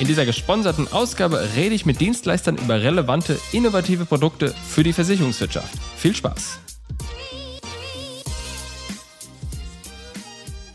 In 0.00 0.06
dieser 0.06 0.24
gesponserten 0.24 0.88
Ausgabe 0.88 1.46
rede 1.54 1.74
ich 1.74 1.84
mit 1.84 2.00
Dienstleistern 2.00 2.56
über 2.56 2.80
relevante, 2.80 3.38
innovative 3.52 4.06
Produkte 4.06 4.54
für 4.66 4.82
die 4.82 4.94
Versicherungswirtschaft. 4.94 5.78
Viel 5.98 6.16
Spaß! 6.16 6.58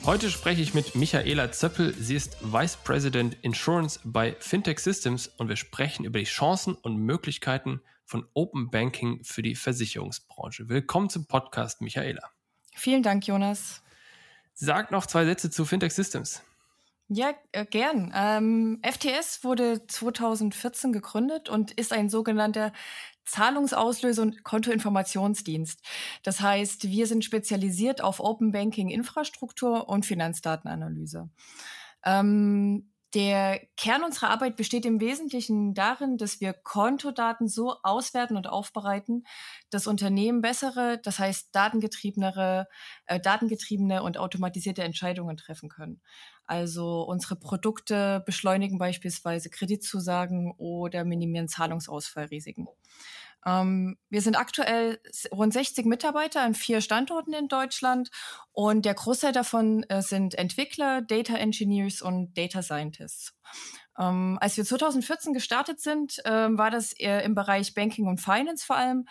Heute 0.05 0.29
spreche 0.29 0.61
ich 0.61 0.75
mit 0.75 0.93
Michaela 0.93 1.51
Zöppel. 1.51 1.95
Sie 1.95 2.13
ist 2.13 2.37
Vice 2.43 2.77
President 2.83 3.35
Insurance 3.41 3.99
bei 4.03 4.35
Fintech 4.39 4.77
Systems 4.77 5.27
und 5.27 5.49
wir 5.49 5.55
sprechen 5.55 6.05
über 6.05 6.19
die 6.19 6.25
Chancen 6.25 6.75
und 6.75 6.97
Möglichkeiten 6.97 7.81
von 8.05 8.27
Open 8.35 8.69
Banking 8.69 9.23
für 9.23 9.41
die 9.41 9.55
Versicherungsbranche. 9.55 10.69
Willkommen 10.69 11.09
zum 11.09 11.25
Podcast, 11.25 11.81
Michaela. 11.81 12.29
Vielen 12.75 13.01
Dank, 13.01 13.25
Jonas. 13.25 13.81
Sag 14.53 14.91
noch 14.91 15.07
zwei 15.07 15.25
Sätze 15.25 15.49
zu 15.49 15.65
Fintech 15.65 15.93
Systems. 15.93 16.43
Ja, 17.07 17.33
äh, 17.51 17.65
gern. 17.65 18.11
Ähm, 18.15 18.81
FTS 18.83 19.43
wurde 19.43 19.85
2014 19.85 20.91
gegründet 20.91 21.49
und 21.49 21.71
ist 21.71 21.93
ein 21.93 22.09
sogenannter 22.09 22.73
Zahlungsauslöse 23.25 24.21
und 24.21 24.43
Kontoinformationsdienst. 24.43 25.81
Das 26.23 26.41
heißt, 26.41 26.89
wir 26.89 27.07
sind 27.07 27.23
spezialisiert 27.23 28.01
auf 28.01 28.19
Open 28.19 28.51
Banking 28.51 28.89
Infrastruktur 28.89 29.87
und 29.87 30.05
Finanzdatenanalyse. 30.05 31.29
Ähm, 32.05 32.91
der 33.15 33.61
Kern 33.77 34.03
unserer 34.03 34.29
Arbeit 34.29 34.57
besteht 34.57 34.85
im 34.85 34.99
Wesentlichen 34.99 35.73
darin, 35.73 36.17
dass 36.17 36.41
wir 36.41 36.51
Kontodaten 36.51 37.47
so 37.47 37.77
auswerten 37.81 38.35
und 38.35 38.47
aufbereiten, 38.47 39.23
dass 39.69 39.87
Unternehmen 39.87 40.41
bessere, 40.41 40.99
das 41.01 41.17
heißt 41.17 41.55
datengetriebenere, 41.55 42.67
äh, 43.05 43.19
datengetriebene 43.21 44.03
und 44.03 44.17
automatisierte 44.17 44.83
Entscheidungen 44.83 45.37
treffen 45.37 45.69
können. 45.69 46.01
Also 46.45 47.03
unsere 47.03 47.37
Produkte 47.37 48.21
beschleunigen 48.25 48.77
beispielsweise 48.77 49.49
Kreditzusagen 49.49 50.51
oder 50.57 51.05
minimieren 51.05 51.47
Zahlungsausfallrisiken. 51.47 52.67
Ähm, 53.45 53.97
wir 54.09 54.21
sind 54.21 54.37
aktuell 54.37 54.99
rund 55.31 55.53
60 55.53 55.85
Mitarbeiter 55.85 56.41
an 56.41 56.55
vier 56.55 56.81
Standorten 56.81 57.33
in 57.33 57.47
Deutschland 57.47 58.09
und 58.51 58.85
der 58.85 58.93
Großteil 58.93 59.31
davon 59.31 59.83
äh, 59.83 60.01
sind 60.01 60.35
Entwickler, 60.35 61.01
Data 61.01 61.35
Engineers 61.35 62.01
und 62.01 62.37
Data 62.37 62.61
Scientists. 62.61 63.33
Ähm, 63.97 64.37
als 64.41 64.57
wir 64.57 64.65
2014 64.65 65.33
gestartet 65.33 65.79
sind, 65.79 66.21
ähm, 66.25 66.57
war 66.57 66.71
das 66.71 66.91
eher 66.91 67.23
im 67.23 67.35
Bereich 67.35 67.73
Banking 67.73 68.07
und 68.07 68.19
Finance 68.19 68.65
vor 68.65 68.75
allem. 68.75 69.05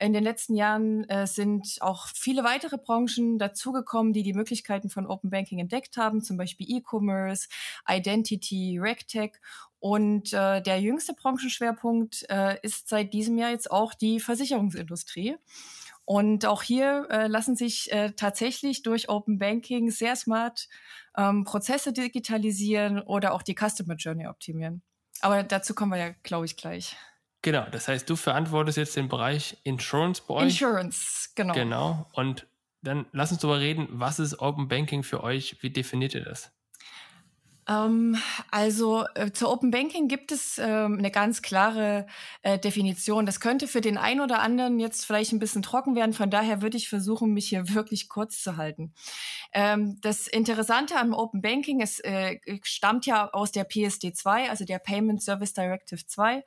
In 0.00 0.12
den 0.12 0.24
letzten 0.24 0.56
Jahren 0.56 1.08
äh, 1.08 1.26
sind 1.26 1.78
auch 1.80 2.08
viele 2.08 2.42
weitere 2.42 2.78
Branchen 2.78 3.38
dazugekommen, 3.38 4.12
die 4.12 4.24
die 4.24 4.32
Möglichkeiten 4.32 4.90
von 4.90 5.06
Open 5.06 5.30
Banking 5.30 5.60
entdeckt 5.60 5.96
haben, 5.96 6.20
zum 6.20 6.36
Beispiel 6.36 6.66
E-Commerce, 6.68 7.48
Identity, 7.88 8.78
RegTech. 8.80 9.34
Und 9.84 10.32
äh, 10.32 10.62
der 10.62 10.80
jüngste 10.80 11.12
Branchenschwerpunkt 11.12 12.24
äh, 12.30 12.56
ist 12.62 12.88
seit 12.88 13.12
diesem 13.12 13.36
Jahr 13.36 13.50
jetzt 13.50 13.70
auch 13.70 13.92
die 13.92 14.18
Versicherungsindustrie. 14.18 15.36
Und 16.06 16.46
auch 16.46 16.62
hier 16.62 17.06
äh, 17.10 17.26
lassen 17.26 17.54
sich 17.54 17.92
äh, 17.92 18.12
tatsächlich 18.12 18.82
durch 18.82 19.10
Open 19.10 19.38
Banking 19.38 19.90
sehr 19.90 20.16
smart 20.16 20.68
ähm, 21.18 21.44
Prozesse 21.44 21.92
digitalisieren 21.92 22.98
oder 22.98 23.34
auch 23.34 23.42
die 23.42 23.54
Customer 23.54 23.94
Journey 23.96 24.26
optimieren. 24.26 24.80
Aber 25.20 25.42
dazu 25.42 25.74
kommen 25.74 25.92
wir 25.92 25.98
ja, 25.98 26.14
glaube 26.22 26.46
ich, 26.46 26.56
gleich. 26.56 26.96
Genau, 27.42 27.66
das 27.70 27.86
heißt, 27.86 28.08
du 28.08 28.16
verantwortest 28.16 28.78
jetzt 28.78 28.96
den 28.96 29.10
Bereich 29.10 29.58
Insurance 29.64 30.22
bei 30.26 30.32
euch. 30.32 30.62
Insurance, 30.62 31.28
genau. 31.34 31.52
Genau. 31.52 32.06
Und 32.14 32.46
dann 32.80 33.04
lass 33.12 33.32
uns 33.32 33.42
darüber 33.42 33.60
reden, 33.60 33.86
was 33.90 34.18
ist 34.18 34.38
Open 34.40 34.66
Banking 34.66 35.02
für 35.02 35.22
euch? 35.22 35.58
Wie 35.60 35.68
definiert 35.68 36.14
ihr 36.14 36.24
das? 36.24 36.54
Ähm, 37.68 38.16
also 38.50 39.04
äh, 39.14 39.32
zur 39.32 39.50
Open 39.50 39.70
Banking 39.70 40.08
gibt 40.08 40.32
es 40.32 40.58
ähm, 40.58 40.98
eine 40.98 41.10
ganz 41.10 41.42
klare 41.42 42.06
äh, 42.42 42.58
Definition. 42.58 43.26
Das 43.26 43.40
könnte 43.40 43.66
für 43.66 43.80
den 43.80 43.96
einen 43.96 44.20
oder 44.20 44.40
anderen 44.40 44.78
jetzt 44.78 45.06
vielleicht 45.06 45.32
ein 45.32 45.38
bisschen 45.38 45.62
trocken 45.62 45.94
werden. 45.94 46.12
Von 46.12 46.30
daher 46.30 46.62
würde 46.62 46.76
ich 46.76 46.88
versuchen, 46.88 47.32
mich 47.32 47.48
hier 47.48 47.74
wirklich 47.74 48.08
kurz 48.08 48.42
zu 48.42 48.56
halten. 48.56 48.92
Ähm, 49.52 49.98
das 50.02 50.26
Interessante 50.26 50.96
am 50.96 51.14
Open 51.14 51.40
Banking, 51.40 51.80
es 51.80 52.00
äh, 52.00 52.38
stammt 52.62 53.06
ja 53.06 53.30
aus 53.32 53.52
der 53.52 53.64
PSD 53.64 54.12
2, 54.12 54.50
also 54.50 54.64
der 54.64 54.78
Payment 54.78 55.22
Service 55.22 55.54
Directive 55.54 56.06
2, 56.06 56.44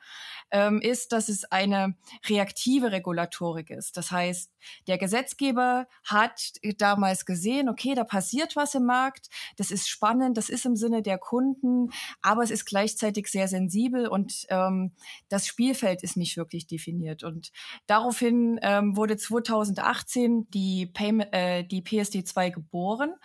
ähm, 0.51 0.81
ist, 0.81 1.11
dass 1.11 1.29
es 1.29 1.45
eine 1.45 1.95
reaktive 2.27 2.91
Regulatorik 2.91 3.69
ist. 3.69 3.97
Das 3.97 4.11
heißt, 4.11 4.51
der 4.87 4.97
Gesetzgeber 4.97 5.87
hat 6.03 6.51
damals 6.77 7.25
gesehen, 7.25 7.69
okay, 7.69 7.95
da 7.95 8.03
passiert 8.03 8.55
was 8.55 8.75
im 8.75 8.85
Markt, 8.85 9.29
das 9.55 9.71
ist 9.71 9.89
spannend, 9.89 10.37
das 10.37 10.49
ist 10.49 10.65
im 10.65 10.75
Sinne 10.75 11.01
der 11.07 11.17
Kunden, 11.17 11.89
aber 12.21 12.43
es 12.43 12.51
ist 12.51 12.65
gleichzeitig 12.65 13.27
sehr 13.27 13.47
sensibel 13.47 14.07
und 14.07 14.45
ähm, 14.49 14.91
das 15.29 15.47
Spielfeld 15.47 16.03
ist 16.03 16.17
nicht 16.17 16.37
wirklich 16.37 16.67
definiert. 16.67 17.23
Und 17.23 17.51
daraufhin 17.87 18.59
ähm, 18.61 18.95
wurde 18.95 19.17
2018 19.17 20.49
die, 20.51 20.85
Payment, 20.85 21.33
äh, 21.33 21.63
die 21.63 21.81
PSD 21.81 22.23
2 22.23 22.49
geboren. 22.51 23.15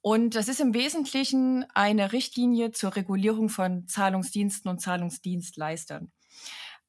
Und 0.00 0.34
das 0.34 0.48
ist 0.48 0.60
im 0.60 0.74
Wesentlichen 0.74 1.66
eine 1.74 2.12
Richtlinie 2.12 2.72
zur 2.72 2.96
Regulierung 2.96 3.48
von 3.48 3.86
Zahlungsdiensten 3.86 4.70
und 4.70 4.80
Zahlungsdienstleistern. 4.80 6.10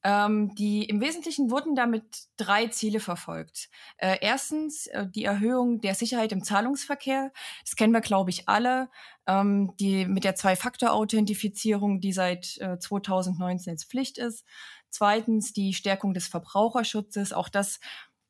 Ähm, 0.04 0.54
die 0.54 0.84
im 0.84 1.00
Wesentlichen 1.00 1.50
wurden 1.50 1.74
damit 1.74 2.04
drei 2.36 2.68
Ziele 2.68 3.00
verfolgt. 3.00 3.68
Äh, 3.96 4.18
erstens 4.20 4.86
äh, 4.88 5.06
die 5.08 5.24
Erhöhung 5.24 5.80
der 5.80 5.94
Sicherheit 5.94 6.30
im 6.32 6.44
Zahlungsverkehr. 6.44 7.32
Das 7.64 7.74
kennen 7.74 7.92
wir, 7.92 8.00
glaube 8.00 8.30
ich, 8.30 8.48
alle. 8.48 8.90
Ähm, 9.26 9.74
die 9.80 10.06
mit 10.06 10.24
der 10.24 10.36
Zwei-Faktor-Authentifizierung, 10.36 12.00
die 12.00 12.12
seit 12.12 12.58
äh, 12.58 12.78
2019 12.78 13.72
jetzt 13.72 13.90
Pflicht 13.90 14.18
ist. 14.18 14.44
Zweitens 14.90 15.52
die 15.52 15.74
Stärkung 15.74 16.14
des 16.14 16.28
Verbraucherschutzes. 16.28 17.32
Auch 17.32 17.48
das 17.48 17.80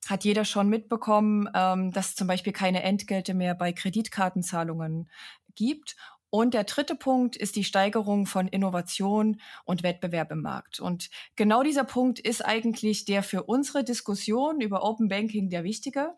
hat 0.08 0.24
jeder 0.24 0.44
schon 0.44 0.68
mitbekommen, 0.68 1.48
ähm, 1.54 1.90
dass 1.92 2.14
zum 2.14 2.28
Beispiel 2.28 2.52
keine 2.52 2.82
Entgelte 2.82 3.34
mehr 3.34 3.54
bei 3.54 3.72
Kreditkartenzahlungen 3.72 5.10
gibt. 5.54 5.96
Und 6.30 6.52
der 6.52 6.64
dritte 6.64 6.94
Punkt 6.94 7.36
ist 7.36 7.56
die 7.56 7.64
Steigerung 7.64 8.26
von 8.26 8.48
Innovation 8.48 9.40
und 9.64 9.82
Wettbewerb 9.82 10.30
im 10.30 10.42
Markt. 10.42 10.78
Und 10.78 11.08
genau 11.36 11.62
dieser 11.62 11.84
Punkt 11.84 12.18
ist 12.18 12.44
eigentlich 12.44 13.06
der 13.06 13.22
für 13.22 13.44
unsere 13.44 13.82
Diskussion 13.82 14.60
über 14.60 14.82
Open 14.82 15.08
Banking 15.08 15.48
der 15.48 15.64
wichtige. 15.64 16.14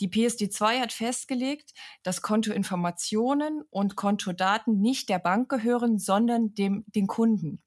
Die 0.00 0.08
PSD2 0.08 0.80
hat 0.80 0.92
festgelegt, 0.92 1.72
dass 2.02 2.20
Kontoinformationen 2.20 3.62
und 3.70 3.94
Kontodaten 3.94 4.80
nicht 4.80 5.08
der 5.08 5.20
Bank 5.20 5.48
gehören, 5.48 5.98
sondern 5.98 6.54
dem, 6.54 6.84
den 6.88 7.06
Kunden. 7.06 7.62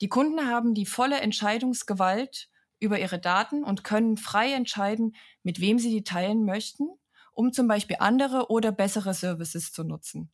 Die 0.00 0.08
Kunden 0.08 0.48
haben 0.48 0.74
die 0.74 0.86
volle 0.86 1.20
Entscheidungsgewalt 1.20 2.48
über 2.80 2.98
ihre 2.98 3.20
Daten 3.20 3.62
und 3.62 3.84
können 3.84 4.16
frei 4.16 4.52
entscheiden, 4.52 5.14
mit 5.44 5.60
wem 5.60 5.78
sie 5.78 5.90
die 5.90 6.02
teilen 6.02 6.44
möchten, 6.44 6.88
um 7.32 7.52
zum 7.52 7.68
Beispiel 7.68 7.98
andere 8.00 8.50
oder 8.50 8.72
bessere 8.72 9.14
Services 9.14 9.70
zu 9.70 9.84
nutzen. 9.84 10.32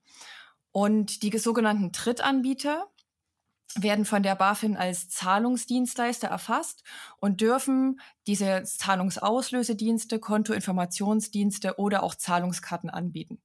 Und 0.79 1.25
die 1.25 1.37
sogenannten 1.37 1.91
Drittanbieter 1.91 2.87
werden 3.75 4.05
von 4.05 4.23
der 4.23 4.37
BaFin 4.37 4.77
als 4.77 5.09
Zahlungsdienstleister 5.09 6.29
erfasst 6.29 6.85
und 7.19 7.41
dürfen 7.41 8.01
diese 8.29 8.63
Zahlungsauslösedienste, 8.63 10.21
Kontoinformationsdienste 10.21 11.81
oder 11.81 12.05
auch 12.05 12.15
Zahlungskarten 12.15 12.91
anbieten. 12.91 13.43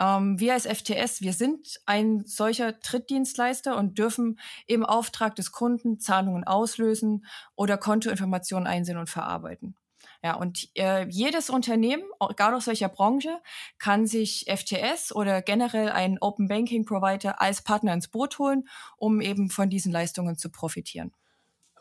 Ähm, 0.00 0.40
wir 0.40 0.54
als 0.54 0.64
FTS, 0.64 1.20
wir 1.20 1.34
sind 1.34 1.82
ein 1.84 2.24
solcher 2.24 2.72
Drittdienstleister 2.72 3.76
und 3.76 3.98
dürfen 3.98 4.40
im 4.66 4.86
Auftrag 4.86 5.36
des 5.36 5.52
Kunden 5.52 6.00
Zahlungen 6.00 6.44
auslösen 6.44 7.26
oder 7.56 7.76
Kontoinformationen 7.76 8.66
einsehen 8.66 8.96
und 8.96 9.10
verarbeiten. 9.10 9.76
Ja, 10.24 10.36
und 10.36 10.70
äh, 10.74 11.06
jedes 11.10 11.50
Unternehmen, 11.50 12.02
egal 12.30 12.54
aus 12.54 12.66
welcher 12.66 12.88
Branche, 12.88 13.42
kann 13.78 14.06
sich 14.06 14.46
FTS 14.48 15.14
oder 15.14 15.42
generell 15.42 15.90
einen 15.90 16.16
Open 16.18 16.48
Banking 16.48 16.86
Provider 16.86 17.42
als 17.42 17.60
Partner 17.60 17.92
ins 17.92 18.08
Boot 18.08 18.38
holen, 18.38 18.66
um 18.96 19.20
eben 19.20 19.50
von 19.50 19.68
diesen 19.68 19.92
Leistungen 19.92 20.38
zu 20.38 20.50
profitieren. 20.50 21.12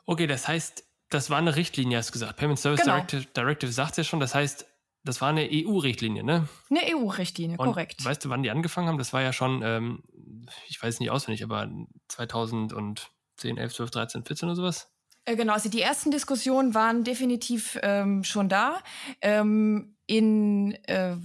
Okay, 0.06 0.28
das 0.28 0.46
heißt, 0.50 0.86
das 1.08 1.30
war 1.30 1.38
eine 1.38 1.56
Richtlinie, 1.56 1.98
hast 1.98 2.10
du 2.10 2.12
gesagt. 2.12 2.36
Payment 2.36 2.60
Service 2.60 2.82
genau. 2.82 2.96
Directive, 2.96 3.26
Directive 3.34 3.72
sagt 3.72 3.92
es 3.92 3.98
ja 3.98 4.04
schon. 4.04 4.20
Das 4.20 4.36
heißt, 4.36 4.66
das 5.06 5.22
war 5.22 5.30
eine 5.30 5.48
EU-Richtlinie, 5.50 6.26
ne? 6.26 6.50
Eine 6.70 6.98
EU-Richtlinie, 6.98 7.56
korrekt. 7.56 8.04
Weißt 8.04 8.26
du, 8.26 8.30
wann 8.30 8.44
die 8.44 8.52
angefangen 8.52 8.90
haben? 8.90 8.98
Das 8.98 9.14
war 9.14 9.22
ja 9.22 9.32
schon, 9.32 9.62
ähm, 9.64 10.04
ich 10.68 10.84
weiß 10.84 11.00
nicht 11.00 11.12
auswendig, 11.12 11.46
aber 11.46 11.72
2010, 12.10 13.58
11, 13.58 13.74
12, 13.74 13.92
13, 13.92 14.26
14 14.26 14.50
oder 14.50 14.56
sowas? 14.58 14.93
Äh, 15.26 15.36
genau, 15.36 15.54
also 15.54 15.70
die 15.70 15.82
ersten 15.82 16.12
Diskussionen 16.12 16.74
waren 16.74 17.04
definitiv 17.04 17.80
ähm, 17.82 18.24
schon 18.24 18.50
da. 18.50 18.80
Ähm, 19.22 19.96
in, 20.06 20.74
äh, 20.84 21.16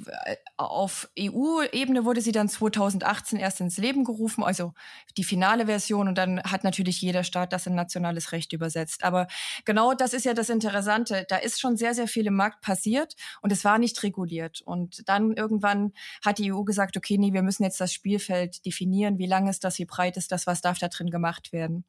auf 0.56 1.10
EU-Ebene 1.18 2.04
wurde 2.04 2.20
sie 2.20 2.30
dann 2.30 2.48
2018 2.48 3.36
erst 3.36 3.60
ins 3.60 3.76
Leben 3.76 4.04
gerufen, 4.04 4.44
also 4.44 4.72
die 5.16 5.24
finale 5.24 5.66
Version. 5.66 6.06
Und 6.06 6.16
dann 6.16 6.40
hat 6.44 6.62
natürlich 6.62 7.00
jeder 7.02 7.24
Staat 7.24 7.52
das 7.52 7.66
in 7.66 7.74
nationales 7.74 8.30
Recht 8.30 8.52
übersetzt. 8.52 9.02
Aber 9.02 9.26
genau 9.64 9.94
das 9.94 10.14
ist 10.14 10.24
ja 10.24 10.32
das 10.32 10.48
Interessante. 10.48 11.26
Da 11.28 11.38
ist 11.38 11.60
schon 11.60 11.76
sehr, 11.76 11.92
sehr 11.92 12.06
viel 12.06 12.26
im 12.28 12.36
Markt 12.36 12.60
passiert 12.60 13.16
und 13.42 13.50
es 13.50 13.64
war 13.64 13.78
nicht 13.78 14.00
reguliert. 14.04 14.60
Und 14.60 15.08
dann 15.08 15.32
irgendwann 15.32 15.92
hat 16.24 16.38
die 16.38 16.52
EU 16.52 16.62
gesagt, 16.62 16.96
okay, 16.96 17.18
nee, 17.18 17.32
wir 17.32 17.42
müssen 17.42 17.64
jetzt 17.64 17.80
das 17.80 17.92
Spielfeld 17.92 18.64
definieren. 18.64 19.18
Wie 19.18 19.26
lang 19.26 19.48
ist 19.48 19.64
das? 19.64 19.80
Wie 19.80 19.86
breit 19.86 20.16
ist 20.16 20.30
das? 20.30 20.46
Was 20.46 20.60
darf 20.60 20.78
da 20.78 20.86
drin 20.86 21.10
gemacht 21.10 21.52
werden? 21.52 21.84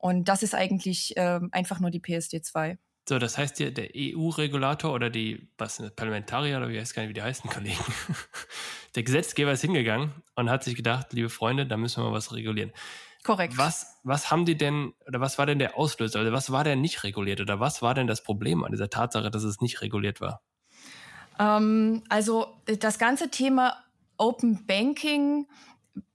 Und 0.00 0.28
das 0.28 0.42
ist 0.42 0.54
eigentlich 0.54 1.16
äh, 1.16 1.40
einfach 1.52 1.80
nur 1.80 1.90
die 1.90 2.00
PSD 2.00 2.42
2. 2.42 2.78
So, 3.08 3.18
das 3.18 3.38
heißt, 3.38 3.58
der, 3.58 3.70
der 3.70 3.88
EU-Regulator 3.94 4.92
oder 4.92 5.10
die, 5.10 5.48
was, 5.58 5.82
Parlamentarier 5.96 6.58
oder 6.58 6.68
wie 6.68 6.78
heißt 6.78 6.94
gar 6.94 7.02
nicht, 7.02 7.10
wie 7.10 7.14
die 7.14 7.22
heißen, 7.22 7.50
Kollegen, 7.50 7.84
der 8.94 9.02
Gesetzgeber 9.02 9.52
ist 9.52 9.62
hingegangen 9.62 10.12
und 10.36 10.50
hat 10.50 10.64
sich 10.64 10.76
gedacht, 10.76 11.12
liebe 11.12 11.28
Freunde, 11.28 11.66
da 11.66 11.76
müssen 11.76 12.02
wir 12.02 12.10
mal 12.10 12.16
was 12.16 12.32
regulieren. 12.32 12.72
Korrekt. 13.22 13.58
Was, 13.58 13.98
was 14.02 14.30
haben 14.30 14.46
die 14.46 14.56
denn, 14.56 14.94
oder 15.06 15.20
was 15.20 15.38
war 15.38 15.46
denn 15.46 15.58
der 15.58 15.76
Auslöser? 15.76 16.20
Also 16.20 16.32
was 16.32 16.52
war 16.52 16.64
denn 16.64 16.80
nicht 16.80 17.04
reguliert? 17.04 17.40
Oder 17.40 17.60
was 17.60 17.82
war 17.82 17.94
denn 17.94 18.06
das 18.06 18.22
Problem 18.22 18.64
an 18.64 18.72
dieser 18.72 18.88
Tatsache, 18.88 19.30
dass 19.30 19.42
es 19.42 19.60
nicht 19.60 19.82
reguliert 19.82 20.20
war? 20.20 20.40
Ähm, 21.38 22.02
also 22.08 22.56
das 22.78 22.98
ganze 22.98 23.30
Thema 23.30 23.76
Open 24.16 24.66
Banking 24.66 25.46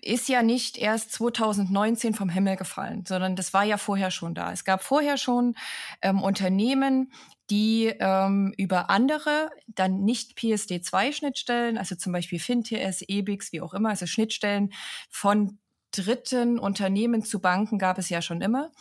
ist 0.02 0.30
ja 0.30 0.44
nicht 0.44 0.78
erst 0.78 1.12
2019 1.14 2.14
vom 2.14 2.30
Himmel 2.30 2.56
gefallen, 2.56 3.06
sondern 3.08 3.36
das 3.36 3.54
war 3.54 3.64
ja 3.64 3.78
vorher 3.78 4.12
schon 4.12 4.36
da. 4.36 4.52
Es 4.52 4.64
gab 4.64 4.84
vorher 4.84 5.18
schon 5.18 5.56
ähm, 6.02 6.22
Unternehmen, 6.22 7.12
die 7.50 7.94
ähm, 8.00 8.54
über 8.58 8.90
andere, 8.90 9.50
dann 9.68 10.04
nicht 10.04 10.38
PSD2-Schnittstellen, 10.38 11.78
also 11.78 11.96
zum 11.96 12.14
Beispiel 12.14 12.40
FinTS, 12.40 13.04
EBIX, 13.08 13.52
wie 13.52 13.62
auch 13.62 13.74
immer, 13.74 13.90
also 13.90 14.06
Schnittstellen 14.06 14.74
von 15.10 15.60
dritten 15.92 16.60
Unternehmen 16.60 17.24
zu 17.24 17.40
Banken 17.40 17.80
gab 17.80 17.98
es 17.98 18.10
ja 18.10 18.22
schon 18.22 18.42
immer. 18.42 18.72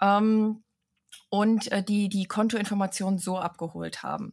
Ähm, 0.00 0.62
und 1.28 1.70
äh, 1.72 1.82
die 1.82 2.08
die 2.08 2.26
Kontoinformationen 2.26 3.18
so 3.18 3.38
abgeholt 3.38 4.02
haben. 4.02 4.32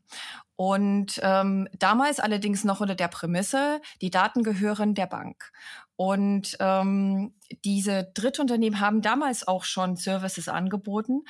Und 0.56 1.20
ähm, 1.24 1.68
damals 1.78 2.20
allerdings 2.20 2.64
noch 2.64 2.80
unter 2.82 2.96
der 2.96 3.08
Prämisse, 3.08 3.82
die 4.02 4.12
Daten 4.12 4.44
gehören 4.44 4.94
der 4.94 5.08
Bank. 5.08 5.52
Und 5.96 6.58
ähm, 6.60 7.34
diese 7.64 8.12
Drittunternehmen 8.14 8.80
haben 8.80 9.02
damals 9.02 9.48
auch 9.48 9.64
schon 9.64 9.96
Services 9.96 10.48
angeboten. 10.48 11.24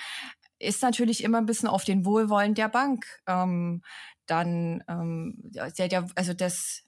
Ist 0.60 0.82
natürlich 0.82 1.24
immer 1.24 1.40
ein 1.40 1.46
bisschen 1.46 1.68
auf 1.68 1.84
den 1.84 2.06
Wohlwollen 2.06 2.54
der 2.54 2.70
Bank 2.70 3.06
ähm, 3.28 3.84
dann, 4.26 4.84
ähm, 4.88 5.52
der, 5.78 6.08
also 6.16 6.34
das 6.34 6.84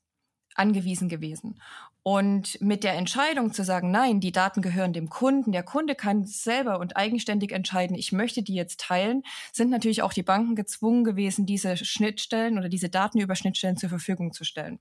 angewiesen 0.55 1.09
gewesen. 1.09 1.59
Und 2.01 2.61
mit 2.61 2.83
der 2.83 2.93
Entscheidung 2.93 3.51
zu 3.51 3.63
sagen, 3.63 3.89
nein, 3.89 4.19
die 4.19 4.31
Daten 4.31 4.61
gehören 4.61 4.93
dem 4.93 5.09
Kunden, 5.09 5.51
der 5.51 5.63
Kunde 5.63 5.95
kann 5.95 6.25
selber 6.25 6.79
und 6.79 6.95
eigenständig 6.95 7.51
entscheiden, 7.51 7.95
ich 7.97 8.11
möchte 8.11 8.43
die 8.43 8.53
jetzt 8.53 8.79
teilen, 8.79 9.23
sind 9.51 9.71
natürlich 9.71 10.03
auch 10.03 10.13
die 10.13 10.21
Banken 10.21 10.55
gezwungen 10.55 11.03
gewesen, 11.03 11.47
diese 11.47 11.75
Schnittstellen 11.77 12.59
oder 12.59 12.69
diese 12.69 12.89
Daten 12.89 13.19
über 13.19 13.35
Schnittstellen 13.35 13.75
zur 13.75 13.89
Verfügung 13.89 14.33
zu 14.33 14.43
stellen. 14.43 14.79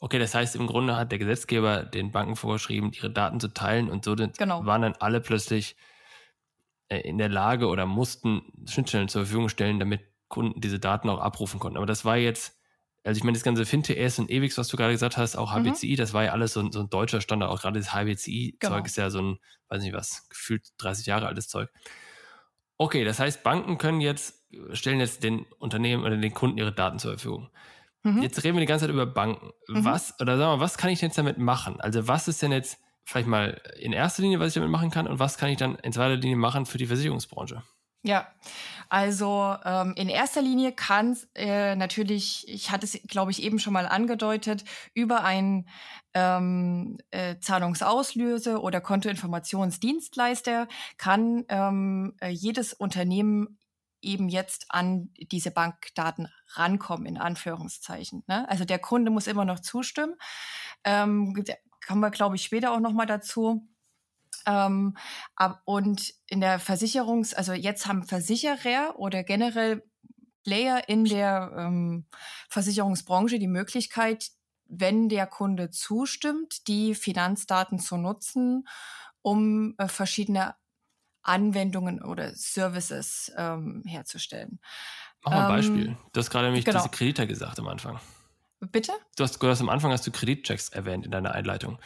Okay, 0.00 0.18
das 0.18 0.34
heißt, 0.34 0.56
im 0.56 0.66
Grunde 0.66 0.96
hat 0.96 1.10
der 1.10 1.18
Gesetzgeber 1.18 1.84
den 1.84 2.12
Banken 2.12 2.36
vorgeschrieben, 2.36 2.92
ihre 2.92 3.10
Daten 3.10 3.40
zu 3.40 3.48
teilen 3.48 3.88
und 3.88 4.04
so 4.04 4.14
genau. 4.14 4.66
waren 4.66 4.82
dann 4.82 4.94
alle 4.98 5.20
plötzlich 5.20 5.76
äh, 6.88 6.98
in 7.00 7.18
der 7.18 7.30
Lage 7.30 7.68
oder 7.68 7.86
mussten 7.86 8.42
Schnittstellen 8.66 9.08
zur 9.08 9.22
Verfügung 9.22 9.48
stellen, 9.48 9.78
damit 9.78 10.02
Kunden 10.28 10.60
diese 10.60 10.78
Daten 10.78 11.08
auch 11.08 11.20
abrufen 11.20 11.60
konnten. 11.60 11.78
Aber 11.78 11.86
das 11.86 12.04
war 12.04 12.16
jetzt 12.16 12.56
also 13.06 13.18
ich 13.18 13.24
meine, 13.24 13.36
das 13.36 13.44
ganze 13.44 13.64
FinTS 13.64 14.18
und 14.18 14.32
EWIX, 14.32 14.58
was 14.58 14.66
du 14.66 14.76
gerade 14.76 14.92
gesagt 14.92 15.16
hast, 15.16 15.36
auch 15.36 15.52
HBCI, 15.52 15.92
mhm. 15.92 15.96
das 15.96 16.12
war 16.12 16.24
ja 16.24 16.32
alles 16.32 16.54
so, 16.54 16.72
so 16.72 16.80
ein 16.80 16.90
deutscher 16.90 17.20
Standard. 17.20 17.50
Auch 17.50 17.60
gerade 17.60 17.78
das 17.78 17.94
HBCI-Zeug 17.94 18.58
genau. 18.58 18.84
ist 18.84 18.96
ja 18.96 19.10
so 19.10 19.22
ein, 19.22 19.38
weiß 19.68 19.80
nicht 19.82 19.94
was, 19.94 20.28
gefühlt 20.28 20.66
30 20.78 21.06
Jahre 21.06 21.28
altes 21.28 21.46
Zeug. 21.46 21.70
Okay, 22.78 23.04
das 23.04 23.20
heißt, 23.20 23.44
Banken 23.44 23.78
können 23.78 24.00
jetzt, 24.00 24.44
stellen 24.72 24.98
jetzt 24.98 25.22
den 25.22 25.46
Unternehmen 25.60 26.02
oder 26.02 26.16
den 26.16 26.34
Kunden 26.34 26.58
ihre 26.58 26.72
Daten 26.72 26.98
zur 26.98 27.12
Verfügung. 27.12 27.48
Mhm. 28.06 28.22
Jetzt 28.22 28.44
reden 28.44 28.54
wir 28.56 28.60
die 28.60 28.66
ganze 28.66 28.84
Zeit 28.84 28.94
über 28.94 29.04
Banken. 29.04 29.50
Mhm. 29.66 29.84
Was, 29.84 30.14
oder 30.20 30.38
sagen 30.38 30.58
wir, 30.58 30.64
was 30.64 30.78
kann 30.78 30.90
ich 30.90 31.00
jetzt 31.00 31.18
damit 31.18 31.38
machen? 31.38 31.80
Also 31.80 32.06
was 32.06 32.28
ist 32.28 32.40
denn 32.40 32.52
jetzt 32.52 32.78
vielleicht 33.04 33.26
mal 33.26 33.60
in 33.80 33.92
erster 33.92 34.22
Linie, 34.22 34.38
was 34.38 34.48
ich 34.48 34.54
damit 34.54 34.70
machen 34.70 34.90
kann 34.90 35.08
und 35.08 35.18
was 35.18 35.38
kann 35.38 35.48
ich 35.48 35.56
dann 35.56 35.74
in 35.76 35.92
zweiter 35.92 36.14
Linie 36.14 36.36
machen 36.36 36.66
für 36.66 36.78
die 36.78 36.86
Versicherungsbranche? 36.86 37.62
Ja, 38.04 38.28
also 38.88 39.56
ähm, 39.64 39.94
in 39.96 40.08
erster 40.08 40.40
Linie 40.40 40.70
kann 40.70 41.16
äh, 41.34 41.74
natürlich, 41.74 42.46
ich 42.46 42.70
hatte 42.70 42.86
es, 42.86 43.00
glaube 43.08 43.32
ich, 43.32 43.42
eben 43.42 43.58
schon 43.58 43.72
mal 43.72 43.88
angedeutet, 43.88 44.62
über 44.94 45.24
ein 45.24 45.68
ähm, 46.14 46.98
äh, 47.10 47.40
Zahlungsauslöse 47.40 48.60
oder 48.60 48.80
Kontoinformationsdienstleister 48.80 50.68
kann 50.98 51.44
ähm, 51.48 52.14
äh, 52.20 52.28
jedes 52.28 52.72
Unternehmen 52.72 53.58
eben 54.00 54.28
jetzt 54.28 54.66
an 54.68 55.10
diese 55.16 55.50
Bankdaten 55.50 56.28
rankommen, 56.54 57.06
in 57.06 57.18
Anführungszeichen. 57.18 58.22
Ne? 58.26 58.48
Also 58.48 58.64
der 58.64 58.78
Kunde 58.78 59.10
muss 59.10 59.26
immer 59.26 59.44
noch 59.44 59.60
zustimmen. 59.60 60.14
Ähm, 60.84 61.44
kommen 61.86 62.00
wir, 62.00 62.10
glaube 62.10 62.36
ich, 62.36 62.42
später 62.42 62.72
auch 62.72 62.80
noch 62.80 62.92
mal 62.92 63.06
dazu. 63.06 63.66
Ähm, 64.46 64.96
ab, 65.34 65.62
und 65.64 66.14
in 66.26 66.40
der 66.40 66.60
Versicherungs-, 66.60 67.34
also 67.34 67.52
jetzt 67.52 67.86
haben 67.86 68.04
Versicherer 68.04 68.98
oder 68.98 69.24
generell 69.24 69.82
Player 70.44 70.88
in 70.88 71.04
der 71.04 71.52
ähm, 71.56 72.06
Versicherungsbranche 72.48 73.40
die 73.40 73.48
Möglichkeit, 73.48 74.30
wenn 74.68 75.08
der 75.08 75.26
Kunde 75.26 75.70
zustimmt, 75.70 76.68
die 76.68 76.94
Finanzdaten 76.94 77.80
zu 77.80 77.96
nutzen, 77.96 78.68
um 79.22 79.74
äh, 79.78 79.88
verschiedene 79.88 80.54
Anwendungen 81.26 82.02
oder 82.02 82.34
Services 82.34 83.32
ähm, 83.36 83.82
herzustellen. 83.86 84.60
Mach 85.24 85.32
mal 85.32 85.38
ein 85.38 85.44
ähm, 85.44 85.56
Beispiel. 85.56 85.96
Du 86.12 86.20
hast 86.20 86.30
gerade 86.30 86.46
nämlich 86.46 86.64
genau. 86.64 86.78
diese 86.78 86.90
Kredite 86.90 87.26
gesagt 87.26 87.58
am 87.58 87.68
Anfang. 87.68 87.98
Bitte? 88.60 88.92
Du 89.16 89.24
hast, 89.24 89.42
du 89.42 89.48
hast 89.48 89.60
am 89.60 89.68
Anfang 89.68 89.92
hast 89.92 90.06
du 90.06 90.10
Kreditchecks 90.10 90.70
erwähnt 90.70 91.04
in 91.04 91.10
deiner 91.10 91.32
Einleitung. 91.32 91.78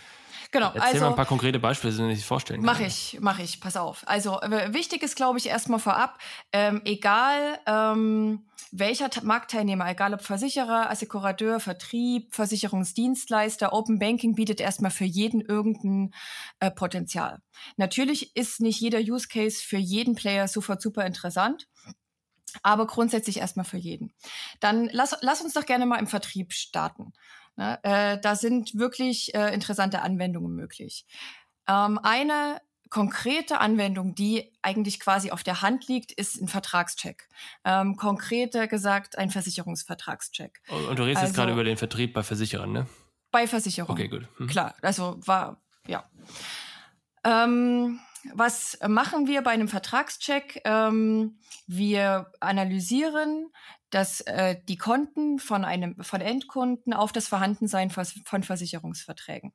Genau. 0.52 0.66
Erzähl 0.75 0.83
also, 0.83 1.00
mal 1.00 1.11
ein 1.11 1.16
paar 1.16 1.26
konkrete 1.26 1.59
Beispiele, 1.59 1.92
die 1.92 2.02
man 2.02 2.14
sich 2.14 2.25
vorstellen 2.25 2.62
kann. 2.62 2.66
Mach 2.75 2.80
ich, 2.80 3.19
mach 3.21 3.38
ich, 3.38 3.61
pass 3.61 3.76
auf. 3.76 4.02
Also 4.07 4.40
äh, 4.40 4.73
wichtig 4.73 5.02
ist, 5.02 5.14
glaube 5.14 5.38
ich, 5.38 5.47
erstmal 5.47 5.78
vorab, 5.78 6.19
ähm, 6.52 6.83
egal 6.85 7.59
ähm, 7.66 8.47
welcher 8.73 9.11
Marktteilnehmer, 9.23 9.88
egal 9.88 10.12
ob 10.14 10.23
Versicherer, 10.23 10.90
Assekurateur, 10.90 11.61
Vertrieb, 11.61 12.35
Versicherungsdienstleister, 12.35 13.73
Open 13.73 13.99
Banking 13.99 14.35
bietet 14.35 14.61
erstmal 14.61 14.90
für 14.90 15.04
jeden 15.04 15.40
irgendein 15.40 16.12
äh, 16.59 16.71
Potenzial. 16.71 17.40
Natürlich 17.76 18.35
ist 18.37 18.61
nicht 18.61 18.80
jeder 18.80 18.99
Use 18.99 19.28
Case 19.28 19.62
für 19.62 19.78
jeden 19.78 20.14
Player 20.14 20.49
sofort 20.49 20.83
super 20.83 21.07
interessant 21.07 21.69
aber 22.62 22.88
grundsätzlich 22.88 23.38
erstmal 23.38 23.64
für 23.64 23.76
jeden. 23.76 24.12
Dann 24.59 24.88
lass, 24.92 25.16
lass 25.21 25.40
uns 25.40 25.54
doch 25.54 25.66
gerne 25.66 25.87
mal 25.87 26.00
im 26.00 26.09
Vertrieb 26.09 26.52
starten. 26.52 27.12
Ne? 27.57 27.78
Äh, 27.83 28.19
da 28.21 28.37
sind 28.37 28.78
wirklich 28.78 29.35
äh, 29.35 29.52
interessante 29.54 30.02
Anwendungen 30.02 30.54
möglich. 30.54 31.07
Ähm, 31.69 31.99
eine 32.02 32.61
konkrete 32.90 33.61
Anwendung, 33.61 34.14
die 34.14 34.52
eigentlich 34.62 34.99
quasi 34.99 35.30
auf 35.30 35.42
der 35.45 35.62
Hand 35.62 35.87
liegt, 35.87 36.11
ist 36.12 36.40
ein 36.40 36.49
Vertragscheck. 36.49 37.28
Ähm, 37.64 37.97
konkreter 37.97 38.66
gesagt 38.66 39.16
ein 39.16 39.30
Versicherungsvertragscheck. 39.30 40.61
Und 40.69 40.99
du 40.99 41.04
redest 41.04 41.19
also, 41.19 41.26
jetzt 41.28 41.37
gerade 41.37 41.52
über 41.52 41.64
den 41.64 41.76
Vertrieb 41.76 42.12
bei 42.12 42.25
Versicherern, 42.25 42.73
ne? 42.73 42.87
Bei 43.30 43.47
Versicherungen. 43.47 43.97
Okay, 43.97 44.09
gut. 44.09 44.28
Mhm. 44.38 44.49
Klar, 44.49 44.75
also 44.83 45.19
war, 45.25 45.62
ja. 45.87 46.04
Ähm, 47.23 48.00
was 48.35 48.78
machen 48.87 49.28
wir 49.28 49.42
bei 49.42 49.52
einem 49.52 49.69
Vertragscheck? 49.69 50.61
Ähm, 50.64 51.38
wir 51.69 52.33
analysieren 52.40 53.50
dass 53.91 54.21
äh, 54.23 54.57
die 54.69 54.77
Konten 54.77 55.39
von 55.39 55.65
einem 55.65 56.03
von 56.03 56.21
Endkunden 56.21 56.93
auf 56.93 57.13
das 57.13 57.29
Vorhandensein 57.29 57.91
von 57.91 58.43
Versicherungsverträgen. 58.43 59.53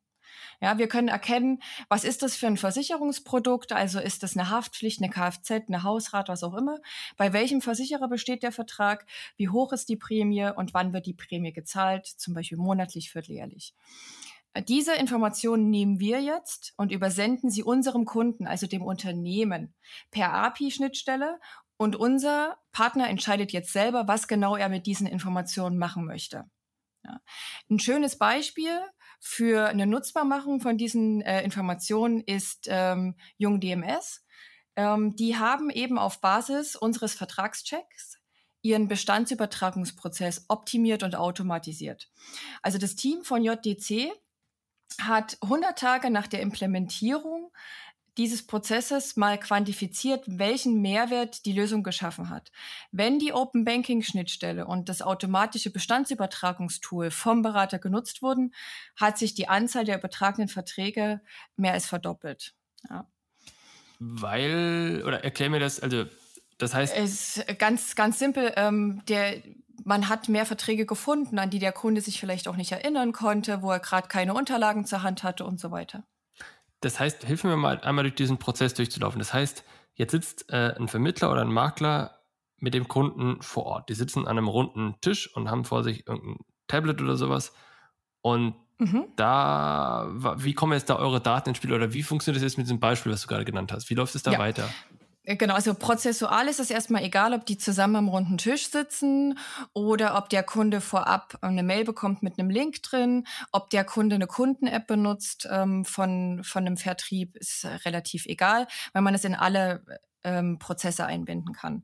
Ja, 0.61 0.77
wir 0.77 0.87
können 0.87 1.07
erkennen, 1.07 1.61
was 1.89 2.03
ist 2.03 2.21
das 2.21 2.35
für 2.35 2.47
ein 2.47 2.57
Versicherungsprodukt? 2.57 3.71
Also 3.71 3.99
ist 3.99 4.23
das 4.23 4.35
eine 4.35 4.49
Haftpflicht, 4.49 5.01
eine 5.01 5.11
Kfz, 5.11 5.51
eine 5.67 5.83
Hausrat, 5.83 6.29
was 6.29 6.43
auch 6.43 6.55
immer? 6.55 6.79
Bei 7.17 7.33
welchem 7.33 7.61
Versicherer 7.61 8.07
besteht 8.07 8.43
der 8.43 8.51
Vertrag? 8.51 9.05
Wie 9.37 9.49
hoch 9.49 9.73
ist 9.73 9.89
die 9.89 9.97
Prämie 9.97 10.49
und 10.55 10.73
wann 10.73 10.93
wird 10.93 11.05
die 11.05 11.13
Prämie 11.13 11.53
gezahlt? 11.53 12.05
Zum 12.05 12.33
Beispiel 12.33 12.57
monatlich, 12.57 13.11
vierteljährlich. 13.11 13.73
Diese 14.69 14.93
Informationen 14.93 15.69
nehmen 15.69 15.99
wir 15.99 16.21
jetzt 16.21 16.73
und 16.77 16.93
übersenden 16.93 17.49
sie 17.49 17.61
unserem 17.61 18.05
Kunden, 18.05 18.47
also 18.47 18.67
dem 18.67 18.83
Unternehmen, 18.83 19.73
per 20.11 20.33
API-Schnittstelle. 20.33 21.39
Und 21.77 21.95
unser 21.95 22.57
Partner 22.71 23.09
entscheidet 23.09 23.51
jetzt 23.51 23.73
selber, 23.73 24.07
was 24.07 24.27
genau 24.27 24.55
er 24.55 24.69
mit 24.69 24.85
diesen 24.85 25.07
Informationen 25.07 25.77
machen 25.77 26.05
möchte. 26.05 26.45
Ja. 27.03 27.21
Ein 27.69 27.79
schönes 27.79 28.17
Beispiel 28.17 28.79
für 29.19 29.67
eine 29.67 29.85
Nutzbarmachung 29.85 30.61
von 30.61 30.77
diesen 30.77 31.21
äh, 31.21 31.43
Informationen 31.43 32.21
ist 32.21 32.67
ähm, 32.69 33.15
Jung 33.37 33.59
DMS. 33.59 34.23
Ähm, 34.75 35.15
die 35.15 35.37
haben 35.37 35.69
eben 35.69 35.97
auf 35.97 36.21
Basis 36.21 36.75
unseres 36.75 37.13
Vertragschecks 37.13 38.19
ihren 38.61 38.87
Bestandsübertragungsprozess 38.87 40.45
optimiert 40.47 41.03
und 41.03 41.15
automatisiert. 41.15 42.09
Also 42.63 42.79
das 42.79 42.95
Team 42.95 43.23
von 43.23 43.43
JDC 43.43 44.11
hat 44.99 45.37
100 45.41 45.77
Tage 45.77 46.09
nach 46.09 46.27
der 46.27 46.41
Implementierung 46.41 47.51
dieses 48.17 48.45
Prozesses 48.45 49.15
mal 49.15 49.37
quantifiziert, 49.39 50.23
welchen 50.27 50.81
Mehrwert 50.81 51.45
die 51.45 51.53
Lösung 51.53 51.83
geschaffen 51.83 52.29
hat. 52.29 52.51
Wenn 52.91 53.19
die 53.19 53.33
Open 53.33 53.65
Banking 53.65 54.01
Schnittstelle 54.01 54.65
und 54.65 54.89
das 54.89 55.01
automatische 55.01 55.71
Bestandsübertragungstool 55.71 57.11
vom 57.11 57.41
Berater 57.41 57.79
genutzt 57.79 58.21
wurden, 58.21 58.53
hat 58.95 59.17
sich 59.17 59.33
die 59.33 59.47
Anzahl 59.47 59.85
der 59.85 59.97
übertragenen 59.97 60.47
Verträge 60.47 61.21
mehr 61.57 61.73
als 61.73 61.85
verdoppelt. 61.85 62.53
Ja. 62.89 63.07
Weil, 63.99 65.03
oder 65.05 65.23
erklär 65.23 65.49
mir 65.49 65.59
das, 65.59 65.79
also 65.79 66.05
das 66.57 66.73
heißt. 66.73 66.95
Es 66.95 67.37
ist 67.37 67.59
ganz, 67.59 67.95
ganz 67.95 68.19
simpel, 68.19 68.53
ähm, 68.55 69.01
der 69.07 69.41
man 69.83 70.07
hat 70.09 70.29
mehr 70.29 70.45
Verträge 70.45 70.85
gefunden, 70.85 71.37
an 71.37 71.49
die 71.49 71.59
der 71.59 71.73
Kunde 71.73 72.01
sich 72.01 72.19
vielleicht 72.19 72.47
auch 72.47 72.55
nicht 72.55 72.71
erinnern 72.71 73.11
konnte, 73.11 73.61
wo 73.61 73.71
er 73.71 73.79
gerade 73.79 74.07
keine 74.07 74.33
Unterlagen 74.33 74.85
zur 74.85 75.03
Hand 75.03 75.23
hatte 75.23 75.45
und 75.45 75.59
so 75.59 75.71
weiter. 75.71 76.05
Das 76.81 76.99
heißt, 76.99 77.23
hilf 77.23 77.43
mir 77.43 77.55
mal 77.57 77.79
einmal 77.81 78.03
durch 78.03 78.15
diesen 78.15 78.37
Prozess 78.37 78.73
durchzulaufen. 78.73 79.19
Das 79.19 79.33
heißt, 79.33 79.63
jetzt 79.95 80.11
sitzt 80.11 80.51
äh, 80.51 80.75
ein 80.77 80.87
Vermittler 80.87 81.31
oder 81.31 81.41
ein 81.41 81.51
Makler 81.51 82.19
mit 82.57 82.73
dem 82.73 82.87
Kunden 82.87 83.41
vor 83.41 83.65
Ort. 83.65 83.89
Die 83.89 83.93
sitzen 83.93 84.21
an 84.21 84.37
einem 84.37 84.47
runden 84.47 84.95
Tisch 85.01 85.33
und 85.35 85.49
haben 85.49 85.65
vor 85.65 85.83
sich 85.83 86.07
irgendein 86.07 86.37
Tablet 86.67 87.01
oder 87.01 87.15
sowas. 87.15 87.53
Und 88.21 88.55
mhm. 88.77 89.05
da, 89.15 90.09
wie 90.37 90.53
kommen 90.53 90.73
jetzt 90.73 90.89
da 90.89 90.95
eure 90.97 91.21
Daten 91.21 91.49
ins 91.49 91.57
Spiel 91.57 91.73
oder 91.73 91.93
wie 91.93 92.03
funktioniert 92.03 92.37
das 92.37 92.51
jetzt 92.51 92.57
mit 92.57 92.67
diesem 92.67 92.79
Beispiel, 92.79 93.11
was 93.11 93.21
du 93.21 93.27
gerade 93.27 93.45
genannt 93.45 93.71
hast? 93.71 93.89
Wie 93.89 93.93
läuft 93.93 94.15
es 94.15 94.23
da 94.23 94.33
ja. 94.33 94.39
weiter? 94.39 94.69
Äh, 95.25 95.35
genau, 95.35 95.55
also 95.55 95.73
prozessual 95.73 96.47
ist 96.47 96.59
es 96.59 96.69
erstmal 96.69 97.03
egal, 97.03 97.33
ob 97.33 97.45
die 97.45 97.57
zusammen 97.57 97.95
am 97.95 98.09
runden 98.09 98.37
Tisch 98.37 98.69
sitzen 98.69 99.37
oder 99.73 100.17
ob 100.17 100.29
der 100.29 100.43
Kunde 100.43 100.81
vorab 100.81 101.37
eine 101.41 101.63
Mail 101.63 101.83
bekommt 101.83 102.23
mit 102.23 102.39
einem 102.39 102.49
Link 102.49 102.81
drin, 102.83 103.25
ob 103.51 103.69
der 103.69 103.83
Kunde 103.83 104.15
eine 104.15 104.27
Kunden-App 104.27 104.87
benutzt 104.87 105.47
ähm, 105.51 105.85
von, 105.85 106.43
von 106.43 106.65
einem 106.65 106.77
Vertrieb, 106.77 107.35
ist 107.37 107.65
relativ 107.85 108.25
egal, 108.25 108.67
weil 108.93 109.01
man 109.01 109.15
es 109.15 109.23
in 109.25 109.35
alle 109.35 109.83
ähm, 110.23 110.57
Prozesse 110.59 111.05
einbinden 111.05 111.53
kann. 111.53 111.83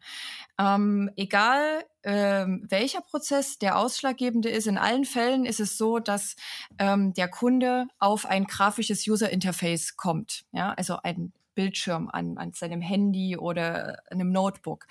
Ähm, 0.59 1.11
egal 1.15 1.83
ähm, 2.03 2.65
welcher 2.67 3.01
Prozess 3.01 3.59
der 3.59 3.77
ausschlaggebende 3.77 4.49
ist, 4.49 4.65
in 4.65 4.79
allen 4.79 5.05
Fällen 5.05 5.45
ist 5.45 5.59
es 5.59 5.77
so, 5.77 5.99
dass 5.99 6.35
ähm, 6.79 7.13
der 7.13 7.27
Kunde 7.27 7.85
auf 7.99 8.25
ein 8.25 8.45
grafisches 8.45 9.07
User 9.07 9.29
Interface 9.29 9.95
kommt. 9.95 10.45
Ja, 10.51 10.73
also 10.73 10.97
ein 11.03 11.31
Bildschirm 11.53 12.09
an, 12.09 12.37
an 12.37 12.53
seinem 12.53 12.81
Handy 12.81 13.37
oder 13.37 14.01
einem 14.09 14.31
Notebook. 14.31 14.87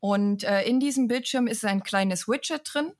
Und 0.00 0.44
äh, 0.44 0.62
in 0.62 0.80
diesem 0.80 1.08
Bildschirm 1.08 1.46
ist 1.46 1.64
ein 1.64 1.82
kleines 1.82 2.28
Widget 2.28 2.62
drin, 2.64 2.92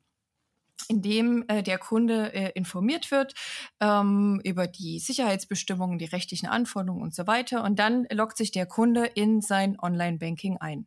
in 0.88 1.02
dem 1.02 1.44
äh, 1.48 1.62
der 1.62 1.78
Kunde 1.78 2.32
äh, 2.32 2.52
informiert 2.54 3.10
wird 3.10 3.34
ähm, 3.80 4.40
über 4.44 4.66
die 4.66 4.98
Sicherheitsbestimmungen, 4.98 5.98
die 5.98 6.04
rechtlichen 6.04 6.46
Anforderungen 6.46 7.02
und 7.02 7.14
so 7.14 7.26
weiter. 7.26 7.64
Und 7.64 7.78
dann 7.78 8.06
loggt 8.10 8.36
sich 8.36 8.50
der 8.50 8.66
Kunde 8.66 9.06
in 9.06 9.40
sein 9.40 9.78
Online-Banking 9.80 10.58
ein, 10.58 10.86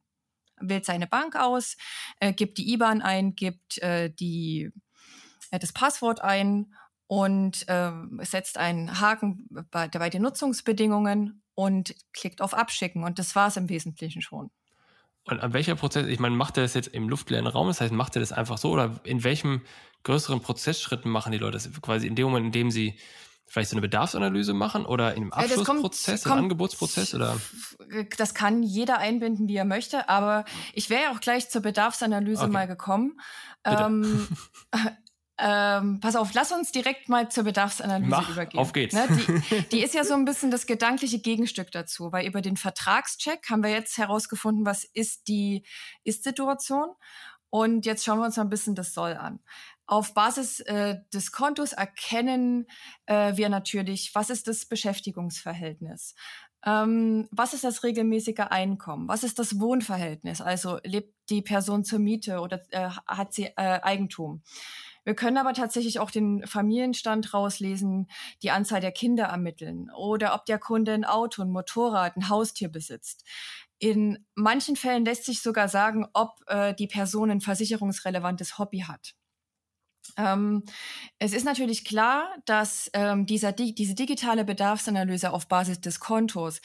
wählt 0.59 0.85
seine 0.85 1.07
Bank 1.07 1.35
aus, 1.35 1.75
äh, 2.19 2.33
gibt 2.33 2.57
die 2.57 2.71
IBAN 2.73 3.01
ein, 3.01 3.35
gibt 3.35 3.77
äh, 3.79 4.09
die, 4.09 4.71
äh, 5.51 5.59
das 5.59 5.73
Passwort 5.73 6.21
ein 6.21 6.73
und 7.09 7.67
äh, 7.67 7.91
setzt 8.21 8.59
einen 8.59 9.01
Haken 9.01 9.47
bei, 9.71 9.87
bei 9.87 10.11
den 10.11 10.21
Nutzungsbedingungen 10.21 11.41
und 11.55 11.95
klickt 12.13 12.39
auf 12.39 12.53
Abschicken. 12.53 13.03
Und 13.03 13.17
das 13.17 13.35
war 13.35 13.47
es 13.47 13.57
im 13.57 13.67
Wesentlichen 13.67 14.21
schon. 14.21 14.51
Und 15.25 15.39
an 15.39 15.51
welcher 15.53 15.73
Prozess, 15.73 16.05
ich 16.05 16.19
meine, 16.19 16.35
macht 16.35 16.57
er 16.57 16.63
das 16.63 16.75
jetzt 16.75 16.89
im 16.89 17.09
luftleeren 17.09 17.47
Raum? 17.47 17.65
Das 17.65 17.81
heißt, 17.81 17.91
macht 17.91 18.15
er 18.15 18.19
das 18.19 18.31
einfach 18.31 18.59
so? 18.59 18.69
Oder 18.69 18.99
in 19.05 19.23
welchem 19.23 19.63
größeren 20.03 20.41
Prozessschritten 20.41 21.09
machen 21.09 21.31
die 21.31 21.39
Leute 21.39 21.53
das? 21.53 21.81
Quasi 21.81 22.05
in 22.05 22.13
dem 22.13 22.27
Moment, 22.27 22.45
in 22.45 22.51
dem 22.51 22.69
sie 22.69 22.99
vielleicht 23.47 23.71
so 23.71 23.73
eine 23.73 23.81
Bedarfsanalyse 23.81 24.53
machen 24.53 24.85
oder 24.85 25.15
in 25.15 25.23
einem 25.23 25.33
Abschlussprozess, 25.33 26.25
ja, 26.25 26.33
im 26.33 26.37
Angebotsprozess 26.37 27.15
oder? 27.15 27.37
Das 28.17 28.35
kann 28.35 28.61
jeder 28.61 28.99
einbinden, 28.99 29.47
wie 29.47 29.55
er 29.55 29.65
möchte, 29.65 30.09
aber 30.09 30.45
ich 30.73 30.91
wäre 30.91 31.05
ja 31.05 31.11
auch 31.11 31.21
gleich 31.21 31.49
zur 31.49 31.63
Bedarfsanalyse 31.63 32.43
okay. 32.43 32.51
mal 32.51 32.67
gekommen. 32.67 33.19
Ähm, 33.65 34.27
Ähm, 35.41 35.99
pass 36.01 36.17
auf, 36.17 36.33
lass 36.33 36.51
uns 36.51 36.71
direkt 36.71 37.07
mal 37.07 37.29
zur 37.29 37.45
Bedarfsanalyse 37.45 38.09
Mach, 38.09 38.29
übergehen. 38.29 38.59
Auf 38.59 38.73
geht's. 38.73 38.93
Ne, 38.93 39.07
die, 39.09 39.61
die 39.71 39.83
ist 39.83 39.93
ja 39.93 40.03
so 40.03 40.13
ein 40.13 40.25
bisschen 40.25 40.51
das 40.51 40.65
gedankliche 40.65 41.19
Gegenstück 41.19 41.71
dazu, 41.71 42.11
weil 42.11 42.27
über 42.27 42.41
den 42.41 42.57
Vertragscheck 42.57 43.49
haben 43.49 43.63
wir 43.63 43.69
jetzt 43.69 43.97
herausgefunden, 43.97 44.65
was 44.65 44.83
ist 44.83 45.27
die 45.29 45.65
Ist-Situation. 46.03 46.89
Und 47.49 47.85
jetzt 47.85 48.03
schauen 48.03 48.19
wir 48.19 48.25
uns 48.25 48.37
mal 48.37 48.43
ein 48.43 48.49
bisschen 48.49 48.75
das 48.75 48.93
Soll 48.93 49.13
an. 49.13 49.39
Auf 49.87 50.13
Basis 50.13 50.59
äh, 50.59 50.97
des 51.13 51.31
Kontos 51.31 51.73
erkennen 51.73 52.67
äh, 53.07 53.37
wir 53.37 53.49
natürlich, 53.49 54.11
was 54.13 54.29
ist 54.29 54.47
das 54.47 54.65
Beschäftigungsverhältnis? 54.65 56.13
Ähm, 56.65 57.27
was 57.31 57.53
ist 57.53 57.63
das 57.63 57.83
regelmäßige 57.83 58.39
Einkommen? 58.49 59.07
Was 59.07 59.23
ist 59.23 59.39
das 59.39 59.59
Wohnverhältnis? 59.59 60.41
Also 60.41 60.79
lebt 60.83 61.15
die 61.29 61.41
Person 61.41 61.85
zur 61.85 61.99
Miete 61.99 62.41
oder 62.41 62.61
äh, 62.71 62.89
hat 63.07 63.33
sie 63.33 63.45
äh, 63.45 63.79
Eigentum? 63.81 64.43
Wir 65.09 65.15
können 65.15 65.39
aber 65.39 65.53
tatsächlich 65.53 65.97
auch 65.97 66.11
den 66.11 66.45
Familienstand 66.45 67.33
rauslesen, 67.33 68.05
die 68.43 68.51
Anzahl 68.51 68.79
der 68.79 68.91
Kinder 68.91 69.23
ermitteln 69.23 69.89
oder 69.89 70.35
ob 70.35 70.45
der 70.45 70.59
Kunde 70.59 70.93
ein 70.93 71.03
Auto, 71.03 71.41
ein 71.41 71.49
Motorrad, 71.49 72.15
ein 72.15 72.29
Haustier 72.29 72.69
besitzt. 72.69 73.25
In 73.79 74.23
manchen 74.35 74.75
Fällen 74.75 75.05
lässt 75.05 75.25
sich 75.25 75.41
sogar 75.41 75.67
sagen, 75.67 76.05
ob 76.13 76.41
äh, 76.45 76.75
die 76.75 76.85
Person 76.85 77.31
ein 77.31 77.41
versicherungsrelevantes 77.41 78.59
Hobby 78.59 78.81
hat. 78.81 79.15
Ähm, 80.15 80.63
es 81.17 81.33
ist 81.33 81.43
natürlich 81.43 81.85
klar, 81.85 82.27
dass 82.45 82.91
ähm, 82.93 83.25
dieser, 83.25 83.51
die, 83.51 83.73
diese 83.73 83.95
digitale 83.95 84.45
Bedarfsanalyse 84.45 85.33
auf 85.33 85.47
Basis 85.47 85.81
des 85.81 85.99
Kontos 85.99 86.61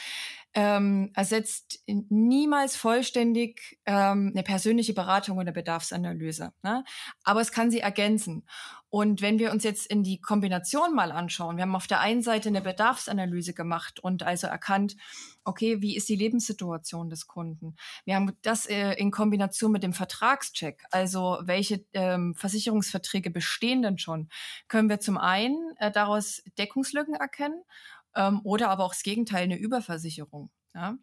ähm, 0.55 1.11
ersetzt 1.15 1.83
niemals 1.87 2.77
vollständig 2.77 3.79
ähm, 3.87 4.31
eine 4.33 4.45
persönliche 4.45 4.95
Beratung 4.95 5.39
oder 5.39 5.53
Bedarfsanalyse. 5.53 6.53
Ne? 6.63 6.85
Aber 7.25 7.41
es 7.41 7.51
kann 7.51 7.71
sie 7.71 7.81
ergänzen. 7.81 8.47
Und 8.89 9.23
wenn 9.23 9.41
wir 9.41 9.51
uns 9.51 9.65
jetzt 9.65 9.89
in 9.89 10.05
die 10.05 10.21
Kombination 10.21 10.95
mal 10.95 11.11
anschauen, 11.11 11.57
wir 11.57 11.63
haben 11.63 11.75
auf 11.75 11.89
der 11.89 11.99
einen 11.99 12.23
Seite 12.23 12.49
eine 12.49 12.61
Bedarfsanalyse 12.61 13.53
gemacht 13.53 13.99
und 13.99 14.23
also 14.23 14.47
erkannt, 14.47 14.95
okay, 15.43 15.83
wie 15.83 15.97
ist 15.97 16.09
die 16.09 16.15
Lebenssituation 16.15 17.11
des 17.11 17.27
Kunden? 17.27 17.75
Wir 18.05 18.15
haben 18.15 18.31
das 18.43 18.67
äh, 18.67 18.93
in 18.93 19.11
Kombination 19.11 19.73
mit 19.73 19.83
dem 19.83 19.95
Vertragscheck, 19.95 20.85
also 20.93 21.39
welche 21.43 21.85
ähm, 21.93 22.37
Versicherungsverträge 22.37 23.31
bestehen 23.31 23.83
denn 23.83 23.99
schon, 23.99 24.29
können 24.69 24.89
wir 24.89 25.01
zum 25.01 25.19
einen 25.19 25.75
äh, 25.79 25.91
daraus 25.91 26.45
Deckungslücken 26.57 27.15
erkennen 27.15 27.65
ähm, 28.17 28.41
oder 28.45 28.71
aber 28.71 28.85
auch 28.85 28.93
das 28.93 29.03
Gegenteil, 29.03 29.45
eine 29.45 29.57
Überversicherung. 29.57 30.51
Ja? 30.75 30.99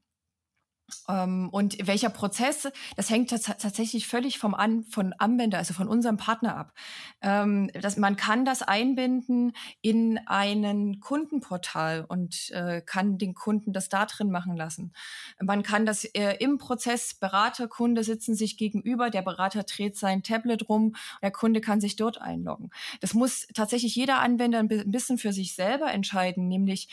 Ähm, 1.08 1.50
und 1.50 1.88
welcher 1.88 2.10
Prozess, 2.10 2.68
das 2.96 3.10
hängt 3.10 3.30
tatsächlich 3.30 4.08
völlig 4.08 4.40
vom 4.40 4.54
An, 4.54 4.84
von 4.84 5.14
Anwender, 5.14 5.58
also 5.58 5.74
von 5.74 5.88
unserem 5.88 6.18
Partner 6.18 6.56
ab. 6.56 6.74
Ähm, 7.22 7.70
dass 7.80 7.98
man 7.98 8.16
kann 8.16 8.46
das 8.46 8.62
einbinden 8.62 9.54
in 9.82 10.20
einen 10.26 11.00
Kundenportal 11.00 12.06
und 12.08 12.52
äh, 12.52 12.82
kann 12.82 13.18
den 13.18 13.34
Kunden 13.34 13.74
das 13.74 13.90
da 13.90 14.06
drin 14.06 14.32
machen 14.32 14.56
lassen. 14.56 14.94
Man 15.40 15.64
kann 15.64 15.86
das 15.86 16.06
äh, 16.06 16.38
im 16.40 16.58
Prozess, 16.58 17.14
Berater, 17.14 17.68
Kunde 17.68 18.04
sitzen 18.04 18.36
sich 18.36 18.58
gegenüber, 18.58 19.10
der 19.10 19.22
Berater 19.22 19.64
dreht 19.64 19.98
sein 19.98 20.24
Tablet 20.24 20.70
rum, 20.70 20.96
der 21.22 21.32
Kunde 21.32 21.62
kann 21.62 21.82
sich 21.82 21.96
dort 21.96 22.22
einloggen. 22.22 22.70
Das 23.00 23.14
muss 23.14 23.48
tatsächlich 23.54 23.96
jeder 23.96 24.20
Anwender 24.20 24.60
ein 24.60 24.68
bisschen 24.68 25.18
für 25.18 25.34
sich 25.34 25.56
selber 25.56 25.92
entscheiden, 25.92 26.48
nämlich 26.48 26.90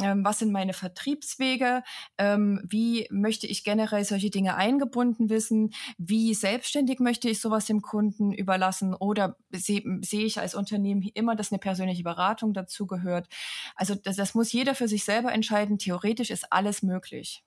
ähm, 0.00 0.24
was 0.24 0.40
sind 0.40 0.50
meine 0.50 0.72
Vertriebswege, 0.72 1.82
ähm, 2.18 2.60
wie 2.64 3.06
möchte 3.10 3.46
ich 3.46 3.62
generell 3.62 4.04
solche 4.04 4.30
Dinge 4.30 4.56
eingebunden 4.56 5.30
wissen, 5.30 5.72
wie 5.98 6.34
selbstständig 6.34 6.98
möchte 6.98 7.28
ich 7.28 7.40
sowas 7.40 7.66
dem 7.66 7.80
Kunden 7.80 8.32
überlassen 8.32 8.94
oder 8.94 9.36
sehe 9.50 9.82
seh 10.02 10.24
ich 10.24 10.40
als 10.40 10.54
Unternehmen 10.54 11.02
immer, 11.14 11.36
dass 11.36 11.52
eine 11.52 11.60
persönliche 11.60 12.02
Beratung 12.02 12.54
dazu 12.54 12.86
gehört. 12.86 13.28
Also 13.76 13.94
das, 13.94 14.16
das 14.16 14.34
muss 14.34 14.52
jeder 14.52 14.74
für 14.74 14.88
sich 14.88 15.04
selber 15.04 15.32
entscheiden. 15.32 15.78
Theoretisch 15.78 16.30
ist 16.30 16.52
alles 16.52 16.82
möglich. 16.82 17.44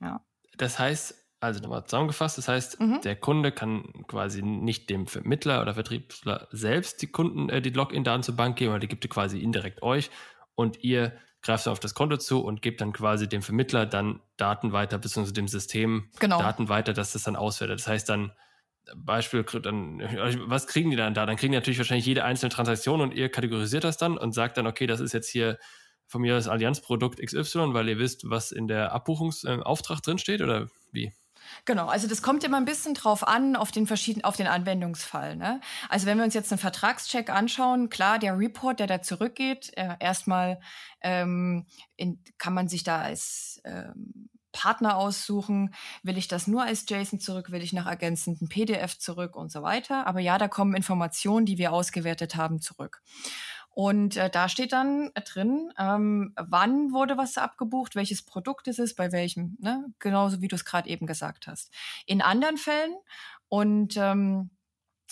Ja. 0.00 0.24
Das 0.56 0.78
heißt, 0.78 1.14
also 1.40 1.60
nochmal 1.60 1.84
zusammengefasst, 1.84 2.38
das 2.38 2.48
heißt, 2.48 2.80
mhm. 2.80 3.00
der 3.02 3.16
Kunde 3.16 3.52
kann 3.52 3.84
quasi 4.06 4.42
nicht 4.42 4.90
dem 4.90 5.06
Vermittler 5.06 5.62
oder 5.62 5.74
Vertriebler 5.74 6.48
selbst 6.52 7.00
die 7.02 7.06
Kunden, 7.06 7.48
äh, 7.48 7.62
die 7.62 7.70
Login-Daten 7.70 8.22
zur 8.22 8.36
Bank 8.36 8.56
geben, 8.56 8.72
weil 8.72 8.80
die 8.80 8.88
gibt 8.88 9.04
er 9.04 9.10
quasi 9.10 9.40
indirekt 9.40 9.82
euch 9.82 10.10
und 10.54 10.84
ihr 10.84 11.12
greift 11.42 11.66
dann 11.66 11.72
auf 11.72 11.80
das 11.80 11.94
Konto 11.94 12.16
zu 12.16 12.40
und 12.40 12.62
gebt 12.62 12.80
dann 12.80 12.92
quasi 12.92 13.28
dem 13.28 13.42
Vermittler 13.42 13.86
dann 13.86 14.20
Daten 14.36 14.72
weiter, 14.72 14.98
beziehungsweise 14.98 15.32
dem 15.34 15.48
System 15.48 16.10
genau. 16.18 16.38
Daten 16.38 16.68
weiter, 16.68 16.92
dass 16.92 17.12
das 17.12 17.22
dann 17.22 17.36
auswertet. 17.36 17.80
Das 17.80 17.86
heißt 17.86 18.08
dann, 18.08 18.32
Beispiel, 18.96 19.44
dann, 19.44 20.00
was 20.48 20.66
kriegen 20.66 20.90
die 20.90 20.96
dann 20.96 21.14
da? 21.14 21.26
Dann 21.26 21.36
kriegen 21.36 21.52
die 21.52 21.58
natürlich 21.58 21.78
wahrscheinlich 21.78 22.06
jede 22.06 22.24
einzelne 22.24 22.50
Transaktion 22.50 23.00
und 23.00 23.14
ihr 23.14 23.28
kategorisiert 23.28 23.84
das 23.84 23.96
dann 23.96 24.18
und 24.18 24.32
sagt 24.32 24.56
dann, 24.56 24.66
okay, 24.66 24.86
das 24.86 25.00
ist 25.00 25.12
jetzt 25.12 25.28
hier 25.28 25.58
von 26.06 26.22
mir 26.22 26.34
das 26.34 26.48
Allianzprodukt 26.48 27.24
XY, 27.24 27.72
weil 27.72 27.88
ihr 27.88 27.98
wisst, 27.98 28.28
was 28.28 28.50
in 28.50 28.66
der 28.66 28.92
Abbuchungsauftrag 28.92 29.98
äh, 29.98 30.02
drinsteht 30.02 30.42
oder 30.42 30.66
wie? 30.90 31.12
Genau, 31.64 31.86
also 31.86 32.06
das 32.08 32.22
kommt 32.22 32.44
immer 32.44 32.56
ein 32.56 32.64
bisschen 32.64 32.94
drauf 32.94 33.26
an, 33.26 33.56
auf 33.56 33.70
den 33.70 33.86
verschiedenen, 33.86 34.24
auf 34.24 34.36
den 34.36 34.46
Anwendungsfall. 34.46 35.36
Ne? 35.36 35.60
Also 35.88 36.06
wenn 36.06 36.18
wir 36.18 36.24
uns 36.24 36.34
jetzt 36.34 36.52
einen 36.52 36.58
Vertragscheck 36.58 37.30
anschauen, 37.30 37.88
klar, 37.88 38.18
der 38.18 38.38
Report, 38.38 38.80
der 38.80 38.86
da 38.86 39.02
zurückgeht, 39.02 39.72
äh, 39.76 39.96
erstmal 40.00 40.60
ähm, 41.02 41.66
in, 41.96 42.22
kann 42.38 42.54
man 42.54 42.68
sich 42.68 42.82
da 42.82 43.00
als 43.00 43.60
ähm, 43.64 44.30
Partner 44.52 44.96
aussuchen, 44.96 45.74
will 46.02 46.18
ich 46.18 46.28
das 46.28 46.46
nur 46.46 46.62
als 46.62 46.84
JSON 46.88 47.20
zurück, 47.20 47.50
will 47.50 47.62
ich 47.62 47.72
nach 47.72 47.86
ergänzenden 47.86 48.48
PDF 48.48 48.98
zurück 48.98 49.36
und 49.36 49.52
so 49.52 49.62
weiter. 49.62 50.06
Aber 50.06 50.20
ja, 50.20 50.38
da 50.38 50.48
kommen 50.48 50.74
Informationen, 50.74 51.46
die 51.46 51.58
wir 51.58 51.72
ausgewertet 51.72 52.36
haben, 52.36 52.60
zurück. 52.60 53.02
Und 53.72 54.16
äh, 54.16 54.28
da 54.28 54.48
steht 54.48 54.72
dann 54.72 55.10
drin, 55.24 55.72
ähm, 55.78 56.34
wann 56.36 56.92
wurde 56.92 57.16
was 57.16 57.38
abgebucht, 57.38 57.94
welches 57.94 58.22
Produkt 58.22 58.68
es 58.68 58.78
ist, 58.78 58.96
bei 58.96 59.12
welchem, 59.12 59.56
ne? 59.60 59.84
genauso 59.98 60.40
wie 60.40 60.48
du 60.48 60.56
es 60.56 60.64
gerade 60.64 60.88
eben 60.88 61.06
gesagt 61.06 61.46
hast. 61.46 61.72
In 62.06 62.20
anderen 62.20 62.56
Fällen 62.56 62.94
und 63.48 63.96
ähm, 63.96 64.50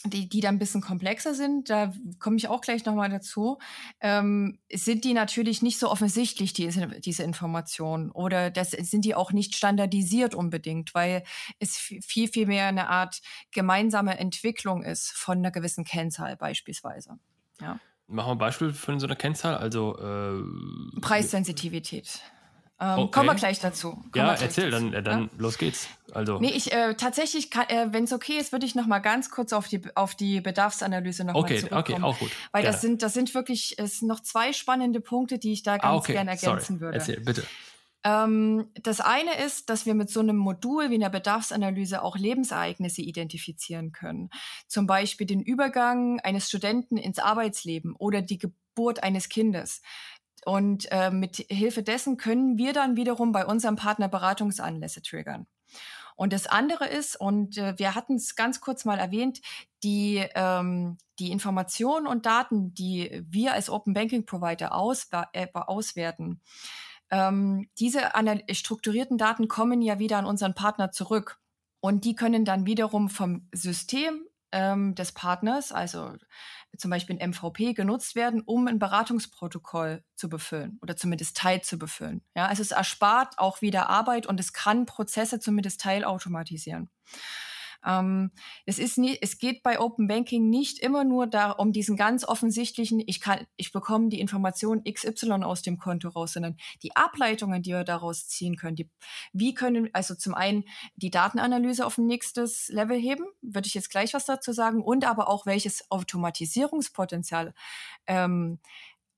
die, 0.04 0.28
die 0.28 0.40
da 0.40 0.48
ein 0.48 0.58
bisschen 0.58 0.80
komplexer 0.80 1.34
sind, 1.34 1.70
da 1.70 1.92
komme 2.20 2.36
ich 2.36 2.48
auch 2.48 2.60
gleich 2.60 2.84
nochmal 2.84 3.10
dazu, 3.10 3.58
ähm, 4.00 4.58
sind 4.72 5.04
die 5.04 5.12
natürlich 5.12 5.60
nicht 5.60 5.78
so 5.78 5.90
offensichtlich, 5.90 6.52
die, 6.52 6.68
diese 7.00 7.24
Informationen. 7.24 8.10
Oder 8.10 8.50
das 8.50 8.70
sind 8.70 9.04
die 9.04 9.14
auch 9.14 9.32
nicht 9.32 9.56
standardisiert 9.56 10.34
unbedingt, 10.34 10.94
weil 10.94 11.24
es 11.58 11.76
viel, 11.76 12.28
viel 12.28 12.46
mehr 12.46 12.66
eine 12.66 12.88
Art 12.88 13.20
gemeinsame 13.50 14.18
Entwicklung 14.18 14.84
ist 14.84 15.10
von 15.10 15.38
einer 15.38 15.50
gewissen 15.50 15.84
Kennzahl 15.84 16.36
beispielsweise. 16.36 17.18
Ja. 17.60 17.80
Machen 18.08 18.28
wir 18.28 18.32
ein 18.32 18.38
Beispiel 18.38 18.72
von 18.72 18.98
so 18.98 19.06
einer 19.06 19.16
Kennzahl, 19.16 19.56
also 19.56 19.96
äh, 19.98 21.00
Preissensitivität. 21.00 22.22
Ähm, 22.80 22.98
okay. 23.00 23.10
Kommen 23.10 23.26
wir 23.26 23.34
gleich 23.34 23.58
dazu. 23.58 23.90
Kommen 23.90 24.10
ja, 24.14 24.34
erzähl, 24.34 24.70
dazu. 24.70 24.90
dann, 24.90 25.04
dann 25.04 25.22
ja? 25.24 25.28
los 25.36 25.58
geht's. 25.58 25.88
Also. 26.12 26.38
Nee, 26.38 26.52
ich 26.52 26.72
äh, 26.72 26.94
tatsächlich, 26.94 27.54
äh, 27.54 27.88
wenn 27.90 28.04
es 28.04 28.12
okay 28.12 28.38
ist, 28.38 28.52
würde 28.52 28.66
ich 28.66 28.74
noch 28.76 28.86
mal 28.86 29.00
ganz 29.00 29.30
kurz 29.30 29.52
auf 29.52 29.66
die, 29.66 29.82
auf 29.96 30.14
die 30.14 30.40
Bedarfsanalyse 30.40 31.24
noch 31.24 31.34
okay, 31.34 31.54
mal 31.54 31.68
zurückkommen. 31.68 32.04
Okay, 32.04 32.14
auch 32.14 32.18
gut. 32.18 32.30
Weil 32.52 32.62
Gerne. 32.62 32.72
das 32.72 32.80
sind, 32.80 33.02
das 33.02 33.14
sind 33.14 33.34
wirklich, 33.34 33.78
es 33.78 33.98
sind 33.98 34.08
noch 34.08 34.20
zwei 34.20 34.52
spannende 34.52 35.00
Punkte, 35.00 35.38
die 35.38 35.52
ich 35.52 35.64
da 35.64 35.74
ah, 35.74 35.78
ganz 35.78 35.92
ah, 35.92 35.96
okay. 35.96 36.12
gerne 36.12 36.30
ergänzen 36.30 36.78
Sorry. 36.78 36.80
würde. 36.80 36.98
Erzähl, 36.98 37.20
bitte. 37.20 37.42
Ähm, 38.08 38.70
das 38.82 39.00
eine 39.00 39.38
ist, 39.44 39.68
dass 39.68 39.84
wir 39.84 39.94
mit 39.94 40.08
so 40.10 40.20
einem 40.20 40.36
Modul 40.36 40.90
wie 40.90 40.94
einer 40.94 41.10
Bedarfsanalyse 41.10 42.02
auch 42.02 42.16
Lebensereignisse 42.16 43.02
identifizieren 43.02 43.92
können. 43.92 44.30
Zum 44.66 44.86
Beispiel 44.86 45.26
den 45.26 45.42
Übergang 45.42 46.18
eines 46.20 46.48
Studenten 46.48 46.96
ins 46.96 47.18
Arbeitsleben 47.18 47.94
oder 47.94 48.22
die 48.22 48.38
Geburt 48.38 49.02
eines 49.02 49.28
Kindes. 49.28 49.82
Und 50.44 50.90
äh, 50.90 51.10
mit 51.10 51.36
Hilfe 51.50 51.82
dessen 51.82 52.16
können 52.16 52.56
wir 52.56 52.72
dann 52.72 52.96
wiederum 52.96 53.32
bei 53.32 53.44
unserem 53.44 53.76
Partner 53.76 54.08
Beratungsanlässe 54.08 55.02
triggern. 55.02 55.46
Und 56.16 56.32
das 56.32 56.46
andere 56.46 56.86
ist, 56.86 57.20
und 57.20 57.58
äh, 57.58 57.78
wir 57.78 57.94
hatten 57.94 58.14
es 58.14 58.34
ganz 58.34 58.60
kurz 58.60 58.84
mal 58.84 58.98
erwähnt, 58.98 59.40
die, 59.82 60.24
ähm, 60.34 60.96
die 61.18 61.30
Informationen 61.30 62.06
und 62.06 62.26
Daten, 62.26 62.72
die 62.74 63.22
wir 63.28 63.52
als 63.52 63.68
Open 63.68 63.92
Banking 63.92 64.24
Provider 64.24 64.70
äh, 65.32 65.46
auswerten, 65.52 66.40
ähm, 67.10 67.68
diese 67.78 68.10
strukturierten 68.52 69.18
Daten 69.18 69.48
kommen 69.48 69.82
ja 69.82 69.98
wieder 69.98 70.18
an 70.18 70.26
unseren 70.26 70.54
Partner 70.54 70.90
zurück. 70.90 71.38
Und 71.80 72.04
die 72.04 72.16
können 72.16 72.44
dann 72.44 72.66
wiederum 72.66 73.08
vom 73.08 73.48
System 73.52 74.26
ähm, 74.52 74.94
des 74.94 75.12
Partners, 75.12 75.72
also 75.72 76.14
zum 76.76 76.90
Beispiel 76.90 77.18
ein 77.18 77.30
MVP, 77.30 77.74
genutzt 77.74 78.14
werden, 78.14 78.42
um 78.44 78.66
ein 78.66 78.78
Beratungsprotokoll 78.78 80.02
zu 80.16 80.28
befüllen 80.28 80.78
oder 80.82 80.96
zumindest 80.96 81.36
Teil 81.36 81.62
zu 81.62 81.78
befüllen. 81.78 82.22
Ja, 82.34 82.46
also 82.46 82.62
es 82.62 82.70
erspart 82.70 83.38
auch 83.38 83.62
wieder 83.62 83.88
Arbeit 83.88 84.26
und 84.26 84.40
es 84.40 84.52
kann 84.52 84.86
Prozesse 84.86 85.40
zumindest 85.40 85.80
teilautomatisieren. 85.80 86.90
Ähm, 87.84 88.30
es 88.66 88.78
ist 88.78 88.98
nie, 88.98 89.16
es 89.20 89.38
geht 89.38 89.62
bei 89.62 89.80
Open 89.80 90.08
Banking 90.08 90.48
nicht 90.48 90.78
immer 90.80 91.04
nur 91.04 91.26
da 91.26 91.50
um 91.50 91.72
diesen 91.72 91.96
ganz 91.96 92.24
offensichtlichen, 92.24 93.02
ich 93.06 93.20
kann, 93.20 93.46
ich 93.56 93.72
bekomme 93.72 94.08
die 94.08 94.20
Information 94.20 94.82
XY 94.84 95.44
aus 95.44 95.62
dem 95.62 95.78
Konto 95.78 96.08
raus, 96.08 96.32
sondern 96.32 96.56
die 96.82 96.94
Ableitungen, 96.96 97.62
die 97.62 97.70
wir 97.70 97.84
daraus 97.84 98.26
ziehen 98.26 98.56
können. 98.56 98.76
Die, 98.76 98.90
wie 99.32 99.54
können, 99.54 99.88
also 99.92 100.14
zum 100.14 100.34
einen 100.34 100.64
die 100.96 101.10
Datenanalyse 101.10 101.86
auf 101.86 101.98
ein 101.98 102.06
nächstes 102.06 102.68
Level 102.68 102.98
heben, 102.98 103.24
würde 103.42 103.68
ich 103.68 103.74
jetzt 103.74 103.90
gleich 103.90 104.14
was 104.14 104.26
dazu 104.26 104.52
sagen, 104.52 104.82
und 104.82 105.06
aber 105.08 105.28
auch 105.28 105.46
welches 105.46 105.90
Automatisierungspotenzial 105.90 107.54
ähm, 108.06 108.58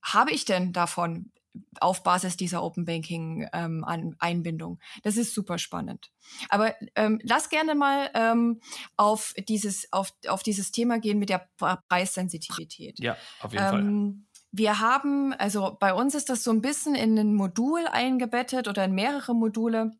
habe 0.02 0.32
ich 0.32 0.44
denn 0.44 0.72
davon? 0.72 1.32
Auf 1.80 2.02
Basis 2.02 2.36
dieser 2.36 2.62
Open 2.62 2.84
Banking 2.84 3.48
ähm, 3.52 3.84
an 3.84 4.14
Einbindung. 4.18 4.78
Das 5.02 5.16
ist 5.16 5.34
super 5.34 5.58
spannend. 5.58 6.10
Aber 6.48 6.74
ähm, 6.94 7.20
lass 7.22 7.48
gerne 7.48 7.74
mal 7.74 8.10
ähm, 8.14 8.60
auf 8.96 9.34
dieses 9.48 9.92
auf, 9.92 10.12
auf 10.28 10.42
dieses 10.42 10.70
Thema 10.72 10.98
gehen 10.98 11.18
mit 11.18 11.28
der 11.28 11.48
Preissensitivität. 11.88 12.98
Ja, 13.00 13.16
auf 13.40 13.52
jeden 13.52 13.64
Fall. 13.64 13.80
Ähm, 13.80 14.26
wir 14.52 14.80
haben, 14.80 15.32
also 15.34 15.76
bei 15.78 15.94
uns 15.94 16.14
ist 16.14 16.28
das 16.28 16.42
so 16.42 16.50
ein 16.50 16.60
bisschen 16.60 16.94
in 16.94 17.16
ein 17.16 17.34
Modul 17.34 17.86
eingebettet 17.86 18.66
oder 18.66 18.84
in 18.84 18.92
mehrere 18.92 19.34
Module. 19.34 19.92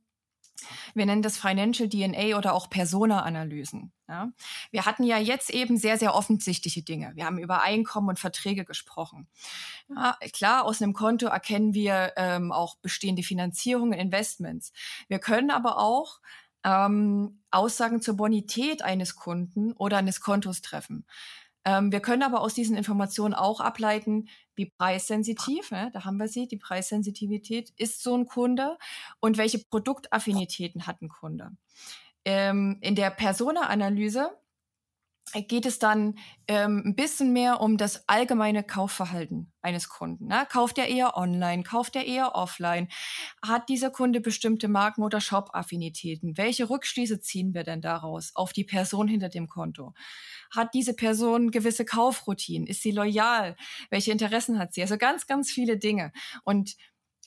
Wir 0.95 1.07
nennen 1.07 1.23
das 1.23 1.39
Financial 1.39 1.89
DNA 1.89 2.37
oder 2.37 2.55
auch 2.55 2.71
Persona-Analysen. 2.71 3.93
Ja. 4.09 4.31
Wir 4.71 4.87
hatten 4.87 5.05
ja 5.05 5.19
jetzt 5.19 5.51
eben 5.51 5.77
sehr, 5.77 5.99
sehr 5.99 6.15
offensichtliche 6.15 6.83
Dinge. 6.83 7.13
Wir 7.15 7.27
haben 7.27 7.39
über 7.39 7.63
Einkommen 7.63 8.09
und 8.09 8.19
Verträge 8.19 8.65
gesprochen. 8.65 9.29
Ja, 9.89 10.17
klar, 10.33 10.65
aus 10.65 10.83
einem 10.83 10.93
Konto 10.93 11.27
erkennen 11.27 11.75
wir 11.75 12.13
ähm, 12.17 12.53
auch 12.53 12.77
bestehende 12.77 13.23
Finanzierungen, 13.23 13.99
Investments. 13.99 14.73
Wir 15.09 15.19
können 15.19 15.51
aber 15.51 15.79
auch 15.79 16.21
ähm, 16.65 17.43
Aussagen 17.51 18.03
zur 18.03 18.17
Bonität 18.17 18.83
eines 18.83 19.17
Kunden 19.17 19.73
oder 19.73 19.99
eines 19.99 20.21
Kontos 20.21 20.61
treffen. 20.61 21.07
Ähm, 21.65 21.93
wir 21.93 22.01
können 22.01 22.23
aber 22.23 22.41
aus 22.41 22.55
diesen 22.55 22.77
Informationen 22.77 23.35
auch 23.35 23.61
ableiten, 23.61 24.29
wie 24.61 24.67
preissensitiv, 24.67 25.71
ne, 25.71 25.91
da 25.93 26.05
haben 26.05 26.19
wir 26.19 26.29
sie, 26.29 26.47
die 26.47 26.59
Preissensitivität, 26.59 27.73
ist 27.79 28.03
so 28.03 28.15
ein 28.15 28.27
Kunde 28.27 28.77
und 29.19 29.39
welche 29.39 29.59
Produktaffinitäten 29.59 30.87
hat 30.87 31.01
ein 31.01 31.09
Kunde. 31.09 31.53
Ähm, 32.27 32.77
in 32.83 32.95
der 32.95 33.11
Persona-Analyse 33.11 34.31
geht 35.33 35.67
es 35.67 35.79
dann 35.79 36.19
ähm, 36.49 36.83
ein 36.85 36.95
bisschen 36.95 37.33
mehr 37.33 37.61
um 37.61 37.77
das 37.77 38.09
allgemeine 38.09 38.65
Kaufverhalten 38.65 39.53
eines 39.63 39.89
Kunden. 39.89 40.27
Ne? 40.27 40.47
Kauft 40.51 40.79
er 40.79 40.89
eher 40.89 41.17
online? 41.17 41.63
Kauft 41.63 41.97
er 41.97 42.07
eher 42.07 42.35
offline? 42.35 42.89
Hat 43.43 43.69
dieser 43.69 43.91
Kunde 43.91 44.21
bestimmte 44.21 44.69
Marken- 44.69 45.03
oder 45.03 45.21
Shop-Affinitäten? 45.21 46.37
Welche 46.37 46.69
Rückschlüsse 46.69 47.21
ziehen 47.21 47.55
wir 47.55 47.65
denn 47.65 47.81
daraus 47.81 48.33
auf 48.35 48.53
die 48.53 48.65
Person 48.65 49.09
hinter 49.09 49.29
dem 49.29 49.49
Konto? 49.49 49.95
Hat 50.55 50.75
diese 50.75 50.95
Person 50.95 51.51
gewisse 51.51 51.85
Kaufroutinen? 51.85 52.67
Ist 52.67 52.83
sie 52.83 52.91
loyal? 52.91 53.57
Welche 53.91 54.13
Interessen 54.13 54.59
hat 54.59 54.75
sie? 54.75 54.83
Also 54.83 54.99
ganz, 54.99 55.27
ganz 55.27 55.51
viele 55.51 55.79
Dinge. 55.79 56.13
Und 56.45 56.77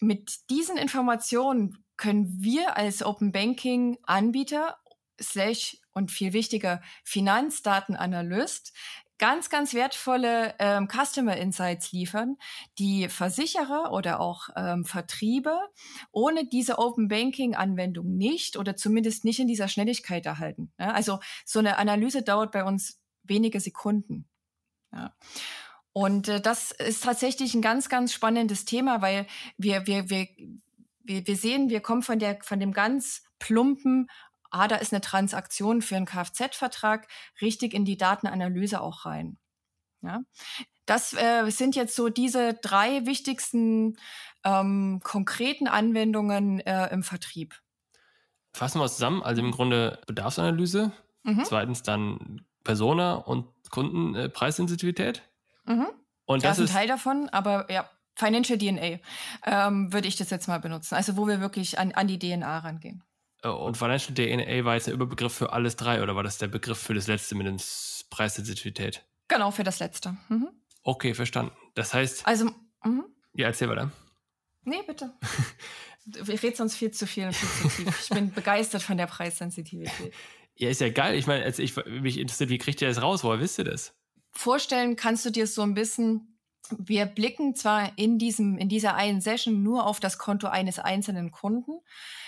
mit 0.02 0.50
diesen 0.50 0.78
Informationen 0.78 1.84
können 1.98 2.42
wir 2.42 2.76
als 2.76 3.04
Open 3.04 3.32
Banking 3.32 3.98
Anbieter 4.04 4.78
slash 5.24 5.78
und 5.94 6.12
viel 6.12 6.34
wichtiger 6.34 6.82
Finanzdatenanalyst 7.04 8.74
ganz, 9.24 9.50
ganz 9.50 9.74
wertvolle 9.74 10.54
ähm, 10.60 10.90
Customer 10.90 11.38
Insights 11.38 11.94
liefern, 11.94 12.36
die 12.78 13.08
Versicherer 13.08 13.94
oder 13.94 14.20
auch 14.20 14.50
ähm, 14.56 14.84
Vertriebe 14.84 15.58
ohne 16.12 16.46
diese 16.46 16.78
Open 16.78 17.08
Banking 17.08 17.56
Anwendung 17.56 18.18
nicht 18.18 18.58
oder 18.58 18.76
zumindest 18.76 19.24
nicht 19.24 19.40
in 19.40 19.48
dieser 19.48 19.70
Schnelligkeit 19.70 20.26
erhalten. 20.26 20.74
Ja, 20.78 20.92
also 20.92 21.20
so 21.46 21.60
eine 21.60 21.78
Analyse 21.78 22.22
dauert 22.22 22.52
bei 22.52 22.66
uns 22.66 23.00
wenige 23.24 23.62
Sekunden. 23.62 24.28
Ja. 24.92 25.16
Und 25.94 26.28
äh, 26.28 26.42
das 26.42 26.72
ist 26.72 27.04
tatsächlich 27.04 27.54
ein 27.54 27.62
ganz, 27.62 27.88
ganz 27.88 28.12
spannendes 28.12 28.66
Thema, 28.66 29.02
weil 29.02 29.28
wir, 29.58 29.88
wir, 29.88 30.10
wir, 30.10 30.28
wir, 31.04 31.36
sehen, 31.38 31.70
wir 31.70 31.82
kommen 31.82 32.02
von, 32.02 32.20
der, 32.20 32.40
von 32.42 32.60
dem 32.60 32.74
ganz 32.74 33.24
plumpen, 33.40 34.10
ah, 34.54 34.68
da 34.68 34.76
ist 34.76 34.94
eine 34.94 35.02
Transaktion 35.02 35.82
für 35.82 35.96
einen 35.96 36.06
Kfz-Vertrag, 36.06 37.08
richtig 37.42 37.74
in 37.74 37.86
die 37.86 37.98
Datenanalyse 37.98 38.82
auch 38.82 39.06
rein. 39.06 39.38
Ja? 40.02 40.22
Das 40.86 41.14
äh, 41.14 41.50
sind 41.50 41.76
jetzt 41.76 41.96
so 41.96 42.10
diese 42.10 42.54
drei 42.54 43.06
wichtigsten 43.06 43.98
ähm, 44.44 45.02
konkreten 45.04 45.68
Anwendungen 45.68 46.60
äh, 46.60 46.88
im 46.94 47.04
Vertrieb. 47.04 47.60
Fassen 48.54 48.80
wir 48.80 48.86
es 48.86 48.96
zusammen. 48.96 49.24
Also 49.24 49.42
im 49.42 49.52
Grunde 49.52 50.00
Bedarfsanalyse, 50.08 50.92
mhm. 51.24 51.44
zweitens 51.46 51.84
dann 51.84 52.46
Persona 52.64 53.16
und 53.16 53.48
Kundenpreissensitivität. 53.72 55.24
Äh, 55.66 55.74
mhm. 55.74 55.88
Und 56.26 56.44
das, 56.44 56.58
das 56.58 56.66
ist 56.66 56.72
ein 56.72 56.76
Teil 56.76 56.88
davon, 56.88 57.30
aber 57.30 57.72
ja, 57.72 57.90
Financial 58.16 58.58
DNA 58.58 59.00
ähm, 59.46 59.92
würde 59.92 60.08
ich 60.08 60.16
das 60.16 60.30
jetzt 60.30 60.48
mal 60.48 60.60
benutzen. 60.60 60.96
Also 60.96 61.18
wo 61.18 61.28
wir 61.28 61.42
wirklich 61.42 61.80
an, 61.80 61.94
an 61.94 62.08
die 62.08 62.20
DNA 62.20 62.60
rangehen. 62.60 63.04
Oh, 63.44 63.50
und 63.50 63.78
Financial 63.78 64.14
DNA 64.14 64.64
war 64.64 64.76
jetzt 64.76 64.88
der 64.88 64.94
Überbegriff 64.94 65.34
für 65.34 65.52
alles 65.52 65.76
drei 65.76 66.02
oder 66.02 66.16
war 66.16 66.24
das 66.24 66.38
der 66.38 66.48
Begriff 66.48 66.78
für 66.78 66.94
das 66.94 67.08
letzte 67.08 67.36
mit 67.36 67.46
der 67.46 67.58
Preissensitivität? 68.10 69.06
Genau, 69.28 69.52
für 69.52 69.64
das 69.64 69.80
letzte. 69.80 70.16
Mhm. 70.30 70.50
Okay, 70.84 71.14
verstanden. 71.14 71.52
Das 71.76 71.94
heißt. 71.94 72.26
Also. 72.26 72.52
Mhm. 72.84 73.06
Ja, 73.34 73.48
erzähl 73.48 73.70
weiter. 73.70 73.92
Nee, 74.64 74.82
bitte. 74.86 75.14
Ich 76.06 76.44
rede 76.44 76.56
sonst 76.56 76.76
viel 76.76 76.92
zu 76.92 77.08
viel 77.08 77.28
und 77.28 77.34
viel 77.34 77.48
zu 77.48 77.78
tief. 77.78 78.02
Ich 78.02 78.10
bin 78.10 78.30
begeistert 78.34 78.84
von 78.84 78.98
der 78.98 79.08
Preissensitivität. 79.08 80.14
Ja, 80.56 80.70
ist 80.70 80.82
ja 80.82 80.90
geil. 80.90 81.16
Ich 81.16 81.28
meine, 81.28 81.48
ich, 81.48 81.76
mich 81.86 82.20
interessiert, 82.20 82.50
wie 82.50 82.58
kriegt 82.58 82.82
ihr 82.82 82.90
das 82.90 83.02
raus? 83.02 83.24
Woher 83.24 83.40
wisst 83.40 83.58
ihr 83.58 83.64
das? 83.64 83.96
Vorstellen 84.32 84.96
kannst 84.98 85.26
du 85.26 85.30
dir 85.30 85.48
so 85.48 85.62
ein 85.62 85.74
bisschen, 85.74 86.33
wir 86.78 87.06
blicken 87.06 87.56
zwar 87.56 87.98
in 87.98 88.18
diesem, 88.18 88.58
in 88.58 88.70
dieser 88.70 88.96
einen 88.96 89.22
Session 89.22 89.64
nur 89.64 89.86
auf 89.86 90.00
das 90.00 90.18
Konto 90.18 90.48
eines 90.48 90.80
einzelnen 90.80 91.32
Kunden. 91.32 91.80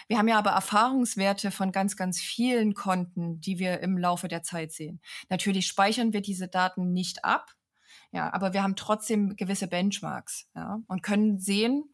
Wir 0.07 0.17
haben 0.17 0.27
ja 0.27 0.37
aber 0.37 0.51
Erfahrungswerte 0.51 1.51
von 1.51 1.71
ganz, 1.71 1.95
ganz 1.95 2.19
vielen 2.19 2.73
Konten, 2.73 3.39
die 3.41 3.59
wir 3.59 3.79
im 3.79 3.97
Laufe 3.97 4.27
der 4.27 4.43
Zeit 4.43 4.71
sehen. 4.71 5.01
Natürlich 5.29 5.67
speichern 5.67 6.13
wir 6.13 6.21
diese 6.21 6.47
Daten 6.47 6.91
nicht 6.91 7.23
ab. 7.23 7.51
Ja, 8.11 8.31
aber 8.33 8.53
wir 8.53 8.63
haben 8.63 8.75
trotzdem 8.75 9.35
gewisse 9.35 9.67
Benchmarks, 9.67 10.47
ja, 10.55 10.79
und 10.87 11.01
können 11.03 11.39
sehen, 11.39 11.93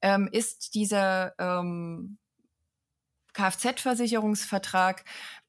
ähm, 0.00 0.28
ist 0.32 0.74
dieser 0.74 1.34
ähm, 1.38 2.16
Kfz-Versicherungsvertrag, 3.34 5.04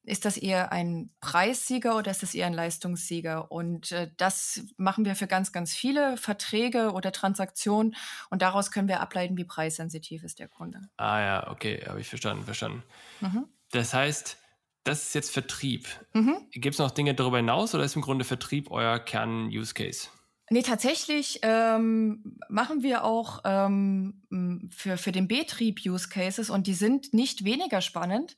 ist 0.05 0.25
das 0.25 0.37
eher 0.37 0.71
ein 0.71 1.09
Preissieger 1.21 1.97
oder 1.97 2.11
ist 2.11 2.23
das 2.23 2.35
eher 2.35 2.47
ein 2.47 2.53
Leistungssieger? 2.53 3.51
Und 3.51 3.91
äh, 3.91 4.11
das 4.17 4.63
machen 4.77 5.05
wir 5.05 5.15
für 5.15 5.27
ganz, 5.27 5.51
ganz 5.51 5.73
viele 5.73 6.17
Verträge 6.17 6.91
oder 6.91 7.11
Transaktionen 7.11 7.95
und 8.29 8.41
daraus 8.41 8.71
können 8.71 8.87
wir 8.87 8.99
ableiten, 8.99 9.37
wie 9.37 9.45
preissensitiv 9.45 10.23
ist 10.23 10.39
der 10.39 10.47
Kunde. 10.47 10.81
Ah 10.97 11.19
ja, 11.19 11.51
okay, 11.51 11.83
habe 11.87 12.01
ich 12.01 12.07
verstanden, 12.07 12.43
verstanden. 12.43 12.83
Mhm. 13.21 13.45
Das 13.71 13.93
heißt, 13.93 14.37
das 14.83 15.03
ist 15.07 15.15
jetzt 15.15 15.31
Vertrieb. 15.31 15.87
Mhm. 16.13 16.47
Gibt 16.51 16.75
es 16.75 16.79
noch 16.79 16.91
Dinge 16.91 17.13
darüber 17.13 17.37
hinaus 17.37 17.73
oder 17.73 17.85
ist 17.85 17.95
im 17.95 18.01
Grunde 18.01 18.25
Vertrieb 18.25 18.69
euer 18.71 18.99
Kern-Use-Case? 18.99 20.09
Nee, 20.53 20.61
tatsächlich 20.61 21.39
ähm, 21.41 22.37
machen 22.47 22.83
wir 22.83 23.03
auch 23.05 23.39
ähm, 23.43 24.69
für, 24.69 24.97
für 24.97 25.11
den 25.11 25.27
Betrieb 25.27 25.79
Use 25.83 26.09
Cases 26.09 26.51
und 26.51 26.67
die 26.67 26.75
sind 26.75 27.11
nicht 27.11 27.43
weniger 27.43 27.81
spannend. 27.81 28.35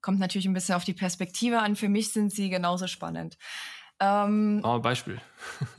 Kommt 0.00 0.20
natürlich 0.20 0.46
ein 0.46 0.52
bisschen 0.52 0.76
auf 0.76 0.84
die 0.84 0.94
Perspektive 0.94 1.58
an. 1.58 1.74
Für 1.74 1.88
mich 1.88 2.12
sind 2.12 2.30
sie 2.30 2.48
genauso 2.48 2.86
spannend. 2.86 3.38
Ähm, 3.98 4.60
oh, 4.62 4.78
Beispiel. 4.78 5.20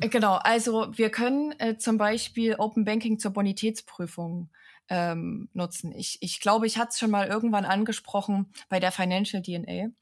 Äh, 0.01 0.09
genau, 0.09 0.33
also 0.33 0.89
wir 0.97 1.09
können 1.09 1.57
äh, 1.59 1.77
zum 1.77 1.97
Beispiel 1.97 2.55
Open 2.55 2.83
Banking 2.83 3.17
zur 3.17 3.31
Bonitätsprüfung 3.31 4.49
ähm, 4.89 5.47
nutzen. 5.53 5.93
Ich, 5.93 6.17
ich 6.19 6.41
glaube, 6.41 6.67
ich 6.67 6.77
hatte 6.77 6.89
es 6.89 6.99
schon 6.99 7.09
mal 7.09 7.27
irgendwann 7.27 7.63
angesprochen 7.63 8.51
bei 8.67 8.81
der 8.81 8.91
Financial 8.91 9.41
DNA 9.41 9.93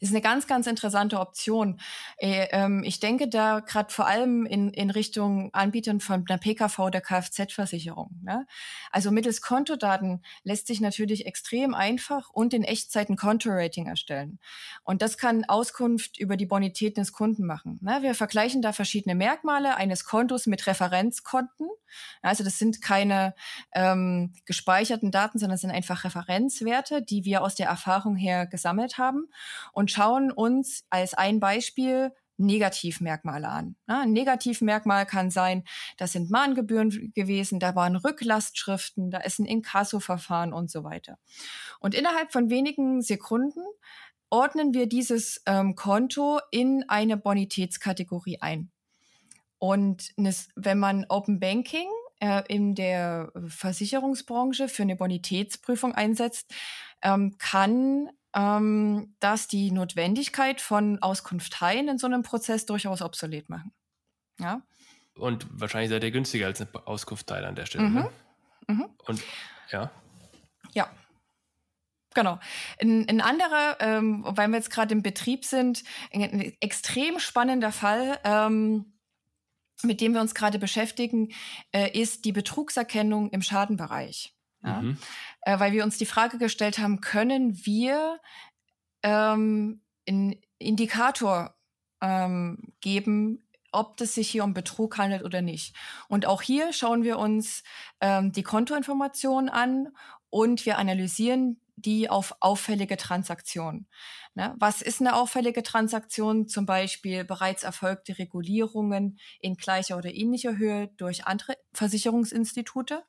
ist 0.00 0.10
eine 0.10 0.20
ganz, 0.20 0.46
ganz 0.46 0.66
interessante 0.66 1.18
Option. 1.18 1.80
Äh, 2.16 2.46
ähm, 2.52 2.82
ich 2.84 3.00
denke 3.00 3.28
da 3.28 3.60
gerade 3.60 3.92
vor 3.92 4.06
allem 4.06 4.46
in, 4.46 4.70
in 4.72 4.90
Richtung 4.90 5.52
Anbietern 5.52 6.00
von 6.00 6.24
einer 6.28 6.38
PKV 6.38 6.90
der 6.90 7.00
Kfz-Versicherung. 7.00 8.20
Ne? 8.22 8.46
Also 8.92 9.10
mittels 9.10 9.40
Kontodaten 9.40 10.22
lässt 10.44 10.68
sich 10.68 10.80
natürlich 10.80 11.26
extrem 11.26 11.74
einfach 11.74 12.30
und 12.30 12.54
in 12.54 12.62
Echtzeit 12.62 13.08
ein 13.08 13.16
Kontorating 13.16 13.86
erstellen. 13.86 14.38
Und 14.84 15.02
das 15.02 15.18
kann 15.18 15.44
Auskunft 15.44 16.18
über 16.18 16.36
die 16.36 16.46
Bonität 16.46 16.96
des 16.96 17.12
Kunden 17.12 17.44
machen. 17.44 17.78
Ne? 17.82 17.98
Wir 18.02 18.14
vergleichen 18.14 18.62
da 18.62 18.72
verschiedene 18.72 19.14
Merkmale 19.14 19.76
eines 19.76 20.04
Kontos 20.04 20.46
mit 20.46 20.66
Referenzkonten. 20.66 21.68
Also 22.22 22.44
das 22.44 22.58
sind 22.58 22.80
keine 22.80 23.34
ähm, 23.72 24.34
gespeicherten 24.46 25.10
Daten, 25.10 25.38
sondern 25.38 25.58
sind 25.58 25.70
einfach 25.70 26.04
Referenzwerte, 26.04 27.02
die 27.02 27.24
wir 27.24 27.42
aus 27.42 27.54
der 27.54 27.68
Erfahrung 27.68 28.16
her 28.16 28.46
gesammelt 28.46 28.98
haben 28.98 29.28
und 29.74 29.90
schauen 29.90 30.32
uns 30.32 30.84
als 30.88 31.14
ein 31.14 31.40
Beispiel 31.40 32.12
Negativmerkmale 32.36 33.48
an. 33.48 33.76
ein 33.86 34.12
Negativmerkmal 34.12 35.06
kann 35.06 35.30
sein, 35.30 35.64
das 35.98 36.12
sind 36.12 36.30
Mahngebühren 36.30 37.12
gewesen, 37.14 37.60
da 37.60 37.76
waren 37.76 37.96
Rücklastschriften, 37.96 39.10
da 39.10 39.18
ist 39.18 39.38
ein 39.38 39.46
Inkasso-Verfahren 39.46 40.52
und 40.52 40.70
so 40.70 40.82
weiter. 40.82 41.18
Und 41.78 41.94
innerhalb 41.94 42.32
von 42.32 42.50
wenigen 42.50 43.02
Sekunden 43.02 43.60
ordnen 44.30 44.74
wir 44.74 44.88
dieses 44.88 45.42
ähm, 45.46 45.76
Konto 45.76 46.40
in 46.50 46.84
eine 46.88 47.16
Bonitätskategorie 47.16 48.38
ein. 48.40 48.70
Und 49.58 50.12
wenn 50.56 50.78
man 50.78 51.06
Open 51.08 51.38
Banking 51.38 51.88
äh, 52.20 52.42
in 52.48 52.74
der 52.74 53.32
Versicherungsbranche 53.46 54.68
für 54.68 54.82
eine 54.82 54.96
Bonitätsprüfung 54.96 55.94
einsetzt, 55.94 56.52
ähm, 57.02 57.36
kann 57.38 58.10
ähm, 58.34 59.14
das 59.20 59.48
die 59.48 59.70
Notwendigkeit 59.70 60.60
von 60.60 61.00
Auskunfteien 61.00 61.88
in 61.88 61.98
so 61.98 62.06
einem 62.06 62.22
Prozess 62.22 62.66
durchaus 62.66 63.02
obsolet 63.02 63.48
machen. 63.48 63.72
Ja. 64.38 64.62
Und 65.16 65.46
wahrscheinlich 65.50 65.90
seid 65.90 66.02
ihr 66.02 66.10
günstiger 66.10 66.46
als 66.46 66.60
eine 66.60 66.70
Auskunftteil 66.86 67.44
an 67.44 67.54
der 67.54 67.66
Stelle. 67.66 67.84
Mhm. 67.84 67.94
Ne? 67.94 68.10
Mhm. 68.68 68.86
Und 69.06 69.22
ja. 69.70 69.90
Ja. 70.72 70.90
Genau. 72.14 72.38
Ein, 72.80 73.08
ein 73.08 73.20
anderer, 73.20 73.76
ähm, 73.80 74.24
weil 74.26 74.48
wir 74.48 74.56
jetzt 74.56 74.70
gerade 74.70 74.92
im 74.92 75.02
Betrieb 75.02 75.44
sind, 75.44 75.84
ein, 76.12 76.22
ein 76.22 76.52
extrem 76.60 77.18
spannender 77.18 77.72
Fall, 77.72 78.18
ähm, 78.24 78.94
mit 79.82 80.00
dem 80.00 80.14
wir 80.14 80.20
uns 80.20 80.34
gerade 80.34 80.58
beschäftigen, 80.58 81.32
äh, 81.72 81.90
ist 81.90 82.24
die 82.24 82.32
Betrugserkennung 82.32 83.30
im 83.30 83.42
Schadenbereich. 83.42 84.34
Ja? 84.62 84.82
Mhm. 84.82 84.98
Äh, 85.44 85.60
weil 85.60 85.72
wir 85.72 85.84
uns 85.84 85.98
die 85.98 86.06
Frage 86.06 86.38
gestellt 86.38 86.78
haben, 86.78 87.00
können 87.00 87.64
wir 87.66 88.20
ähm, 89.02 89.82
einen 90.08 90.36
Indikator 90.58 91.54
ähm, 92.00 92.72
geben, 92.80 93.46
ob 93.72 94.00
es 94.00 94.14
sich 94.14 94.30
hier 94.30 94.44
um 94.44 94.54
Betrug 94.54 94.98
handelt 94.98 95.24
oder 95.24 95.42
nicht. 95.42 95.76
Und 96.08 96.26
auch 96.26 96.42
hier 96.42 96.72
schauen 96.72 97.02
wir 97.02 97.18
uns 97.18 97.62
ähm, 98.00 98.32
die 98.32 98.42
Kontoinformationen 98.42 99.50
an 99.50 99.88
und 100.30 100.64
wir 100.64 100.78
analysieren 100.78 101.60
die 101.76 102.08
auf 102.08 102.36
auffällige 102.40 102.96
Transaktionen. 102.96 103.88
Ne? 104.34 104.54
Was 104.58 104.80
ist 104.80 105.00
eine 105.00 105.16
auffällige 105.16 105.62
Transaktion? 105.62 106.46
Zum 106.46 106.66
Beispiel 106.66 107.24
bereits 107.24 107.64
erfolgte 107.64 108.18
Regulierungen 108.18 109.18
in 109.40 109.56
gleicher 109.56 109.96
oder 109.96 110.14
ähnlicher 110.14 110.56
Höhe 110.56 110.88
durch 110.96 111.26
andere 111.26 111.56
Versicherungsinstitute 111.72 113.02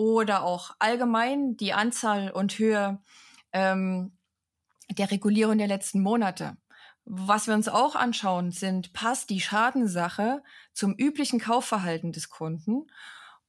oder 0.00 0.44
auch 0.44 0.70
allgemein 0.78 1.58
die 1.58 1.74
Anzahl 1.74 2.30
und 2.30 2.58
Höhe 2.58 3.02
ähm, 3.52 4.16
der 4.90 5.10
Regulierung 5.10 5.58
der 5.58 5.66
letzten 5.66 6.00
Monate. 6.00 6.56
Was 7.04 7.48
wir 7.48 7.54
uns 7.54 7.68
auch 7.68 7.96
anschauen, 7.96 8.50
sind, 8.50 8.94
passt 8.94 9.28
die 9.28 9.42
Schadensache 9.42 10.42
zum 10.72 10.94
üblichen 10.94 11.38
Kaufverhalten 11.38 12.12
des 12.12 12.30
Kunden? 12.30 12.86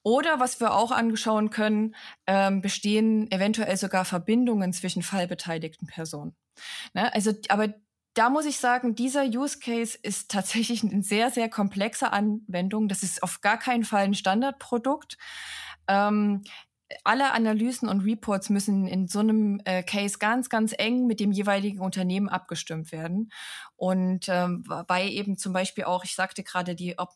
Oder 0.04 0.42
was 0.42 0.60
wir 0.60 0.74
auch 0.74 0.92
anschauen 0.92 1.52
können, 1.52 1.96
ähm, 2.28 2.62
bestehen 2.62 3.32
eventuell 3.32 3.78
sogar 3.78 4.04
Verbindungen 4.04 4.74
zwischen 4.74 5.04
fallbeteiligten 5.04 5.88
Personen. 5.88 6.36
Ne? 6.94 7.14
Also, 7.14 7.32
aber 7.48 7.74
da 8.14 8.30
muss 8.30 8.46
ich 8.46 8.58
sagen, 8.58 8.94
dieser 8.94 9.24
Use 9.24 9.60
Case 9.60 9.98
ist 10.02 10.30
tatsächlich 10.32 10.84
eine 10.84 11.02
sehr, 11.02 11.32
sehr 11.32 11.50
komplexe 11.50 12.12
Anwendung. 12.12 12.90
Das 12.90 13.04
ist 13.04 13.24
auf 13.24 13.40
gar 13.40 13.58
keinen 13.58 13.86
Fall 13.86 14.04
ein 14.04 14.16
Standardprodukt. 14.16 15.18
Ähm, 15.88 16.44
alle 17.04 17.32
Analysen 17.32 17.88
und 17.88 18.02
Reports 18.02 18.50
müssen 18.50 18.88
in 18.88 19.08
so 19.08 19.20
einem 19.20 19.62
äh, 19.66 19.84
Case 19.84 20.18
ganz, 20.20 20.50
ganz 20.50 20.74
eng 20.78 21.08
mit 21.08 21.20
dem 21.20 21.32
jeweiligen 21.32 21.80
Unternehmen 21.80 22.30
abgestimmt 22.30 22.92
werden. 22.92 23.32
Und 23.76 24.28
ähm, 24.28 24.64
bei 24.88 25.08
eben 25.08 25.38
zum 25.38 25.54
Beispiel 25.54 25.86
auch, 25.86 26.04
ich 26.04 26.16
sagte 26.16 26.44
gerade, 26.44 26.76
die, 26.76 26.98
ob 27.00 27.10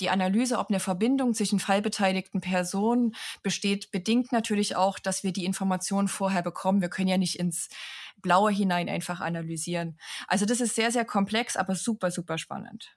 die 0.00 0.10
Analyse, 0.10 0.58
ob 0.58 0.70
eine 0.70 0.80
Verbindung 0.80 1.34
zwischen 1.34 1.60
fallbeteiligten 1.60 2.40
Personen 2.40 3.14
besteht, 3.42 3.90
bedingt 3.90 4.32
natürlich 4.32 4.76
auch, 4.76 4.98
dass 4.98 5.22
wir 5.22 5.32
die 5.32 5.44
Informationen 5.44 6.08
vorher 6.08 6.42
bekommen. 6.42 6.80
Wir 6.80 6.88
können 6.88 7.08
ja 7.08 7.18
nicht 7.18 7.38
ins 7.38 7.68
Blaue 8.16 8.50
hinein 8.50 8.88
einfach 8.88 9.20
analysieren. 9.20 9.98
Also 10.26 10.46
das 10.46 10.60
ist 10.60 10.74
sehr, 10.74 10.90
sehr 10.90 11.04
komplex, 11.04 11.56
aber 11.56 11.74
super, 11.74 12.10
super 12.10 12.38
spannend. 12.38 12.96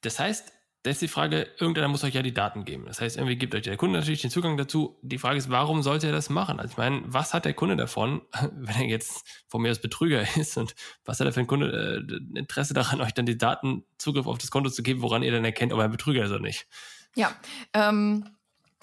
Das 0.00 0.18
heißt, 0.18 0.52
da 0.84 0.90
ist 0.90 1.00
die 1.00 1.08
Frage, 1.08 1.48
irgendeiner 1.58 1.88
muss 1.88 2.04
euch 2.04 2.12
ja 2.12 2.20
die 2.20 2.34
Daten 2.34 2.66
geben. 2.66 2.84
Das 2.84 3.00
heißt, 3.00 3.16
irgendwie 3.16 3.36
gibt 3.36 3.54
euch 3.54 3.62
der 3.62 3.78
Kunde 3.78 3.98
natürlich 3.98 4.20
den 4.20 4.30
Zugang 4.30 4.58
dazu. 4.58 4.98
Die 5.00 5.16
Frage 5.16 5.38
ist, 5.38 5.48
warum 5.48 5.82
sollte 5.82 6.08
er 6.08 6.12
das 6.12 6.28
machen? 6.28 6.60
Also 6.60 6.72
ich 6.72 6.76
meine, 6.76 7.00
was 7.06 7.32
hat 7.32 7.46
der 7.46 7.54
Kunde 7.54 7.76
davon, 7.76 8.20
wenn 8.52 8.76
er 8.76 8.86
jetzt 8.88 9.26
von 9.48 9.62
mir 9.62 9.70
als 9.70 9.80
Betrüger 9.80 10.22
ist 10.36 10.58
und 10.58 10.74
was 11.06 11.18
hat 11.18 11.26
er 11.26 11.32
für 11.32 11.40
ein 11.40 11.46
Kunde 11.46 12.06
äh, 12.06 12.38
Interesse 12.38 12.74
daran, 12.74 13.00
euch 13.00 13.14
dann 13.14 13.24
die 13.24 13.38
Daten 13.38 13.84
Zugriff 13.96 14.26
auf 14.26 14.36
das 14.36 14.50
Konto 14.50 14.68
zu 14.68 14.82
geben, 14.82 15.00
woran 15.00 15.22
ihr 15.22 15.32
dann 15.32 15.44
erkennt, 15.46 15.72
ob 15.72 15.78
er 15.78 15.86
ein 15.86 15.90
Betrüger 15.90 16.22
ist 16.22 16.30
oder 16.30 16.40
nicht? 16.40 16.66
Ja, 17.14 17.34
ähm, 17.72 18.28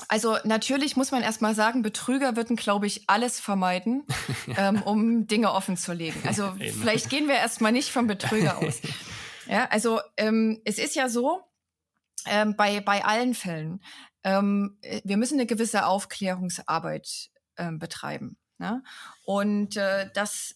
also 0.08 0.38
natürlich 0.44 0.98
muss 0.98 1.12
man 1.12 1.22
erstmal 1.22 1.54
sagen, 1.54 1.84
Betrüger 1.84 2.36
würden, 2.36 2.56
glaube 2.56 2.88
ich, 2.88 3.04
alles 3.06 3.40
vermeiden, 3.40 4.08
ähm, 4.58 4.82
um 4.82 5.28
Dinge 5.28 5.52
offen 5.52 5.78
zu 5.78 5.94
legen. 5.94 6.20
Also 6.26 6.52
vielleicht 6.58 7.12
gehen 7.12 7.28
wir 7.28 7.36
erstmal 7.36 7.72
nicht 7.72 7.90
vom 7.90 8.08
Betrüger 8.08 8.58
aus. 8.58 8.82
Ja, 9.48 9.68
also 9.70 10.00
ähm, 10.18 10.62
es 10.66 10.80
ist 10.80 10.96
ja 10.96 11.08
so, 11.08 11.44
ähm, 12.26 12.56
bei, 12.56 12.82
bei 12.82 13.04
allen 13.04 13.34
Fällen, 13.34 13.82
ähm, 14.24 14.78
äh, 14.82 15.02
wir 15.04 15.18
müssen 15.18 15.36
eine 15.36 15.46
gewisse 15.46 15.86
Aufklärungsarbeit 15.86 17.30
ähm, 17.58 17.80
betreiben. 17.80 18.38
Ne? 18.58 18.84
Und 19.26 19.78
äh, 19.78 20.10
das 20.14 20.56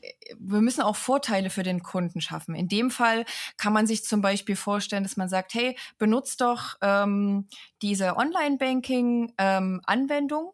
äh, 0.00 0.12
wir 0.38 0.60
müssen 0.60 0.82
auch 0.82 0.96
Vorteile 0.96 1.50
für 1.50 1.62
den 1.62 1.82
Kunden 1.82 2.20
schaffen. 2.20 2.54
In 2.54 2.68
dem 2.68 2.90
Fall 2.90 3.24
kann 3.56 3.72
man 3.72 3.86
sich 3.86 4.04
zum 4.04 4.20
Beispiel 4.20 4.56
vorstellen, 4.56 5.04
dass 5.04 5.16
man 5.16 5.28
sagt, 5.28 5.54
hey, 5.54 5.76
benutzt 5.98 6.40
doch 6.40 6.74
ähm, 6.82 7.48
diese 7.82 8.16
Online-Banking-Anwendung. 8.16 10.46
Ähm, 10.46 10.52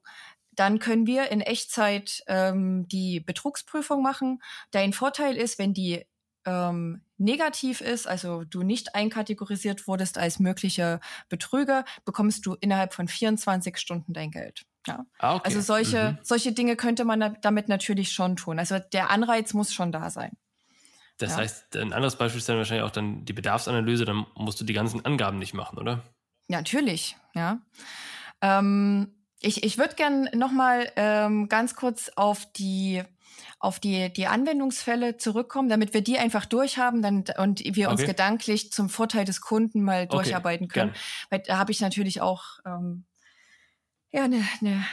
dann 0.53 0.79
können 0.79 1.07
wir 1.07 1.31
in 1.33 1.41
Echtzeit 1.41 2.23
ähm, 2.29 2.87
die 2.89 3.21
Betrugsprüfung 3.21 4.03
machen. 4.03 4.43
Dein 4.71 4.93
Vorteil 4.93 5.37
ist, 5.37 5.59
wenn 5.59 5.75
die 5.75 6.05
ähm, 6.45 7.03
negativ 7.19 7.81
ist, 7.81 8.07
also 8.07 8.45
du 8.45 8.63
nicht 8.63 8.95
einkategorisiert 8.95 9.87
wurdest 9.87 10.19
als 10.19 10.39
möglicher 10.39 11.01
Betrüger, 11.29 11.85
bekommst 12.05 12.47
du 12.47 12.55
innerhalb 12.55 12.95
von 12.95 13.09
24 13.09 13.79
Stunden 13.79 14.13
dein 14.13 14.31
Geld. 14.31 14.65
Ja. 14.87 15.07
Ah, 15.19 15.37
okay. 15.37 15.43
Also 15.47 15.61
solche, 15.61 16.13
mhm. 16.13 16.19
solche 16.23 16.53
Dinge 16.53 16.77
könnte 16.77 17.05
man 17.05 17.37
damit 17.41 17.69
natürlich 17.69 18.13
schon 18.13 18.37
tun. 18.37 18.59
Also 18.59 18.79
der 18.79 19.11
Anreiz 19.11 19.55
muss 19.55 19.73
schon 19.73 19.93
da 19.93 20.11
sein. 20.11 20.37
Das 21.19 21.33
ja. 21.33 21.37
heißt, 21.39 21.77
ein 21.77 21.93
anderes 21.93 22.17
Beispiel 22.17 22.39
ist 22.39 22.49
dann 22.49 22.57
wahrscheinlich 22.57 22.85
auch 22.85 22.91
dann 22.91 23.25
die 23.25 23.33
Bedarfsanalyse, 23.33 24.05
dann 24.05 24.27
musst 24.35 24.61
du 24.61 24.65
die 24.65 24.73
ganzen 24.73 25.05
Angaben 25.05 25.39
nicht 25.39 25.55
machen, 25.55 25.79
oder? 25.79 26.03
Ja, 26.49 26.59
natürlich, 26.59 27.17
ja. 27.35 27.61
Ähm, 28.41 29.15
ich 29.41 29.63
ich 29.63 29.79
würde 29.79 29.95
gern 29.95 30.29
nochmal 30.35 30.91
ähm, 30.97 31.49
ganz 31.49 31.77
kurz 31.77 32.11
auf 32.17 32.51
die 32.53 33.03
auf 33.59 33.81
die, 33.81 34.13
die 34.13 34.27
Anwendungsfälle 34.27 35.17
zurückkommen, 35.17 35.69
damit 35.69 35.95
wir 35.95 36.03
die 36.03 36.19
einfach 36.19 36.45
durchhaben 36.45 37.03
dann, 37.03 37.25
und 37.39 37.63
wir 37.65 37.91
uns 37.91 38.05
gedanklich 38.05 38.73
zum 38.73 38.89
Vorteil 38.89 39.25
des 39.25 39.41
Kunden 39.41 39.83
mal 39.83 40.07
durcharbeiten 40.07 40.69
können. 40.69 40.93
Gern. 40.93 41.03
Weil 41.31 41.41
da 41.41 41.59
habe 41.59 41.73
ich 41.73 41.81
natürlich 41.81 42.21
auch 42.21 42.59
ähm, 42.67 43.05
ja, 44.11 44.25
eine 44.25 44.45
ne, 44.61 44.85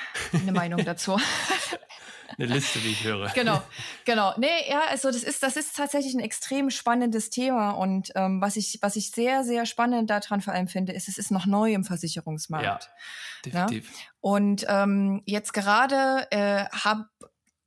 ne 0.45 0.51
Meinung 0.51 0.83
dazu. 0.83 1.19
eine 2.37 2.53
Liste, 2.53 2.79
die 2.79 2.89
ich 2.89 3.03
höre. 3.03 3.29
Genau, 3.29 3.61
genau. 4.05 4.33
Nee, 4.37 4.47
ja, 4.69 4.81
also 4.89 5.11
das 5.11 5.23
ist, 5.23 5.43
das 5.43 5.55
ist 5.57 5.75
tatsächlich 5.75 6.13
ein 6.13 6.19
extrem 6.19 6.69
spannendes 6.69 7.29
Thema 7.29 7.71
und 7.71 8.11
ähm, 8.15 8.41
was 8.41 8.55
ich, 8.55 8.79
was 8.81 8.95
ich 8.95 9.11
sehr, 9.11 9.43
sehr 9.43 9.65
spannend 9.65 10.09
daran 10.09 10.41
vor 10.41 10.53
allem 10.53 10.67
finde, 10.67 10.93
ist, 10.93 11.07
es 11.07 11.17
ist 11.17 11.31
noch 11.31 11.45
neu 11.45 11.73
im 11.73 11.83
Versicherungsmarkt. 11.83 12.65
Ja, 12.65 12.79
definitiv. 13.45 13.91
Ja? 13.91 13.97
Und 14.21 14.65
ähm, 14.67 15.21
jetzt 15.25 15.53
gerade 15.53 16.27
äh, 16.31 16.65
habe, 16.71 17.07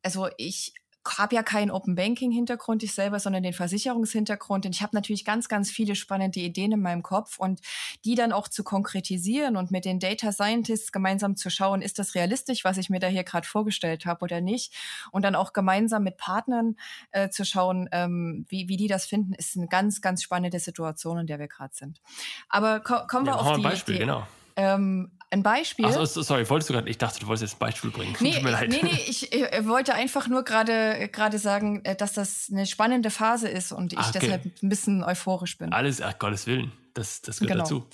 also 0.05 0.29
ich 0.37 0.75
habe 1.07 1.35
ja 1.35 1.43
keinen 1.43 1.71
Open 1.71 1.95
Banking 1.95 2.31
Hintergrund 2.31 2.83
ich 2.83 2.95
selber, 2.95 3.21
sondern 3.21 3.43
den 3.43 3.53
Versicherungshintergrund. 3.53 4.65
Und 4.67 4.75
ich 4.75 4.83
habe 4.83 4.97
natürlich 4.97 5.25
ganz, 5.25 5.49
ganz 5.49 5.71
viele 5.71 5.95
spannende 5.95 6.41
Ideen 6.41 6.73
in 6.73 6.81
meinem 6.81 7.03
Kopf 7.03 7.39
und 7.39 7.61
die 8.05 8.15
dann 8.15 8.33
auch 8.33 8.49
zu 8.49 8.65
konkretisieren 8.65 9.57
und 9.57 9.71
mit 9.71 9.85
den 9.85 10.01
Data 10.01 10.33
Scientists 10.33 10.93
gemeinsam 10.93 11.37
zu 11.37 11.51
schauen, 11.51 11.83
ist 11.83 11.99
das 11.99 12.15
realistisch, 12.15 12.65
was 12.65 12.79
ich 12.79 12.89
mir 12.89 13.01
da 13.01 13.07
hier 13.07 13.25
gerade 13.25 13.47
vorgestellt 13.47 14.07
habe 14.07 14.25
oder 14.25 14.41
nicht? 14.41 14.73
Und 15.13 15.23
dann 15.23 15.35
auch 15.35 15.53
gemeinsam 15.53 16.05
mit 16.05 16.17
Partnern 16.17 16.77
äh, 17.11 17.29
zu 17.29 17.45
schauen, 17.45 17.89
ähm, 17.93 18.47
wie, 18.49 18.69
wie 18.69 18.77
die 18.77 18.89
das 18.89 19.05
finden, 19.05 19.35
ist 19.35 19.57
eine 19.57 19.69
ganz, 19.69 20.01
ganz 20.01 20.23
spannende 20.23 20.59
Situation, 20.59 21.19
in 21.19 21.27
der 21.27 21.39
wir 21.39 21.49
gerade 21.49 21.75
sind. 21.75 22.01
Aber 22.49 22.81
ko 22.81 23.07
kommen 23.07 23.27
wir 23.27 23.35
ja, 23.35 23.39
auf 23.39 23.57
die, 23.57 23.63
Beispiel, 23.63 23.95
die, 23.95 24.01
genau. 24.01 24.27
Ähm, 24.57 25.11
ein 25.35 25.43
Beispiel. 25.43 25.87
Ach, 25.87 26.07
sorry, 26.07 26.49
wolltest 26.49 26.71
du 26.71 26.75
gerade, 26.75 26.89
ich 26.89 26.97
dachte, 26.97 27.21
du 27.21 27.27
wolltest 27.27 27.43
jetzt 27.43 27.57
ein 27.57 27.59
Beispiel 27.59 27.91
bringen. 27.91 28.17
Nee, 28.21 28.33
Tut 28.33 28.43
mir 28.45 28.51
leid. 28.51 28.71
nee, 28.71 28.81
nee, 28.83 29.01
ich, 29.07 29.33
ich 29.33 29.67
wollte 29.67 29.95
einfach 29.95 30.29
nur 30.29 30.45
gerade 30.45 31.09
gerade 31.09 31.39
sagen, 31.39 31.85
äh, 31.85 31.95
dass 31.95 32.15
das 32.15 32.49
eine 32.51 32.67
spannende 32.67 33.11
Phase 33.11 33.49
ist 33.49 33.73
und 33.73 33.93
ich 33.93 33.99
ah, 33.99 34.09
okay. 34.09 34.19
deshalb 34.23 34.45
ein 34.63 34.69
bisschen 34.69 35.05
euphorisch 35.05 35.59
bin. 35.59 35.73
Alles, 35.73 36.01
ach 36.01 36.19
Gottes 36.19 36.47
Willen, 36.47 36.73
das, 36.95 37.21
das 37.21 37.41
gehört 37.41 37.53
genau. 37.53 37.65
dazu. 37.65 37.87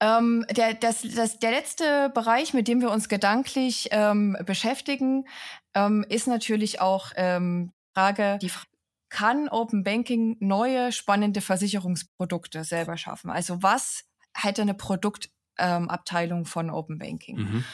Ähm, 0.00 0.44
der, 0.50 0.74
das, 0.74 1.02
das, 1.02 1.38
der 1.38 1.52
letzte 1.52 2.10
Bereich, 2.12 2.54
mit 2.54 2.66
dem 2.66 2.80
wir 2.80 2.90
uns 2.90 3.08
gedanklich 3.08 3.88
ähm, 3.92 4.36
beschäftigen, 4.44 5.26
ähm, 5.74 6.04
ist 6.08 6.26
natürlich 6.26 6.80
auch 6.80 7.12
ähm, 7.14 7.72
Frage, 7.94 8.38
die 8.42 8.48
Frage, 8.48 8.66
kann 9.10 9.48
Open 9.50 9.84
Banking 9.84 10.38
neue 10.40 10.90
spannende 10.90 11.42
Versicherungsprodukte 11.42 12.64
selber 12.64 12.96
schaffen? 12.96 13.30
Also 13.30 13.62
was 13.62 14.04
hätte 14.34 14.62
eine 14.62 14.72
Produkt 14.72 15.28
ähm, 15.62 15.88
Abteilung 15.88 16.44
von 16.44 16.68
Open 16.68 16.98
Banking. 16.98 17.38
Mhm. 17.38 17.64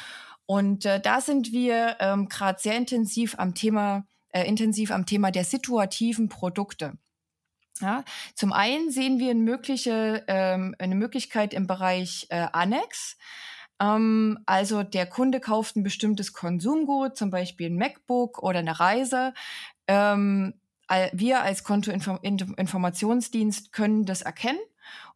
Und 0.47 0.87
äh, 0.87 1.01
da 1.01 1.21
sind 1.21 1.53
wir 1.53 1.97
ähm, 2.01 2.29
gerade 2.29 2.61
sehr 2.61 2.77
intensiv 2.77 3.35
am 3.39 3.55
Thema, 3.55 4.07
äh, 4.31 4.49
intensiv 4.49 4.91
am 4.91 5.05
Thema 5.05 5.31
der 5.31 5.45
situativen 5.45 6.29
Produkte. 6.29 6.95
Ja, 7.81 8.05
zum 8.35 8.53
einen 8.53 8.91
sehen 8.91 9.19
wir 9.19 9.31
eine, 9.31 9.41
mögliche, 9.41 10.25
ähm, 10.27 10.75
eine 10.79 10.95
Möglichkeit 10.95 11.55
im 11.55 11.67
Bereich 11.67 12.27
äh, 12.31 12.47
Annex. 12.53 13.17
Ähm, 13.81 14.39
also 14.47 14.83
der 14.83 15.07
Kunde 15.07 15.41
kauft 15.41 15.77
ein 15.77 15.83
bestimmtes 15.83 16.33
Konsumgut, 16.33 17.17
zum 17.17 17.31
Beispiel 17.31 17.71
ein 17.71 17.77
MacBook 17.77 18.43
oder 18.43 18.61
eine 18.61 18.81
Reise. 18.81 19.35
Ähm, 19.87 20.55
wir 21.13 21.43
als 21.43 21.65
Kontoinformationsdienst 21.65 23.73
können 23.73 24.07
das 24.07 24.23
erkennen 24.23 24.59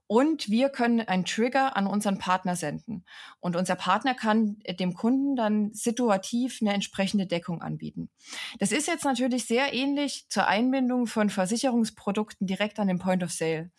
und 0.07 0.51
wir 0.51 0.69
können 0.69 1.01
einen 1.01 1.25
Trigger 1.25 1.77
an 1.77 1.87
unseren 1.87 2.19
Partner 2.19 2.55
senden. 2.55 3.05
Und 3.41 3.57
unser 3.57 3.77
Partner 3.77 4.15
kann 4.15 4.59
dem 4.79 4.95
Kunden 4.95 5.37
dann 5.37 5.73
situativ 5.73 6.59
eine 6.61 6.75
entsprechende 6.75 7.27
Deckung 7.27 7.63
anbieten. 7.63 8.11
Das 8.59 8.73
ist 8.73 8.89
jetzt 8.89 9.05
natürlich 9.05 9.47
sehr 9.47 9.73
ähnlich 9.73 10.27
zur 10.29 10.47
Einbindung 10.47 11.07
von 11.07 11.31
Versicherungsprodukten 11.31 12.47
direkt 12.47 12.79
an 12.79 12.89
den 12.89 12.99
Point 12.99 13.23
of 13.23 13.33
Sale. 13.33 13.71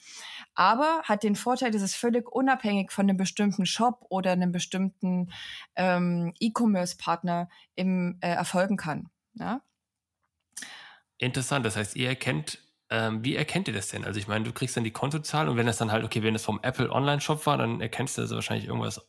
Aber 0.56 1.02
hat 1.04 1.24
den 1.24 1.36
Vorteil, 1.36 1.72
dass 1.72 1.82
es 1.82 1.96
völlig 1.96 2.32
unabhängig 2.32 2.92
von 2.92 3.08
einem 3.08 3.18
bestimmten 3.18 3.66
Shop 3.66 4.06
oder 4.10 4.32
einem 4.32 4.52
bestimmten 4.52 5.32
ähm, 5.76 6.34
E-Commerce-Partner 6.40 7.50
äh, 7.76 8.14
erfolgen 8.22 8.78
kann. 8.78 9.10
Ja? 9.36 9.62
Interessant. 11.18 11.66
Das 11.66 11.76
heißt, 11.76 11.96
ihr 11.96 12.10
erkennt 12.10 12.63
ähm, 12.94 13.24
wie 13.26 13.36
erkennt 13.36 13.68
ihr 13.68 13.74
das 13.74 13.88
denn? 13.90 14.06
Also 14.06 14.20
ich 14.20 14.28
meine, 14.28 14.46
du 14.46 14.54
kriegst 14.54 14.78
dann 14.78 14.84
die 14.84 14.92
Kontozahl 14.92 15.50
und 15.50 15.58
wenn 15.58 15.66
das 15.66 15.78
dann 15.78 15.92
halt, 15.92 16.06
okay, 16.06 16.22
wenn 16.22 16.34
das 16.34 16.46
vom 16.46 16.60
Apple 16.62 16.92
Online-Shop 16.92 17.44
war, 17.48 17.58
dann 17.58 17.82
erkennst 17.82 18.18
du, 18.18 18.22
dass 18.22 18.30
er 18.30 18.36
wahrscheinlich 18.36 18.68
irgendwas 18.68 19.02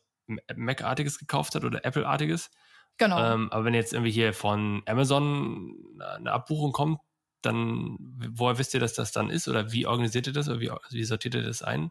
Mac-artiges 0.56 1.18
gekauft 1.18 1.54
hat 1.54 1.64
oder 1.64 1.84
Apple-artiges. 1.84 2.50
Genau. 2.96 3.18
Ähm, 3.22 3.52
aber 3.52 3.66
wenn 3.66 3.74
jetzt 3.74 3.92
irgendwie 3.92 4.10
hier 4.10 4.32
von 4.32 4.82
Amazon 4.86 5.76
eine 6.00 6.32
Abbuchung 6.32 6.72
kommt, 6.72 6.98
dann 7.42 7.98
woher 8.30 8.56
wisst 8.56 8.72
ihr, 8.72 8.80
dass 8.80 8.94
das 8.94 9.12
dann 9.12 9.28
ist? 9.28 9.48
Oder 9.48 9.70
wie 9.70 9.86
organisiert 9.86 10.28
ihr 10.28 10.32
das? 10.32 10.48
Oder 10.48 10.60
wie, 10.60 10.70
wie 10.90 11.04
sortiert 11.04 11.34
ihr 11.34 11.42
das 11.42 11.62
ein? 11.62 11.90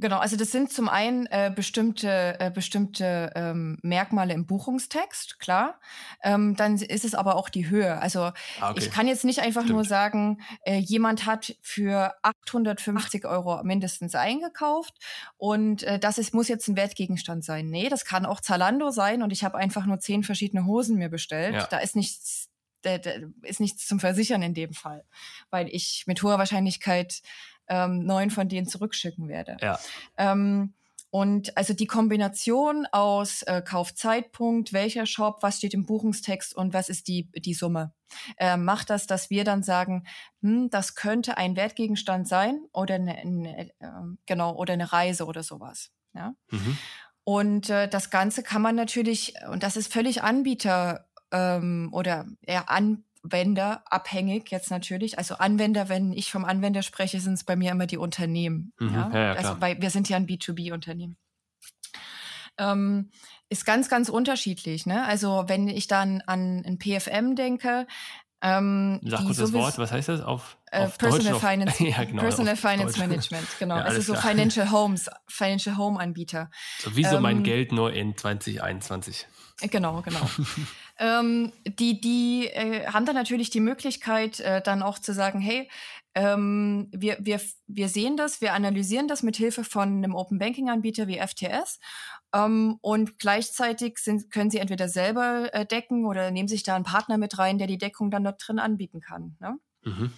Genau, 0.00 0.18
also 0.18 0.36
das 0.36 0.52
sind 0.52 0.72
zum 0.72 0.88
einen 0.88 1.26
äh, 1.26 1.52
bestimmte, 1.54 2.36
äh, 2.38 2.52
bestimmte 2.52 3.32
ähm, 3.34 3.78
Merkmale 3.82 4.32
im 4.32 4.46
Buchungstext, 4.46 5.40
klar. 5.40 5.80
Ähm, 6.22 6.54
dann 6.54 6.76
ist 6.76 7.04
es 7.04 7.16
aber 7.16 7.34
auch 7.34 7.48
die 7.48 7.68
Höhe. 7.68 8.00
Also 8.00 8.20
ah, 8.60 8.70
okay. 8.70 8.78
ich 8.78 8.90
kann 8.92 9.08
jetzt 9.08 9.24
nicht 9.24 9.40
einfach 9.40 9.62
Stimmt. 9.62 9.74
nur 9.74 9.84
sagen, 9.84 10.40
äh, 10.62 10.78
jemand 10.78 11.26
hat 11.26 11.56
für 11.62 12.14
850 12.22 13.24
Euro 13.24 13.64
mindestens 13.64 14.14
eingekauft 14.14 14.94
und 15.36 15.82
äh, 15.82 15.98
das 15.98 16.18
ist, 16.18 16.32
muss 16.32 16.46
jetzt 16.46 16.68
ein 16.68 16.76
Wertgegenstand 16.76 17.44
sein. 17.44 17.68
Nee, 17.68 17.88
das 17.88 18.04
kann 18.04 18.24
auch 18.24 18.40
Zalando 18.40 18.90
sein 18.90 19.22
und 19.22 19.32
ich 19.32 19.42
habe 19.42 19.58
einfach 19.58 19.84
nur 19.84 19.98
zehn 19.98 20.22
verschiedene 20.22 20.64
Hosen 20.64 20.96
mir 20.96 21.08
bestellt. 21.08 21.54
Ja. 21.54 21.66
Da 21.66 21.78
ist 21.78 21.96
nichts 21.96 22.48
da, 22.82 22.98
da 22.98 23.10
ist 23.42 23.58
nichts 23.58 23.88
zum 23.88 23.98
Versichern 23.98 24.42
in 24.42 24.54
dem 24.54 24.72
Fall, 24.72 25.04
weil 25.50 25.68
ich 25.68 26.04
mit 26.06 26.22
hoher 26.22 26.38
Wahrscheinlichkeit 26.38 27.22
ähm, 27.68 28.04
neun 28.04 28.30
von 28.30 28.48
denen 28.48 28.66
zurückschicken 28.66 29.28
werde. 29.28 29.56
Ja. 29.60 29.78
Ähm, 30.16 30.74
und 31.10 31.56
also 31.56 31.72
die 31.72 31.86
Kombination 31.86 32.86
aus 32.92 33.42
äh, 33.42 33.62
Kaufzeitpunkt, 33.62 34.74
welcher 34.74 35.06
Shop, 35.06 35.38
was 35.40 35.56
steht 35.56 35.72
im 35.72 35.86
Buchungstext 35.86 36.54
und 36.54 36.74
was 36.74 36.90
ist 36.90 37.08
die, 37.08 37.30
die 37.34 37.54
Summe, 37.54 37.94
äh, 38.36 38.58
macht 38.58 38.90
das, 38.90 39.06
dass 39.06 39.30
wir 39.30 39.44
dann 39.44 39.62
sagen, 39.62 40.04
hm, 40.42 40.68
das 40.68 40.94
könnte 40.94 41.38
ein 41.38 41.56
Wertgegenstand 41.56 42.28
sein 42.28 42.60
oder 42.72 42.96
eine, 42.96 43.16
eine 43.16 43.70
äh, 43.70 43.70
genau 44.26 44.54
oder 44.54 44.74
eine 44.74 44.92
Reise 44.92 45.24
oder 45.24 45.42
sowas. 45.42 45.90
Ja. 46.14 46.34
Mhm. 46.50 46.78
Und 47.24 47.70
äh, 47.70 47.88
das 47.88 48.10
Ganze 48.10 48.42
kann 48.42 48.62
man 48.62 48.74
natürlich, 48.74 49.34
und 49.50 49.62
das 49.62 49.76
ist 49.76 49.92
völlig 49.92 50.22
Anbieter 50.22 51.08
ähm, 51.30 51.88
oder 51.92 52.26
eher 52.42 52.70
an, 52.70 53.04
Anwender 53.24 53.82
abhängig 53.86 54.50
jetzt 54.50 54.70
natürlich. 54.70 55.18
Also 55.18 55.36
Anwender, 55.36 55.88
wenn 55.88 56.12
ich 56.12 56.30
vom 56.30 56.44
Anwender 56.44 56.82
spreche, 56.82 57.20
sind 57.20 57.34
es 57.34 57.44
bei 57.44 57.56
mir 57.56 57.72
immer 57.72 57.86
die 57.86 57.98
Unternehmen. 57.98 58.72
Mhm, 58.78 58.94
ja? 58.94 59.10
Ja, 59.12 59.32
also, 59.32 59.60
weil 59.60 59.80
wir 59.80 59.90
sind 59.90 60.08
ja 60.08 60.16
ein 60.16 60.26
B2B-Unternehmen. 60.26 61.16
Ähm, 62.58 63.10
ist 63.48 63.64
ganz, 63.64 63.88
ganz 63.88 64.08
unterschiedlich. 64.08 64.86
Ne? 64.86 65.04
Also 65.04 65.44
wenn 65.46 65.68
ich 65.68 65.86
dann 65.86 66.22
an 66.26 66.64
ein 66.66 66.78
PFM 66.78 67.34
denke, 67.36 67.86
ähm, 68.40 69.00
Sag 69.04 69.24
kurz 69.24 69.38
das 69.38 69.52
Wort, 69.52 69.78
was 69.78 69.90
heißt 69.90 70.08
das 70.08 70.20
auf, 70.20 70.58
äh, 70.70 70.84
auf 70.84 70.96
Personal 70.96 71.32
Deutsch? 71.32 71.44
Finance, 71.50 71.84
ja, 71.84 72.04
genau, 72.04 72.22
Personal 72.22 72.56
Finance 72.56 72.98
Management, 72.98 73.48
genau. 73.58 73.76
Ja, 73.76 73.82
also 73.82 74.00
so 74.00 74.12
klar. 74.12 74.30
Financial 74.30 74.70
Homes, 74.70 75.10
Financial 75.26 75.76
Home 75.76 75.98
Anbieter. 75.98 76.50
So 76.78 76.94
wie 76.94 77.04
so 77.04 77.16
ähm, 77.16 77.22
mein 77.22 77.42
Geld 77.42 77.72
nur 77.72 77.92
in 77.92 78.16
2021. 78.16 79.26
Genau, 79.60 80.02
genau. 80.02 80.20
ähm, 80.98 81.52
die 81.66 82.00
die 82.00 82.46
äh, 82.46 82.86
haben 82.86 83.06
dann 83.06 83.16
natürlich 83.16 83.50
die 83.50 83.60
Möglichkeit, 83.60 84.38
äh, 84.40 84.62
dann 84.62 84.82
auch 84.82 84.98
zu 84.98 85.12
sagen, 85.12 85.40
hey, 85.40 85.68
ähm, 86.14 86.88
wir, 86.92 87.16
wir, 87.20 87.40
wir 87.66 87.88
sehen 87.88 88.16
das, 88.16 88.40
wir 88.40 88.54
analysieren 88.54 89.08
das 89.08 89.22
mit 89.22 89.36
Hilfe 89.36 89.64
von 89.64 89.98
einem 89.98 90.14
Open 90.14 90.38
Banking 90.38 90.68
Anbieter 90.68 91.06
wie 91.06 91.18
FTS 91.18 91.78
ähm, 92.32 92.78
und 92.80 93.18
gleichzeitig 93.18 93.98
sind, 93.98 94.30
können 94.30 94.50
sie 94.50 94.58
entweder 94.58 94.88
selber 94.88 95.52
äh, 95.52 95.66
decken 95.66 96.04
oder 96.06 96.30
nehmen 96.30 96.48
sich 96.48 96.62
da 96.62 96.74
einen 96.74 96.84
Partner 96.84 97.18
mit 97.18 97.38
rein, 97.38 97.58
der 97.58 97.66
die 97.66 97.78
Deckung 97.78 98.10
dann 98.10 98.24
dort 98.24 98.42
drin 98.46 98.58
anbieten 98.58 99.00
kann. 99.00 99.36
Ne? 99.40 99.58
Mhm. 99.82 100.12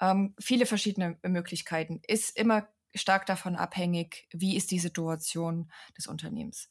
Ähm, 0.00 0.34
viele 0.38 0.66
verschiedene 0.66 1.18
Möglichkeiten. 1.22 2.00
Ist 2.06 2.36
immer 2.36 2.68
stark 2.96 3.26
davon 3.26 3.56
abhängig, 3.56 4.26
wie 4.32 4.56
ist 4.56 4.70
die 4.70 4.78
Situation 4.78 5.70
des 5.96 6.06
Unternehmens. 6.06 6.70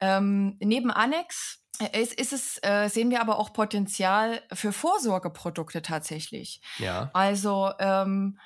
Ähm, 0.00 0.56
neben 0.60 0.90
Annex 0.90 1.62
äh, 1.78 2.00
ist, 2.00 2.14
ist 2.14 2.32
es, 2.32 2.58
äh, 2.62 2.88
sehen 2.88 3.10
wir 3.10 3.20
aber 3.20 3.38
auch 3.38 3.52
Potenzial 3.52 4.42
für 4.52 4.72
Vorsorgeprodukte 4.72 5.82
tatsächlich. 5.82 6.60
Ja. 6.78 7.10
Also 7.12 7.70
ähm, 7.78 8.38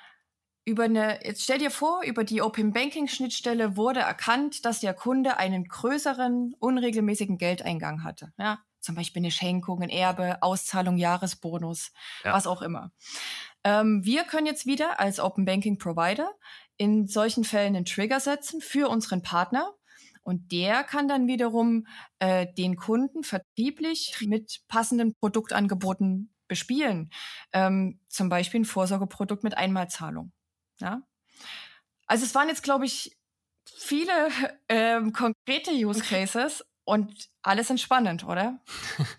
über 0.64 0.84
eine, 0.84 1.24
jetzt 1.24 1.42
stell 1.42 1.58
dir 1.58 1.70
vor, 1.70 2.02
über 2.02 2.24
die 2.24 2.42
Open 2.42 2.72
Banking 2.72 3.08
Schnittstelle 3.08 3.76
wurde 3.76 4.00
erkannt, 4.00 4.64
dass 4.64 4.80
der 4.80 4.94
Kunde 4.94 5.36
einen 5.36 5.64
größeren, 5.64 6.54
unregelmäßigen 6.58 7.38
Geldeingang 7.38 8.04
hatte. 8.04 8.32
Ja, 8.38 8.58
zum 8.80 8.94
Beispiel 8.94 9.20
eine 9.20 9.30
Schenkung, 9.30 9.82
ein 9.82 9.90
Erbe, 9.90 10.42
Auszahlung, 10.42 10.96
Jahresbonus, 10.96 11.92
ja. 12.24 12.32
was 12.32 12.46
auch 12.46 12.62
immer. 12.62 12.92
Ähm, 13.64 14.04
wir 14.04 14.24
können 14.24 14.46
jetzt 14.46 14.66
wieder 14.66 15.00
als 15.00 15.20
Open 15.20 15.44
Banking 15.44 15.78
Provider 15.78 16.30
in 16.80 17.06
solchen 17.06 17.44
Fällen 17.44 17.76
einen 17.76 17.84
Trigger 17.84 18.20
setzen 18.20 18.62
für 18.62 18.88
unseren 18.88 19.20
Partner. 19.20 19.74
Und 20.22 20.50
der 20.50 20.82
kann 20.82 21.08
dann 21.08 21.26
wiederum 21.26 21.86
äh, 22.20 22.46
den 22.56 22.76
Kunden 22.76 23.22
vertrieblich 23.22 24.16
mit 24.26 24.62
passenden 24.66 25.12
Produktangeboten 25.14 26.32
bespielen. 26.48 27.10
Ähm, 27.52 28.00
zum 28.08 28.30
Beispiel 28.30 28.60
ein 28.60 28.64
Vorsorgeprodukt 28.64 29.44
mit 29.44 29.58
Einmalzahlung. 29.58 30.32
Ja? 30.80 31.02
Also 32.06 32.24
es 32.24 32.34
waren 32.34 32.48
jetzt, 32.48 32.62
glaube 32.62 32.86
ich, 32.86 33.14
viele 33.66 34.30
ähm, 34.70 35.12
konkrete 35.12 35.72
Use 35.72 36.02
Cases 36.02 36.64
und 36.84 37.28
alles 37.42 37.68
entspannend, 37.68 38.24
oder? 38.24 38.58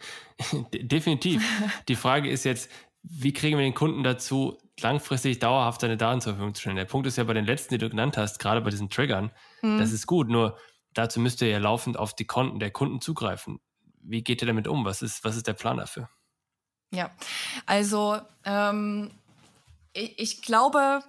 Definitiv. 0.74 1.47
Die 1.88 1.95
Frage 1.95 2.28
ist 2.28 2.43
jetzt, 2.43 2.71
wie 3.04 3.34
kriegen 3.34 3.58
wir 3.60 3.63
den 3.63 3.76
Kunden 3.76 4.02
dazu, 4.04 4.58
langfristig 4.84 5.39
dauerhaft 5.39 5.82
seine 5.82 5.98
Daten 5.98 6.22
zur 6.22 6.34
Verfügung 6.34 6.54
zu 6.54 6.62
stellen? 6.62 6.76
Der 6.76 6.86
Punkt 6.86 7.08
ist 7.08 7.17
ja 7.17 7.24
bei 7.24 7.34
den 7.34 7.46
letzten, 7.46 7.74
die 7.74 7.78
du 7.78 7.89
genannt 7.89 8.17
hast, 8.17 8.39
gerade 8.39 8.62
bei 8.62 8.70
diesen 8.70 8.89
Triggern, 8.89 9.32
hm. 9.62 9.80
das 9.80 9.91
ist 9.91 10.08
gut, 10.08 10.30
nur 10.30 10.58
dazu 10.94 11.20
müsst 11.20 11.41
ihr 11.41 11.50
ja 11.50 11.58
laufend 11.58 11.98
auf 11.98 12.13
die 12.13 12.26
Konten 12.26 12.60
der 12.60 12.72
Kunden 12.72 13.02
zugreifen. 13.02 13.60
Wie 14.02 14.24
geht 14.24 14.41
ihr 14.41 14.48
damit 14.48 14.67
um? 14.67 14.86
Was 14.86 15.02
ist, 15.02 15.24
was 15.24 15.36
ist 15.36 15.48
der 15.48 15.54
Plan 15.54 15.78
dafür? 15.78 16.10
Ja, 16.94 17.12
also 17.65 18.20
ähm, 18.44 19.12
ich, 19.94 20.20
ich 20.20 20.41
glaube, 20.41 21.02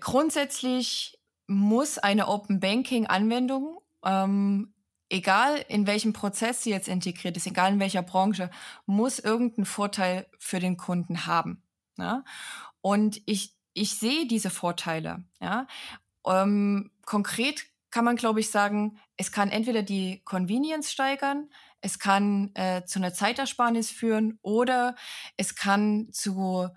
grundsätzlich 0.00 1.18
muss 1.46 1.98
eine 1.98 2.28
Open 2.28 2.60
Banking 2.60 3.06
Anwendung, 3.06 3.78
ähm, 4.04 4.74
egal 5.08 5.64
in 5.68 5.86
welchem 5.86 6.12
Prozess 6.12 6.62
sie 6.62 6.70
jetzt 6.70 6.88
integriert 6.88 7.36
ist, 7.36 7.46
egal 7.46 7.72
in 7.72 7.80
welcher 7.80 8.02
Branche, 8.02 8.50
muss 8.86 9.18
irgendeinen 9.18 9.66
Vorteil 9.66 10.26
für 10.38 10.60
den 10.60 10.76
Kunden 10.76 11.26
haben. 11.26 11.62
Ja? 11.98 12.24
Und 12.84 13.22
ich, 13.24 13.56
ich 13.72 13.94
sehe 13.94 14.26
diese 14.26 14.50
Vorteile. 14.50 15.24
Ja? 15.40 15.66
Ähm, 16.26 16.90
konkret 17.06 17.64
kann 17.90 18.04
man, 18.04 18.16
glaube 18.16 18.40
ich, 18.40 18.50
sagen, 18.50 18.98
es 19.16 19.32
kann 19.32 19.48
entweder 19.48 19.82
die 19.82 20.20
Convenience 20.24 20.92
steigern, 20.92 21.48
es 21.80 21.98
kann 21.98 22.50
äh, 22.54 22.84
zu 22.84 22.98
einer 22.98 23.14
Zeitersparnis 23.14 23.90
führen 23.90 24.38
oder 24.42 24.96
es 25.38 25.54
kann 25.54 26.08
zu 26.12 26.68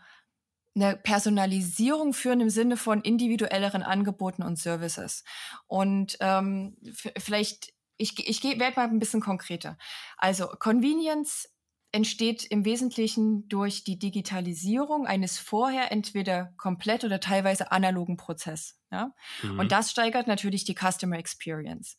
eine 0.76 0.96
Personalisierung 0.96 2.14
führen 2.14 2.40
im 2.40 2.52
Sinne 2.52 2.78
von 2.78 3.02
individuelleren 3.02 3.84
Angeboten 3.84 4.44
und 4.44 4.58
Services. 4.58 5.26
Und 5.66 6.16
ähm, 6.22 6.78
vielleicht, 7.18 7.74
ich, 7.98 8.26
ich 8.30 8.44
werde 8.46 8.78
mal 8.78 8.88
ein 8.88 9.00
bisschen 9.00 9.22
konkreter. 9.22 9.78
Also 10.16 10.48
Convenience 10.48 11.50
entsteht 11.92 12.44
im 12.46 12.66
Wesentlichen 12.66 13.48
durch 13.48 13.84
die 13.84 13.98
Digitalisierung 13.98 15.08
eines 15.08 15.40
vorher 15.40 15.92
entweder 15.92 16.54
komplett 16.58 17.04
oder 17.04 17.20
teilweise 17.20 17.72
analogen 17.72 18.18
Prozess. 18.18 18.80
Ja? 18.92 19.14
Mhm. 19.42 19.60
Und 19.60 19.72
das 19.72 19.92
steigert 19.92 20.28
natürlich 20.28 20.66
die 20.66 20.76
Customer 20.76 21.18
Experience. 21.18 21.98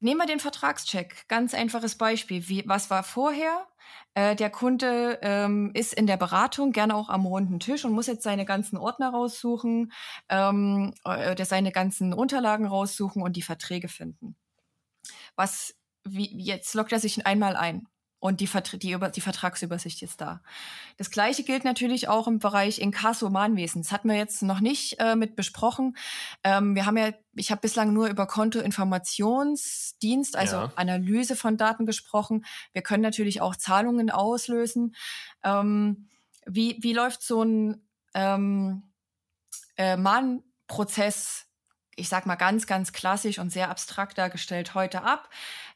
Nehmen 0.00 0.18
wir 0.18 0.26
den 0.26 0.40
Vertragscheck. 0.40 1.28
Ganz 1.28 1.52
einfaches 1.52 1.96
Beispiel. 1.96 2.48
Wie, 2.48 2.64
was 2.66 2.88
war 2.88 3.02
vorher? 3.02 3.66
Äh, 4.14 4.34
der 4.34 4.48
Kunde 4.48 5.18
ähm, 5.22 5.72
ist 5.74 5.92
in 5.92 6.06
der 6.06 6.16
Beratung 6.16 6.72
gerne 6.72 6.96
auch 6.96 7.10
am 7.10 7.26
runden 7.26 7.60
Tisch 7.60 7.84
und 7.84 7.92
muss 7.92 8.06
jetzt 8.06 8.22
seine 8.22 8.46
ganzen 8.46 8.78
Ordner 8.78 9.10
raussuchen, 9.10 9.92
ähm, 10.30 10.94
äh, 11.04 11.44
seine 11.44 11.70
ganzen 11.70 12.14
Unterlagen 12.14 12.66
raussuchen 12.66 13.22
und 13.22 13.36
die 13.36 13.42
Verträge 13.42 13.88
finden. 13.88 14.36
Was, 15.36 15.76
wie, 16.04 16.34
jetzt 16.42 16.74
lockt 16.74 16.92
er 16.92 17.00
sich 17.00 17.26
einmal 17.26 17.54
ein 17.56 17.86
und 18.20 18.40
die, 18.40 18.48
die, 18.74 18.96
die 19.14 19.20
Vertragsübersicht 19.20 20.02
ist 20.02 20.20
da. 20.20 20.42
Das 20.98 21.10
gleiche 21.10 21.42
gilt 21.42 21.64
natürlich 21.64 22.06
auch 22.08 22.28
im 22.28 22.38
Bereich 22.38 22.78
Inkasso-Mahnwesen. 22.78 23.82
Das 23.82 23.90
hatten 23.92 24.08
wir 24.08 24.16
jetzt 24.16 24.42
noch 24.42 24.60
nicht 24.60 25.00
äh, 25.00 25.16
mit 25.16 25.36
besprochen. 25.36 25.96
Ähm, 26.44 26.74
wir 26.74 26.84
haben 26.84 26.98
ja, 26.98 27.12
ich 27.34 27.50
habe 27.50 27.62
bislang 27.62 27.94
nur 27.94 28.08
über 28.08 28.26
Kontoinformationsdienst, 28.26 30.36
also 30.36 30.56
ja. 30.56 30.70
Analyse 30.76 31.34
von 31.34 31.56
Daten 31.56 31.86
gesprochen. 31.86 32.44
Wir 32.72 32.82
können 32.82 33.02
natürlich 33.02 33.40
auch 33.40 33.56
Zahlungen 33.56 34.10
auslösen. 34.10 34.94
Ähm, 35.42 36.08
wie, 36.44 36.76
wie 36.80 36.92
läuft 36.92 37.22
so 37.22 37.42
ein 37.42 37.88
ähm, 38.14 38.82
äh, 39.76 39.96
Mahnprozess 39.96 41.46
ich 42.00 42.08
sag 42.08 42.26
mal 42.26 42.36
ganz, 42.36 42.66
ganz 42.66 42.92
klassisch 42.92 43.38
und 43.38 43.50
sehr 43.50 43.68
abstrakt 43.68 44.16
dargestellt 44.16 44.74
heute 44.74 45.02
ab. 45.02 45.28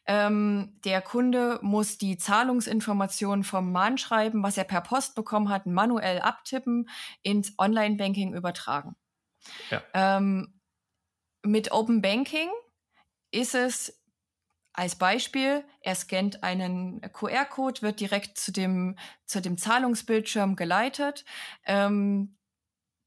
Ähm, 0.06 0.78
der 0.84 1.00
Kunde 1.00 1.58
muss 1.62 1.98
die 1.98 2.18
Zahlungsinformationen 2.18 3.44
vom 3.44 3.72
Mahnschreiben, 3.72 4.42
was 4.42 4.58
er 4.58 4.64
per 4.64 4.82
Post 4.82 5.14
bekommen 5.14 5.48
hat, 5.48 5.66
manuell 5.66 6.20
abtippen, 6.20 6.88
ins 7.22 7.54
Online-Banking 7.58 8.34
übertragen. 8.34 8.96
Ja. 9.70 9.82
Ähm, 9.94 10.60
mit 11.42 11.72
Open 11.72 12.02
Banking 12.02 12.50
ist 13.30 13.54
es 13.54 14.00
als 14.72 14.96
Beispiel, 14.96 15.64
er 15.80 15.94
scannt 15.94 16.42
einen 16.42 17.00
QR-Code, 17.12 17.82
wird 17.82 18.00
direkt 18.00 18.38
zu 18.38 18.50
dem, 18.50 18.96
zu 19.24 19.40
dem 19.40 19.56
Zahlungsbildschirm 19.56 20.56
geleitet. 20.56 21.24
Ähm, 21.64 22.36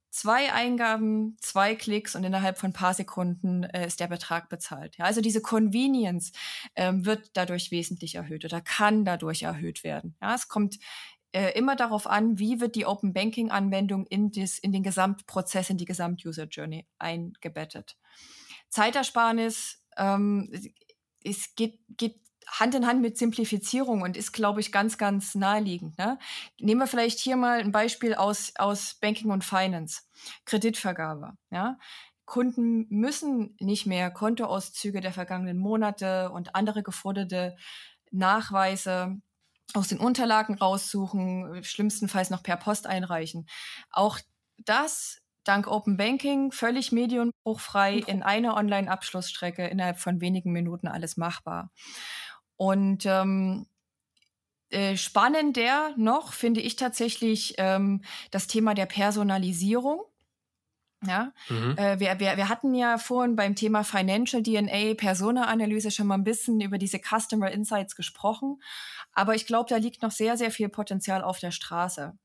zwei 0.10 0.52
Eingaben, 0.54 1.38
zwei 1.42 1.76
Klicks 1.76 2.16
und 2.16 2.24
innerhalb 2.24 2.58
von 2.58 2.70
ein 2.70 2.74
paar 2.74 2.94
Sekunden 2.94 3.64
äh, 3.64 3.86
ist 3.86 4.00
der 4.00 4.08
Betrag 4.08 4.50
bezahlt. 4.50 4.98
Ja, 4.98 5.06
also 5.06 5.22
diese 5.22 5.42
Convenience 5.42 6.32
ähm, 6.76 7.06
wird 7.06 7.32
dadurch 7.34 7.72
wesentlich 7.72 8.16
erhöht 8.16 8.46
oder 8.46 8.62
kann 8.62 9.06
dadurch 9.06 9.44
erhöht 9.44 9.84
werden. 9.84 10.16
Ja, 10.22 10.36
es 10.36 10.48
kommt 10.48 10.80
äh, 11.32 11.52
immer 11.58 11.76
darauf 11.76 12.08
an, 12.08 12.40
wie 12.40 12.60
wird 12.60 12.76
die 12.76 12.86
Open 12.86 13.14
Banking 13.14 13.52
Anwendung 13.52 14.06
in, 14.08 14.32
des, 14.32 14.58
in 14.58 14.72
den 14.72 14.84
Gesamtprozess, 14.84 15.70
in 15.70 15.78
die 15.78 15.86
Gesamt-User 15.86 16.46
Journey 16.46 16.88
eingebettet. 16.98 17.98
Zeitersparnis 18.70 19.84
ähm, 19.98 20.50
es 21.24 21.56
geht, 21.56 21.80
geht 21.90 22.22
Hand 22.48 22.76
in 22.76 22.88
Hand 22.88 23.02
mit 23.02 23.18
Simplifizierung 23.18 24.02
und 24.02 24.16
ist, 24.18 24.32
glaube 24.32 24.62
ich, 24.62 24.72
ganz, 24.72 24.98
ganz 24.98 25.36
naheliegend. 25.36 25.98
Ne? 25.98 26.18
Nehmen 26.60 26.82
wir 26.82 26.88
vielleicht 26.88 27.20
hier 27.20 27.36
mal 27.36 27.60
ein 27.60 27.72
Beispiel 27.72 28.16
aus, 28.16 28.54
aus 28.58 28.96
Banking 28.96 29.32
und 29.32 29.44
Finance. 29.44 30.02
Kreditvergabe. 30.46 31.34
Ja? 31.52 31.78
Kunden 32.26 32.88
müssen 32.90 33.56
nicht 33.60 33.86
mehr 33.86 34.12
Kontoauszüge 34.12 35.02
der 35.02 35.14
vergangenen 35.14 35.58
Monate 35.58 36.32
und 36.32 36.56
andere 36.56 36.84
geforderte 36.84 37.56
Nachweise 38.12 39.22
aus 39.74 39.90
den 39.90 40.00
Unterlagen 40.00 40.56
raussuchen, 40.56 41.64
schlimmstenfalls 41.64 42.30
noch 42.30 42.44
per 42.44 42.58
Post 42.58 42.88
einreichen. 42.88 43.48
Auch 43.92 44.20
das 44.58 45.22
dank 45.44 45.68
Open 45.68 45.98
Banking 45.98 46.52
völlig 46.52 46.92
medienbruchfrei 46.92 47.96
in 47.96 48.24
einer 48.24 48.56
Online-Abschlussstrecke 48.56 49.66
innerhalb 49.68 50.00
von 50.00 50.20
wenigen 50.20 50.52
Minuten 50.52 50.88
alles 50.88 51.18
machbar. 51.18 51.72
Und 52.58 53.06
ähm, 53.06 53.68
äh, 54.70 54.98
spannender 54.98 55.94
noch 55.96 56.34
finde 56.34 56.60
ich 56.60 56.76
tatsächlich 56.76 57.56
ähm, 57.58 58.02
das 58.32 58.48
Thema 58.48 58.74
der 58.74 58.86
Personalisierung. 58.86 60.02
Ja, 61.06 61.32
mhm. 61.48 61.78
äh, 61.78 62.00
wir, 62.00 62.20
wir, 62.20 62.38
wir 62.38 62.50
hatten 62.50 62.74
ja 62.74 62.98
vorhin 62.98 63.36
beim 63.36 63.54
Thema 63.54 63.84
Financial 63.84 64.42
DNA, 64.42 64.96
Persona-Analyse 64.96 65.92
schon 65.92 66.08
mal 66.08 66.16
ein 66.16 66.24
bisschen 66.24 66.60
über 66.60 66.80
diese 66.80 67.00
Customer 67.00 67.52
Insights 67.52 67.96
gesprochen. 67.96 68.60
Aber 69.14 69.36
ich 69.36 69.46
glaube, 69.46 69.70
da 69.70 69.78
liegt 69.78 70.02
noch 70.02 70.12
sehr, 70.12 70.38
sehr 70.38 70.50
viel 70.50 70.70
Potenzial 70.70 71.24
auf 71.24 71.40
der 71.40 71.52
Straße. 71.52 72.18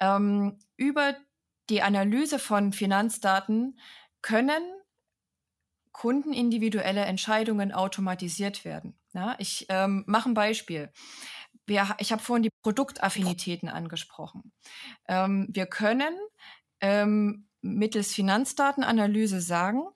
Ähm, 0.00 0.58
über 0.76 1.16
die 1.68 1.82
Analyse 1.82 2.38
von 2.38 2.72
Finanzdaten 2.72 3.78
können 4.22 4.62
kundenindividuelle 5.98 7.04
Entscheidungen 7.06 7.72
automatisiert 7.72 8.64
werden. 8.64 8.96
Ja, 9.14 9.34
ich 9.40 9.66
ähm, 9.68 10.04
mache 10.06 10.28
ein 10.28 10.34
Beispiel. 10.34 10.92
Wir, 11.66 11.96
ich 11.98 12.12
habe 12.12 12.22
vorhin 12.22 12.44
die 12.44 12.52
Produktaffinitäten 12.62 13.68
angesprochen. 13.68 14.52
Ähm, 15.08 15.48
wir 15.50 15.66
können 15.66 16.14
ähm, 16.80 17.48
mittels 17.62 18.14
Finanzdatenanalyse 18.14 19.40
sagen, 19.40 19.88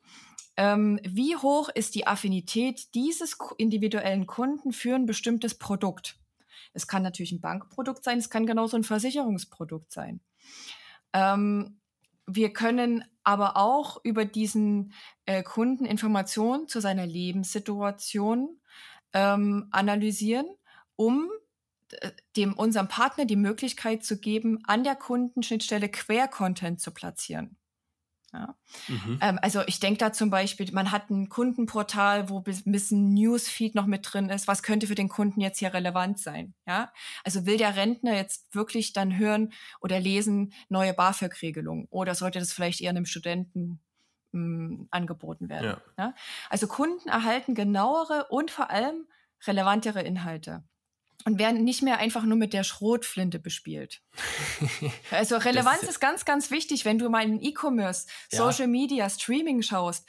ähm, 0.56 0.98
wie 1.04 1.36
hoch 1.36 1.68
ist 1.68 1.94
die 1.94 2.08
Affinität 2.08 2.96
dieses 2.96 3.38
individuellen 3.58 4.26
Kunden 4.26 4.72
für 4.72 4.96
ein 4.96 5.06
bestimmtes 5.06 5.56
Produkt. 5.56 6.18
Es 6.72 6.88
kann 6.88 7.04
natürlich 7.04 7.30
ein 7.30 7.40
Bankprodukt 7.40 8.02
sein, 8.02 8.18
es 8.18 8.28
kann 8.28 8.44
genauso 8.44 8.76
ein 8.76 8.82
Versicherungsprodukt 8.82 9.92
sein. 9.92 10.20
Ähm, 11.12 11.78
wir 12.26 12.52
können 12.52 13.04
aber 13.24 13.56
auch 13.56 14.00
über 14.04 14.24
diesen 14.24 14.92
äh, 15.26 15.42
Kunden 15.42 15.84
Informationen 15.84 16.68
zu 16.68 16.80
seiner 16.80 17.06
Lebenssituation 17.06 18.60
ähm, 19.12 19.68
analysieren, 19.70 20.46
um 20.96 21.30
äh, 21.90 22.10
dem 22.36 22.54
unserem 22.54 22.88
Partner 22.88 23.24
die 23.24 23.36
Möglichkeit 23.36 24.04
zu 24.04 24.18
geben, 24.18 24.60
an 24.64 24.84
der 24.84 24.96
Kundenschnittstelle 24.96 25.88
Quer-Content 25.88 26.80
zu 26.80 26.92
platzieren. 26.92 27.56
Ja. 28.32 28.56
Mhm. 28.88 29.18
Ähm, 29.20 29.38
also 29.42 29.62
ich 29.66 29.78
denke 29.78 29.98
da 29.98 30.12
zum 30.12 30.30
Beispiel, 30.30 30.70
man 30.72 30.90
hat 30.90 31.10
ein 31.10 31.28
Kundenportal, 31.28 32.30
wo 32.30 32.38
ein 32.38 32.72
bisschen 32.72 33.12
Newsfeed 33.12 33.74
noch 33.74 33.86
mit 33.86 34.08
drin 34.10 34.30
ist. 34.30 34.48
Was 34.48 34.62
könnte 34.62 34.86
für 34.86 34.94
den 34.94 35.10
Kunden 35.10 35.40
jetzt 35.40 35.58
hier 35.58 35.74
relevant 35.74 36.18
sein? 36.18 36.54
Ja, 36.66 36.92
also 37.24 37.44
will 37.44 37.58
der 37.58 37.76
Rentner 37.76 38.14
jetzt 38.14 38.54
wirklich 38.54 38.94
dann 38.94 39.18
hören 39.18 39.52
oder 39.80 40.00
lesen 40.00 40.54
neue 40.70 40.94
BAföG-Regelungen 40.94 41.86
oder 41.90 42.14
sollte 42.14 42.38
das 42.38 42.52
vielleicht 42.52 42.80
eher 42.80 42.90
einem 42.90 43.06
Studenten 43.06 43.80
mh, 44.32 44.68
hm, 44.68 44.88
angeboten 44.90 45.50
werden? 45.50 45.76
Ja. 45.98 46.04
ja. 46.06 46.14
Also 46.48 46.66
Kunden 46.66 47.08
erhalten 47.10 47.54
genauere 47.54 48.28
und 48.30 48.50
vor 48.50 48.70
allem 48.70 49.06
relevantere 49.46 50.02
Inhalte 50.02 50.64
und 51.24 51.38
werden 51.38 51.64
nicht 51.64 51.82
mehr 51.82 51.98
einfach 51.98 52.24
nur 52.24 52.36
mit 52.36 52.52
der 52.52 52.64
Schrotflinte 52.64 53.38
bespielt. 53.38 54.02
Also 55.10 55.36
Relevanz 55.36 55.82
ist, 55.82 55.90
ist, 55.90 56.00
ganz, 56.00 56.24
ganz 56.24 56.50
wichtig, 56.50 56.84
wenn 56.84 56.98
du 56.98 57.08
mal 57.08 57.24
in 57.24 57.40
E-Commerce, 57.42 58.06
ja. 58.30 58.38
Social 58.38 58.66
Media, 58.66 59.08
Streaming 59.08 59.62
schaust. 59.62 60.08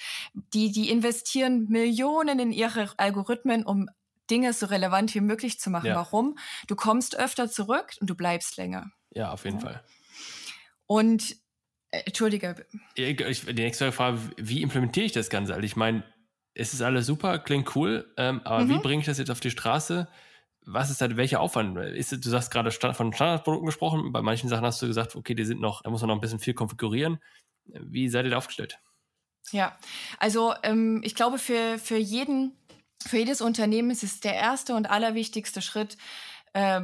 Die, 0.54 0.72
die 0.72 0.90
investieren 0.90 1.68
Millionen 1.70 2.40
in 2.40 2.52
ihre 2.52 2.90
Algorithmen, 2.98 3.66
um 3.66 3.90
Dinge 4.30 4.54
so 4.54 4.68
relevant 4.68 5.14
wie 5.14 5.22
möglich 5.22 5.60
zu 5.60 5.70
machen. 5.70 5.88
Ja. 5.88 5.96
Warum? 5.96 6.38
Du 6.68 6.76
kommst 6.76 7.18
öfter 7.18 7.50
zurück 7.50 7.92
und 8.00 8.10
du 8.10 8.16
bleibst 8.16 8.58
länger. 8.58 8.92
Ja, 9.12 9.32
auf 9.32 9.46
jeden 9.46 9.60
ja. 9.60 9.66
Fall. 9.66 9.84
Und 10.88 11.36
äh, 11.92 12.04
Entschuldige. 12.06 12.66
Ich, 12.96 13.46
die 13.46 13.54
nächste 13.54 13.92
Frage, 13.92 14.20
wie 14.38 14.62
implementiere 14.62 15.06
ich 15.06 15.12
das 15.12 15.30
Ganze? 15.30 15.54
Also 15.54 15.66
ich 15.66 15.76
meine, 15.76 16.04
es 16.56 16.74
ist 16.74 16.82
alles 16.82 17.06
super, 17.06 17.40
klingt 17.40 17.76
cool, 17.76 18.12
ähm, 18.18 18.42
aber 18.44 18.66
mhm. 18.66 18.70
wie 18.70 18.78
bringe 18.80 19.00
ich 19.02 19.06
das 19.06 19.18
jetzt 19.18 19.32
auf 19.32 19.40
die 19.40 19.52
Straße? 19.52 20.08
Was 20.66 20.90
ist 20.90 21.02
halt 21.02 21.18
welcher 21.18 21.40
Aufwand? 21.40 21.78
Ist, 21.78 22.12
du 22.12 22.30
sagst 22.30 22.52
gerade 22.52 22.72
von 22.72 23.14
Standardprodukten 23.14 23.66
gesprochen, 23.66 24.12
bei 24.12 24.22
manchen 24.22 24.50
Sachen 24.50 24.66
hast 24.66 24.82
du 24.82 24.88
gesagt, 24.88 25.16
okay, 25.16 25.34
die 25.34 25.46
sind 25.46 25.62
noch, 25.62 25.82
da 25.82 25.90
muss 25.90 26.02
man 26.02 26.10
noch 26.10 26.16
ein 26.16 26.22
bisschen 26.22 26.40
viel 26.40 26.54
konfigurieren. 26.54 27.20
Wie 27.66 28.10
seid 28.10 28.26
ihr 28.26 28.32
da 28.32 28.38
aufgestellt? 28.38 28.80
Ja, 29.52 29.78
also 30.20 30.54
ähm, 30.64 31.02
ich 31.04 31.16
glaube, 31.16 31.38
für, 31.38 31.78
für 31.78 31.98
jeden, 31.98 32.58
für 33.06 33.18
jedes 33.18 33.42
Unternehmen 33.42 33.92
ist 33.92 34.04
es 34.04 34.20
der 34.20 34.36
erste 34.36 34.76
und 34.76 34.90
allerwichtigste 34.90 35.62
Schritt 35.62 35.98
äh, 36.54 36.82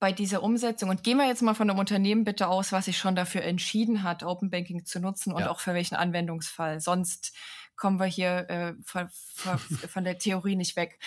bei 0.00 0.12
dieser 0.12 0.42
Umsetzung. 0.42 0.88
Und 0.90 1.04
gehen 1.04 1.18
wir 1.18 1.26
jetzt 1.26 1.42
mal 1.42 1.54
von 1.54 1.70
einem 1.70 1.78
Unternehmen 1.78 2.24
bitte 2.24 2.48
aus, 2.48 2.72
was 2.72 2.86
sich 2.86 2.98
schon 2.98 3.14
dafür 3.14 3.42
entschieden 3.42 4.02
hat, 4.02 4.22
Open 4.22 4.50
Banking 4.50 4.84
zu 4.84 5.00
nutzen 5.00 5.32
und 5.32 5.42
ja. 5.42 5.50
auch 5.50 5.60
für 5.60 5.74
welchen 5.74 5.94
Anwendungsfall. 5.94 6.80
Sonst 6.80 7.32
kommen 7.76 8.00
wir 8.00 8.06
hier 8.06 8.50
äh, 8.50 8.74
von, 8.84 9.08
von, 9.34 9.58
von 9.88 10.04
der 10.04 10.18
Theorie 10.18 10.56
nicht 10.56 10.76
weg. 10.76 10.98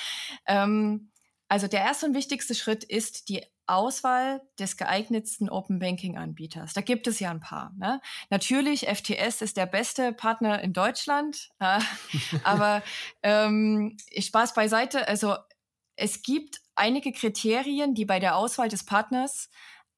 Ähm, 0.45 1.11
also 1.47 1.67
der 1.67 1.81
erste 1.81 2.07
und 2.07 2.15
wichtigste 2.15 2.55
Schritt 2.55 2.83
ist 2.83 3.29
die 3.29 3.43
Auswahl 3.67 4.41
des 4.59 4.77
geeignetsten 4.77 5.49
Open 5.49 5.79
Banking 5.79 6.17
Anbieters. 6.17 6.73
Da 6.73 6.81
gibt 6.81 7.07
es 7.07 7.19
ja 7.19 7.31
ein 7.31 7.39
paar. 7.39 7.73
Ne? 7.77 7.99
Natürlich, 8.29 8.87
FTS 8.87 9.41
ist 9.41 9.57
der 9.57 9.65
beste 9.65 10.13
Partner 10.13 10.61
in 10.61 10.73
Deutschland, 10.73 11.49
äh, 11.59 11.79
aber 12.43 12.83
ähm, 13.23 13.97
Spaß 14.17 14.53
beiseite. 14.53 15.07
Also 15.07 15.35
es 15.95 16.21
gibt 16.21 16.61
einige 16.75 17.11
Kriterien, 17.11 17.95
die 17.95 18.05
bei 18.05 18.19
der 18.19 18.35
Auswahl 18.35 18.69
des 18.69 18.85
Partners, 18.85 19.49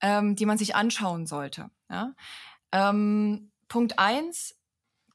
ähm, 0.02 0.36
die 0.36 0.46
man 0.46 0.58
sich 0.58 0.76
anschauen 0.76 1.26
sollte. 1.26 1.70
Ja? 1.90 2.14
Ähm, 2.72 3.52
Punkt 3.68 4.00
eins: 4.00 4.56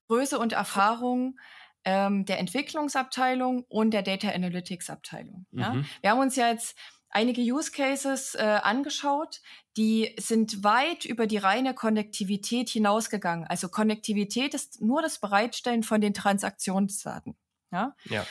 Größe 0.09 0.39
und 0.39 0.53
Erfahrung 0.53 1.39
ähm, 1.85 2.25
der 2.25 2.39
Entwicklungsabteilung 2.39 3.65
und 3.69 3.93
der 3.93 4.03
Data 4.03 4.29
Analytics 4.29 4.91
Abteilung. 4.91 5.47
Mhm. 5.51 5.61
Ja? 5.61 5.85
Wir 6.01 6.11
haben 6.11 6.21
uns 6.21 6.37
ja 6.37 6.49
jetzt 6.49 6.77
einige 7.13 7.43
Use 7.43 7.71
Cases 7.71 8.35
äh, 8.35 8.61
angeschaut, 8.63 9.41
die 9.77 10.15
sind 10.19 10.65
weit 10.65 11.05
über 11.05 11.27
die 11.27 11.37
reine 11.37 11.75
Konnektivität 11.75 12.69
hinausgegangen. 12.71 13.47
Also 13.47 13.69
Konnektivität 13.69 14.55
ist 14.55 14.81
nur 14.81 15.03
das 15.03 15.19
Bereitstellen 15.19 15.83
von 15.83 16.01
den 16.01 16.15
Transaktionsdaten. 16.15 17.37
Ja. 17.71 17.95
ja. 18.05 18.27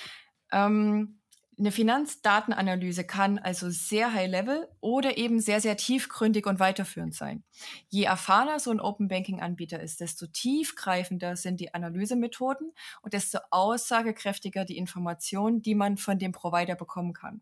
Ähm, 0.52 1.21
eine 1.58 1.72
Finanzdatenanalyse 1.72 3.04
kann 3.04 3.38
also 3.38 3.70
sehr 3.70 4.14
high-level 4.14 4.68
oder 4.80 5.18
eben 5.18 5.40
sehr, 5.40 5.62
sehr 5.62 5.78
tiefgründig 5.78 6.48
und 6.48 6.60
weiterführend 6.60 7.14
sein. 7.14 7.44
Je 7.90 8.04
erfahrener 8.04 8.60
so 8.60 8.72
ein 8.72 8.80
Open 8.80 9.08
Banking-Anbieter 9.08 9.80
ist, 9.80 10.00
desto 10.00 10.28
tiefgreifender 10.28 11.36
sind 11.36 11.60
die 11.60 11.74
Analysemethoden 11.74 12.72
und 13.02 13.14
desto 13.14 13.40
aussagekräftiger 13.52 14.66
die 14.66 14.78
Informationen, 14.78 15.62
die 15.62 15.76
man 15.76 15.98
von 15.98 16.18
dem 16.18 16.32
Provider 16.32 16.76
bekommen 16.76 17.14
kann. 17.14 17.42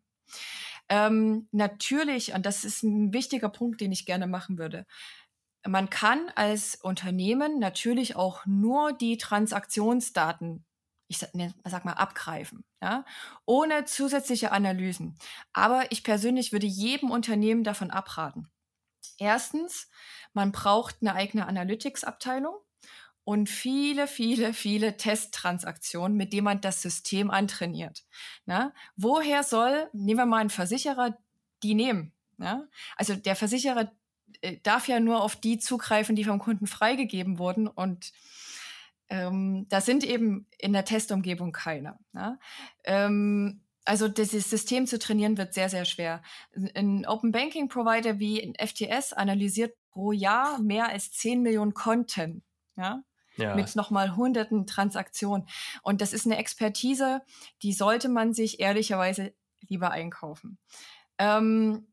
Ähm, 0.90 1.48
natürlich, 1.52 2.34
und 2.34 2.46
das 2.46 2.66
ist 2.66 2.84
ein 2.84 3.14
wichtiger 3.14 3.50
Punkt, 3.50 3.80
den 3.80 3.92
ich 3.92 4.06
gerne 4.06 4.28
machen 4.28 4.58
würde, 4.58 4.86
man 5.68 5.90
kann 5.90 6.30
als 6.36 6.76
Unternehmen 6.76 7.60
natürlich 7.60 8.16
auch 8.16 8.46
nur 8.46 8.94
die 8.94 9.18
Transaktionsdaten 9.18 10.66
ich 11.10 11.18
sag, 11.18 11.34
ne, 11.36 11.54
sag 11.66 11.86
mal, 11.86 11.94
abgreifen, 11.94 12.64
ja, 12.82 13.04
ohne 13.46 13.84
zusätzliche 13.86 14.52
Analysen. 14.52 15.18
Aber 15.54 15.92
ich 15.92 16.04
persönlich 16.04 16.54
würde 16.54 16.68
jedem 16.68 17.12
Unternehmen 17.12 17.64
davon 17.64 17.92
abraten. 17.92 18.48
Erstens, 19.18 19.90
man 20.34 20.52
braucht 20.52 20.98
eine 21.02 21.16
eigene 21.16 21.48
Analytics-Abteilung 21.48 22.56
und 23.24 23.50
viele, 23.50 24.08
viele, 24.08 24.54
viele 24.54 24.98
Testtransaktionen, 24.98 26.16
mit 26.16 26.32
denen 26.32 26.46
man 26.46 26.62
das 26.62 26.82
System 26.82 27.32
antrainiert. 27.32 28.06
Na? 28.46 28.74
Woher 28.96 29.44
soll, 29.44 29.90
nehmen 29.94 30.20
wir 30.20 30.26
mal 30.28 30.38
einen 30.38 30.50
Versicherer, 30.52 31.18
die 31.64 31.74
nehmen? 31.74 32.14
Ja? 32.38 32.68
Also 32.96 33.16
der 33.16 33.36
Versicherer 33.36 33.92
äh, 34.42 34.58
darf 34.62 34.88
ja 34.88 35.00
nur 35.00 35.24
auf 35.24 35.36
die 35.36 35.58
zugreifen, 35.58 36.16
die 36.16 36.24
vom 36.24 36.40
Kunden 36.40 36.68
freigegeben 36.68 37.40
wurden 37.40 37.68
und 37.68 38.14
ähm, 39.10 39.66
da 39.70 39.82
sind 39.82 40.04
eben 40.04 40.48
in 40.58 40.74
der 40.74 40.86
Testumgebung 40.86 41.52
keine. 41.52 41.98
Ja? 42.14 42.38
Ähm, 42.84 43.62
also 43.86 44.08
dieses 44.08 44.50
System 44.50 44.86
zu 44.86 45.00
trainieren 45.00 45.38
wird 45.38 45.54
sehr, 45.54 45.70
sehr 45.70 45.86
schwer. 45.86 46.22
Ein 46.76 47.06
Open 47.08 47.32
Banking 47.32 47.70
Provider 47.70 48.20
wie 48.20 48.42
ein 48.42 48.54
FTS 48.56 49.14
analysiert 49.14 49.76
pro 49.92 50.12
Jahr 50.12 50.60
mehr 50.60 50.90
als 50.90 51.12
10 51.12 51.42
Millionen 51.42 51.74
Konten. 51.74 52.44
Ja? 52.78 53.04
Ja. 53.38 53.56
mit 53.56 53.74
nochmal 53.78 54.18
hunderten 54.18 54.68
Transaktionen. 54.68 55.48
Und 55.82 56.02
das 56.02 56.12
ist 56.12 56.26
eine 56.26 56.38
Expertise, 56.38 57.22
die 57.64 57.72
sollte 57.72 58.10
man 58.10 58.34
sich 58.34 58.60
ehrlicherweise 58.60 59.34
lieber 59.62 59.92
einkaufen. 59.92 60.58
Ähm, 61.18 61.88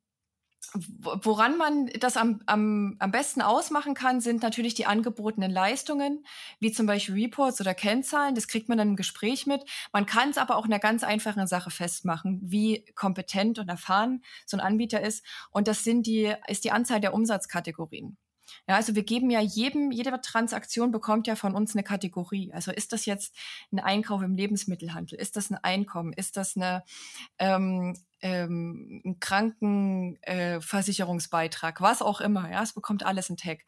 Woran 0.73 1.57
man 1.57 1.87
das 2.01 2.17
am, 2.17 2.43
am, 2.47 2.97
am 2.99 3.11
besten 3.11 3.43
ausmachen 3.43 3.95
kann, 3.95 4.21
sind 4.21 4.43
natürlich 4.43 4.75
die 4.75 4.87
angebotenen 4.87 5.51
Leistungen, 5.51 6.25
wie 6.61 6.73
zum 6.73 6.87
Beispiel 6.87 7.15
Reports 7.15 7.61
oder 7.61 7.75
Kennzahlen. 7.75 8.35
Das 8.35 8.49
kriegt 8.49 8.69
man 8.69 8.79
dann 8.79 8.91
im 8.91 8.97
Gespräch 8.97 9.47
mit. 9.47 9.63
Man 9.93 10.07
kann 10.07 10.31
es 10.31 10.39
aber 10.39 10.57
auch 10.57 10.67
in 10.67 10.73
einer 10.73 10.81
ganz 10.81 11.05
einfachen 11.05 11.47
Sache 11.47 11.71
festmachen, 11.71 12.41
wie 12.43 12.85
kompetent 12.95 13.59
und 13.59 13.69
erfahren 13.69 14.23
so 14.45 14.57
ein 14.57 14.61
Anbieter 14.61 15.01
ist. 15.01 15.25
Und 15.51 15.69
das 15.69 15.85
sind 15.85 16.07
die, 16.07 16.35
ist 16.49 16.65
die 16.65 16.73
Anzahl 16.73 17.01
der 17.01 17.15
Umsatzkategorien. 17.15 18.17
Ja, 18.67 18.77
also 18.77 18.95
wir 18.95 19.05
geben 19.05 19.31
ja 19.31 19.41
jedem, 19.41 19.91
jede 19.91 20.21
Transaktion 20.21 20.91
bekommt 20.91 21.27
ja 21.27 21.37
von 21.37 21.55
uns 21.55 21.75
eine 21.75 21.83
Kategorie. 21.83 22.53
Also 22.53 22.73
ist 22.73 22.93
das 22.93 23.07
jetzt 23.07 23.35
ein 23.73 23.81
Einkauf 23.81 24.21
im 24.23 24.35
Lebensmittelhandel? 24.35 25.19
Ist 25.19 25.37
das 25.37 25.51
ein 25.51 25.57
Einkommen? 25.57 26.13
Ist 26.13 26.37
das 26.37 26.57
eine, 26.57 26.85
ähm, 27.39 27.97
ähm, 28.21 29.01
ein 29.05 29.19
Krankenversicherungsbeitrag? 29.21 31.81
Äh, 31.81 31.83
was 31.83 32.03
auch 32.03 32.21
immer. 32.21 32.51
Ja, 32.51 32.63
es 32.63 32.73
bekommt 32.73 33.05
alles 33.05 33.31
ein 33.31 33.37
Tag. 33.37 33.65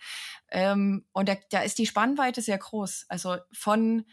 Ähm, 0.51 1.05
und 1.13 1.29
da, 1.29 1.37
da 1.51 1.61
ist 1.61 1.79
die 1.79 1.87
Spannweite 1.87 2.43
sehr 2.43 2.59
groß. 2.59 3.07
Also 3.09 3.37
von 3.53 4.05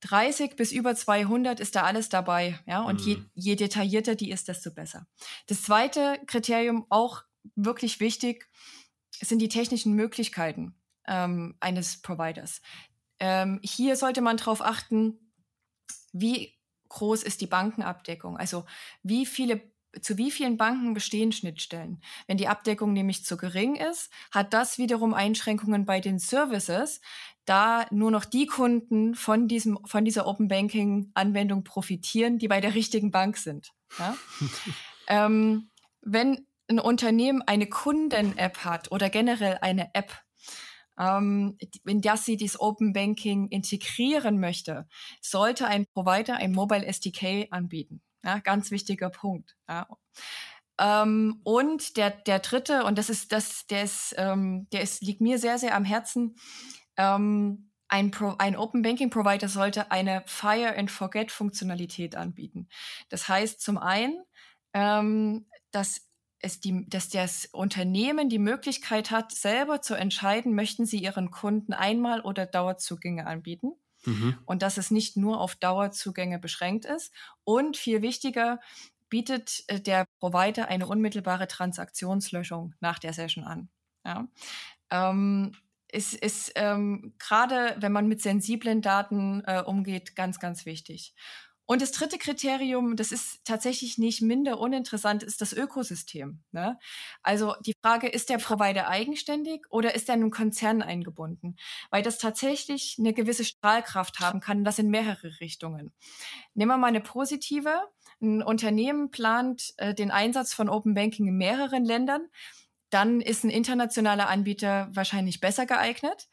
30 0.00 0.56
bis 0.56 0.72
über 0.72 0.94
200 0.94 1.60
ist 1.60 1.76
da 1.76 1.82
alles 1.82 2.08
dabei. 2.08 2.58
Ja, 2.66 2.82
und 2.82 3.00
mhm. 3.00 3.06
je, 3.06 3.18
je 3.34 3.56
detaillierter 3.56 4.14
die 4.14 4.30
ist, 4.30 4.48
desto 4.48 4.72
besser. 4.72 5.06
Das 5.46 5.62
zweite 5.62 6.18
Kriterium 6.26 6.86
auch 6.90 7.22
wirklich 7.54 8.00
wichtig 8.00 8.48
sind 9.20 9.40
die 9.40 9.48
technischen 9.48 9.94
Möglichkeiten 9.94 10.74
ähm, 11.06 11.56
eines 11.60 12.00
Providers. 12.02 12.60
Ähm, 13.18 13.60
hier 13.62 13.96
sollte 13.96 14.20
man 14.20 14.36
darauf 14.36 14.60
achten, 14.60 15.32
wie 16.12 16.54
groß 16.88 17.22
ist 17.22 17.40
die 17.40 17.46
Bankenabdeckung, 17.46 18.36
also 18.36 18.64
wie 19.02 19.26
viele 19.26 19.62
zu 20.02 20.18
wie 20.18 20.30
vielen 20.30 20.56
Banken 20.56 20.94
bestehen 20.94 21.32
Schnittstellen? 21.32 22.02
Wenn 22.26 22.36
die 22.36 22.48
Abdeckung 22.48 22.92
nämlich 22.92 23.24
zu 23.24 23.36
gering 23.36 23.76
ist, 23.76 24.10
hat 24.30 24.52
das 24.52 24.78
wiederum 24.78 25.14
Einschränkungen 25.14 25.86
bei 25.86 26.00
den 26.00 26.18
Services, 26.18 27.00
da 27.44 27.86
nur 27.90 28.10
noch 28.10 28.24
die 28.24 28.46
Kunden 28.46 29.14
von 29.14 29.48
diesem, 29.48 29.78
von 29.86 30.04
dieser 30.04 30.26
Open 30.26 30.48
Banking 30.48 31.10
Anwendung 31.14 31.64
profitieren, 31.64 32.38
die 32.38 32.48
bei 32.48 32.60
der 32.60 32.74
richtigen 32.74 33.10
Bank 33.10 33.36
sind. 33.36 33.72
Ja? 33.98 34.16
ähm, 35.08 35.70
wenn 36.02 36.46
ein 36.68 36.78
Unternehmen 36.78 37.42
eine 37.42 37.68
Kunden-App 37.68 38.64
hat 38.64 38.90
oder 38.90 39.10
generell 39.10 39.58
eine 39.60 39.94
App, 39.94 40.12
ähm, 40.98 41.58
in 41.84 42.00
der 42.00 42.16
sie 42.16 42.36
das 42.36 42.58
Open 42.58 42.92
Banking 42.92 43.48
integrieren 43.48 44.40
möchte, 44.40 44.88
sollte 45.20 45.66
ein 45.66 45.86
Provider 45.86 46.36
ein 46.36 46.52
Mobile 46.52 46.86
SDK 46.86 47.48
anbieten. 47.50 48.02
Ja, 48.24 48.38
ganz 48.38 48.70
wichtiger 48.70 49.10
Punkt. 49.10 49.56
Ja. 49.68 49.86
Ähm, 50.78 51.40
und 51.44 51.96
der, 51.96 52.10
der 52.10 52.40
dritte, 52.40 52.84
und 52.84 52.98
das 52.98 53.08
ist, 53.08 53.32
das, 53.32 53.66
der 53.66 53.84
ist, 53.84 54.14
ähm, 54.18 54.66
der 54.72 54.82
ist, 54.82 55.02
liegt 55.02 55.20
mir 55.20 55.38
sehr, 55.38 55.58
sehr 55.58 55.74
am 55.74 55.84
Herzen, 55.84 56.36
ähm, 56.96 57.70
ein, 57.88 58.10
Pro, 58.10 58.34
ein 58.38 58.56
Open 58.56 58.82
Banking 58.82 59.10
Provider 59.10 59.48
sollte 59.48 59.90
eine 59.90 60.22
Fire 60.26 60.76
and 60.76 60.90
Forget 60.90 61.30
Funktionalität 61.30 62.16
anbieten. 62.16 62.68
Das 63.08 63.28
heißt 63.28 63.60
zum 63.60 63.78
einen, 63.78 64.24
ähm, 64.72 65.46
dass 65.70 66.06
es 66.46 66.60
die, 66.60 66.86
dass 66.88 67.08
das 67.08 67.46
Unternehmen 67.52 68.28
die 68.28 68.38
Möglichkeit 68.38 69.10
hat, 69.10 69.32
selber 69.32 69.82
zu 69.82 69.94
entscheiden, 69.94 70.54
möchten 70.54 70.86
sie 70.86 70.98
ihren 70.98 71.30
Kunden 71.30 71.72
einmal 71.72 72.20
oder 72.22 72.46
Dauerzugänge 72.46 73.26
anbieten. 73.26 73.72
Mhm. 74.04 74.38
Und 74.46 74.62
dass 74.62 74.78
es 74.78 74.90
nicht 74.90 75.16
nur 75.16 75.40
auf 75.40 75.56
Dauerzugänge 75.56 76.38
beschränkt 76.38 76.84
ist. 76.84 77.12
Und 77.44 77.76
viel 77.76 78.02
wichtiger, 78.02 78.60
bietet 79.08 79.64
äh, 79.68 79.80
der 79.80 80.06
Provider 80.18 80.68
eine 80.68 80.86
unmittelbare 80.86 81.48
Transaktionslöschung 81.48 82.74
nach 82.80 82.98
der 82.98 83.12
Session 83.12 83.44
an. 83.44 83.68
Ja. 84.04 84.28
Ähm, 84.90 85.52
ist, 85.92 86.14
ist 86.14 86.52
ähm, 86.56 87.14
gerade, 87.18 87.76
wenn 87.78 87.92
man 87.92 88.08
mit 88.08 88.20
sensiblen 88.20 88.82
Daten 88.82 89.42
äh, 89.46 89.62
umgeht, 89.62 90.16
ganz, 90.16 90.40
ganz 90.40 90.66
wichtig. 90.66 91.14
Und 91.66 91.82
das 91.82 91.90
dritte 91.90 92.16
Kriterium, 92.16 92.94
das 92.94 93.10
ist 93.10 93.44
tatsächlich 93.44 93.98
nicht 93.98 94.22
minder 94.22 94.60
uninteressant, 94.60 95.24
ist 95.24 95.40
das 95.40 95.52
Ökosystem. 95.52 96.40
Ne? 96.52 96.78
Also 97.22 97.54
die 97.66 97.74
Frage, 97.82 98.08
ist 98.08 98.30
der 98.30 98.38
Provider 98.38 98.88
eigenständig 98.88 99.66
oder 99.70 99.94
ist 99.94 100.08
er 100.08 100.14
in 100.14 100.22
einem 100.22 100.30
Konzern 100.30 100.80
eingebunden? 100.80 101.56
Weil 101.90 102.02
das 102.02 102.18
tatsächlich 102.18 102.96
eine 103.00 103.12
gewisse 103.12 103.44
Strahlkraft 103.44 104.20
haben 104.20 104.40
kann, 104.40 104.64
das 104.64 104.78
in 104.78 104.90
mehrere 104.90 105.40
Richtungen. 105.40 105.92
Nehmen 106.54 106.70
wir 106.70 106.78
mal 106.78 106.86
eine 106.86 107.00
positive. 107.00 107.82
Ein 108.22 108.42
Unternehmen 108.42 109.10
plant 109.10 109.74
äh, 109.78 109.92
den 109.92 110.12
Einsatz 110.12 110.54
von 110.54 110.68
Open 110.68 110.94
Banking 110.94 111.26
in 111.26 111.36
mehreren 111.36 111.84
Ländern. 111.84 112.28
Dann 112.90 113.20
ist 113.20 113.42
ein 113.42 113.50
internationaler 113.50 114.28
Anbieter 114.28 114.88
wahrscheinlich 114.92 115.40
besser 115.40 115.66
geeignet. 115.66 116.28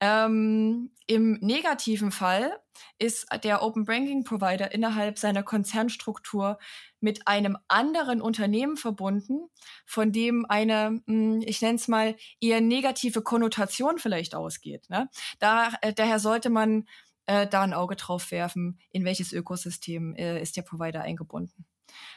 Ähm, 0.00 0.90
Im 1.06 1.38
negativen 1.40 2.12
Fall 2.12 2.56
ist 2.98 3.26
der 3.42 3.62
Open 3.62 3.84
Banking 3.84 4.22
Provider 4.22 4.72
innerhalb 4.72 5.18
seiner 5.18 5.42
Konzernstruktur 5.42 6.58
mit 7.00 7.26
einem 7.26 7.56
anderen 7.66 8.20
Unternehmen 8.20 8.76
verbunden, 8.76 9.48
von 9.86 10.12
dem 10.12 10.46
eine, 10.48 11.02
hm, 11.06 11.42
ich 11.44 11.60
nenne 11.62 11.76
es 11.76 11.88
mal, 11.88 12.16
eher 12.40 12.60
negative 12.60 13.22
Konnotation 13.22 13.98
vielleicht 13.98 14.34
ausgeht. 14.34 14.88
Ne? 14.88 15.08
Da, 15.40 15.72
äh, 15.82 15.92
daher 15.92 16.20
sollte 16.20 16.50
man 16.50 16.86
äh, 17.26 17.46
da 17.46 17.62
ein 17.62 17.74
Auge 17.74 17.96
drauf 17.96 18.30
werfen, 18.30 18.78
in 18.90 19.04
welches 19.04 19.32
Ökosystem 19.32 20.14
äh, 20.14 20.40
ist 20.40 20.56
der 20.56 20.62
Provider 20.62 21.02
eingebunden. 21.02 21.66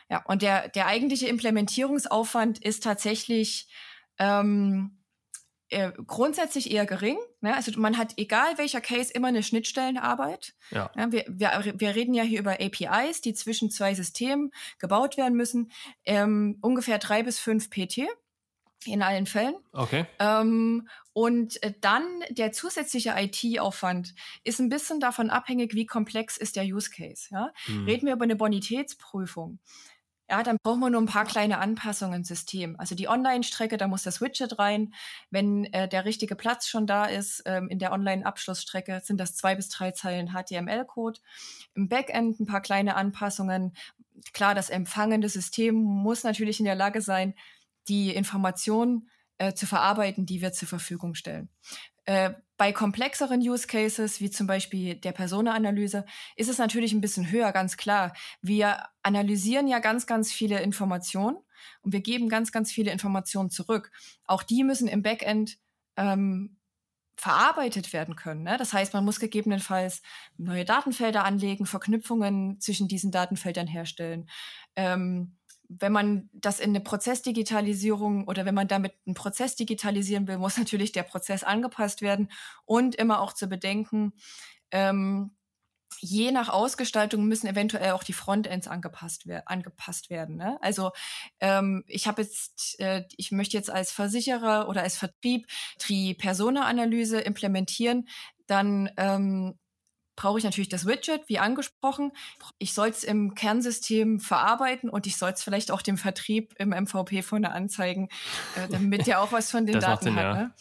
Ja, 0.10 0.24
und 0.26 0.42
der, 0.42 0.70
der 0.70 0.88
eigentliche 0.88 1.28
Implementierungsaufwand 1.28 2.60
ist 2.60 2.84
tatsächlich 2.84 3.68
ähm, 4.20 5.01
äh, 5.72 5.92
grundsätzlich 6.06 6.72
eher 6.72 6.86
gering. 6.86 7.18
Ne? 7.40 7.56
Also 7.56 7.72
man 7.80 7.98
hat, 7.98 8.14
egal 8.18 8.58
welcher 8.58 8.82
Case, 8.82 9.12
immer 9.12 9.30
eine 9.30 9.42
Schnittstellenarbeit. 9.42 10.54
Ja. 10.70 10.92
ja 10.96 11.12
wir, 11.12 11.26
wir, 11.28 11.74
wir 11.78 11.96
reden 11.96 12.14
ja 12.14 12.24
hier 12.24 12.40
über 12.40 12.60
APIs, 12.60 13.22
die 13.22 13.34
zwischen 13.34 13.72
zwei 13.72 13.94
Systemen 13.96 14.52
gebaut 14.80 15.18
werden 15.18 15.36
müssen. 15.36 15.72
Ähm, 16.06 16.58
ungefähr 16.62 17.00
drei 17.00 17.24
bis 17.24 17.40
fünf 17.40 17.70
PT 17.70 18.08
in 18.86 19.02
allen 19.02 19.28
Fällen. 19.28 19.56
Okay. 19.74 20.06
Ähm, 20.20 20.88
und 21.14 21.62
äh, 21.64 21.74
dann 21.80 22.06
der 22.30 22.52
zusätzliche 22.52 23.14
IT-Aufwand 23.18 24.16
ist 24.44 24.60
ein 24.60 24.70
bisschen 24.70 25.00
davon 25.00 25.30
abhängig, 25.30 25.74
wie 25.74 25.86
komplex 25.86 26.38
ist 26.38 26.56
der 26.56 26.64
Use 26.64 26.90
Case. 26.90 27.28
Ja? 27.32 27.52
Mhm. 27.68 27.86
Reden 27.86 28.06
wir 28.08 28.14
über 28.14 28.24
eine 28.24 28.36
Bonitätsprüfung 28.36 29.60
ja, 30.32 30.44
dann 30.44 30.56
brauchen 30.64 30.80
wir 30.80 30.90
nur 30.90 31.02
ein 31.02 31.08
paar 31.08 31.26
kleine 31.26 31.58
Anpassungen 31.58 32.16
im 32.16 32.24
System. 32.24 32.78
Also 32.80 32.96
die 32.96 33.10
Online-Strecke, 33.10 33.76
da 33.76 33.90
muss 33.90 34.04
das 34.04 34.22
Widget 34.22 34.60
rein. 34.60 34.94
Wenn 35.30 35.66
äh, 35.74 35.90
der 35.90 36.06
richtige 36.06 36.38
Platz 36.38 36.70
schon 36.70 36.88
da 36.88 37.04
ist, 37.04 37.44
ähm, 37.46 37.68
in 37.68 37.80
der 37.80 37.92
Online-Abschlussstrecke 37.92 39.02
sind 39.04 39.18
das 39.18 39.36
zwei 39.36 39.56
bis 39.56 39.68
drei 39.68 39.92
Zeilen 39.92 40.30
HTML-Code. 40.30 41.20
Im 41.74 41.90
Backend 41.90 42.40
ein 42.40 42.46
paar 42.46 42.62
kleine 42.62 42.96
Anpassungen. 42.96 43.76
Klar, 44.32 44.56
das 44.56 44.70
empfangende 44.70 45.28
System 45.28 45.76
muss 45.76 46.24
natürlich 46.24 46.60
in 46.60 46.66
der 46.66 46.76
Lage 46.76 47.02
sein, 47.02 47.34
die 47.90 48.16
Informationen 48.16 49.10
äh, 49.38 49.54
zu 49.54 49.68
verarbeiten, 49.68 50.26
die 50.26 50.42
wir 50.42 50.54
zur 50.54 50.70
Verfügung 50.70 51.14
stellen. 51.14 51.50
Äh, 52.06 52.32
bei 52.62 52.74
komplexeren 52.74 53.42
Use 53.42 53.66
Cases, 53.66 54.22
wie 54.22 54.30
zum 54.30 54.46
Beispiel 54.46 54.94
der 54.94 55.14
Personenanalyse, 55.14 56.06
ist 56.36 56.48
es 56.48 56.60
natürlich 56.60 56.94
ein 56.94 57.02
bisschen 57.02 57.32
höher, 57.32 57.52
ganz 57.54 57.76
klar. 57.76 58.14
Wir 58.44 58.84
analysieren 59.02 59.68
ja 59.68 59.80
ganz, 59.80 60.06
ganz 60.06 60.32
viele 60.32 60.62
Informationen 60.62 61.38
und 61.82 61.92
wir 61.92 62.02
geben 62.02 62.30
ganz, 62.30 62.52
ganz 62.52 62.72
viele 62.72 62.92
Informationen 62.92 63.50
zurück. 63.50 63.92
Auch 64.26 64.44
die 64.44 64.64
müssen 64.64 64.88
im 64.88 65.02
Backend 65.02 65.58
ähm, 65.98 66.60
verarbeitet 67.16 67.94
werden 67.94 68.16
können. 68.16 68.44
Ne? 68.44 68.58
Das 68.60 68.74
heißt, 68.74 68.94
man 68.94 69.06
muss 69.06 69.20
gegebenenfalls 69.20 70.04
neue 70.38 70.64
Datenfelder 70.64 71.26
anlegen, 71.26 71.66
Verknüpfungen 71.66 72.60
zwischen 72.60 72.88
diesen 72.88 73.10
Datenfeldern 73.10 73.66
herstellen. 73.66 74.30
Ähm, 74.76 75.36
wenn 75.80 75.92
man 75.92 76.30
das 76.34 76.60
in 76.60 76.72
eine 76.72 76.82
Prozessdigitalisierung 76.82 78.28
oder 78.28 78.46
wenn 78.46 78.56
man 78.56 78.68
damit 78.68 78.94
einen 79.06 79.16
Prozess 79.16 79.56
digitalisieren 79.56 80.28
will, 80.28 80.38
muss 80.38 80.58
natürlich 80.58 80.92
der 80.92 81.04
Prozess 81.04 81.44
angepasst 81.44 82.02
werden 82.02 82.32
und 82.66 82.96
immer 82.96 83.22
auch 83.22 83.34
zu 83.34 83.48
bedenken, 83.48 84.14
ähm, 84.72 85.32
je 86.00 86.32
nach 86.32 86.50
Ausgestaltung 86.50 87.26
müssen 87.26 87.48
eventuell 87.48 87.92
auch 87.92 88.04
die 88.04 88.14
Frontends 88.14 88.68
angepasst, 88.68 89.28
wer 89.28 89.50
angepasst 89.50 90.10
werden. 90.10 90.38
Ne? 90.38 90.58
Also 90.62 90.92
ähm, 91.40 91.84
ich 91.88 92.08
habe 92.08 92.22
jetzt, 92.22 92.80
äh, 92.80 93.04
ich 93.18 93.32
möchte 93.32 93.58
jetzt 93.58 93.70
als 93.70 93.92
Versicherer 93.92 94.68
oder 94.68 94.82
als 94.82 94.98
Vertrieb 94.98 95.48
die 95.88 96.14
Personenanalyse 96.14 97.20
implementieren, 97.20 98.08
dann 98.48 98.90
ähm, 98.98 99.60
brauche 100.22 100.38
ich 100.38 100.44
natürlich 100.44 100.70
das 100.70 100.86
Widget, 100.86 101.28
wie 101.30 101.40
angesprochen. 101.40 102.12
Ich 102.60 102.76
soll 102.76 102.90
es 102.90 103.04
im 103.04 103.34
Kernsystem 103.34 104.20
verarbeiten 104.20 104.88
und 104.88 105.08
ich 105.08 105.18
soll 105.18 105.32
es 105.32 105.42
vielleicht 105.42 105.72
auch 105.72 105.82
dem 105.82 105.98
Vertrieb 105.98 106.54
im 106.60 106.70
MVP 106.70 107.24
vorne 107.24 107.52
anzeigen, 107.52 108.08
äh, 108.56 108.68
damit 108.70 109.08
der 109.08 109.20
auch 109.20 109.32
was 109.32 109.50
von 109.50 109.66
den 109.66 109.80
Daten 109.80 110.04
Sinn, 110.06 110.16
hat. 110.18 110.24
Ja. 110.24 110.34
Ne? 110.36 110.54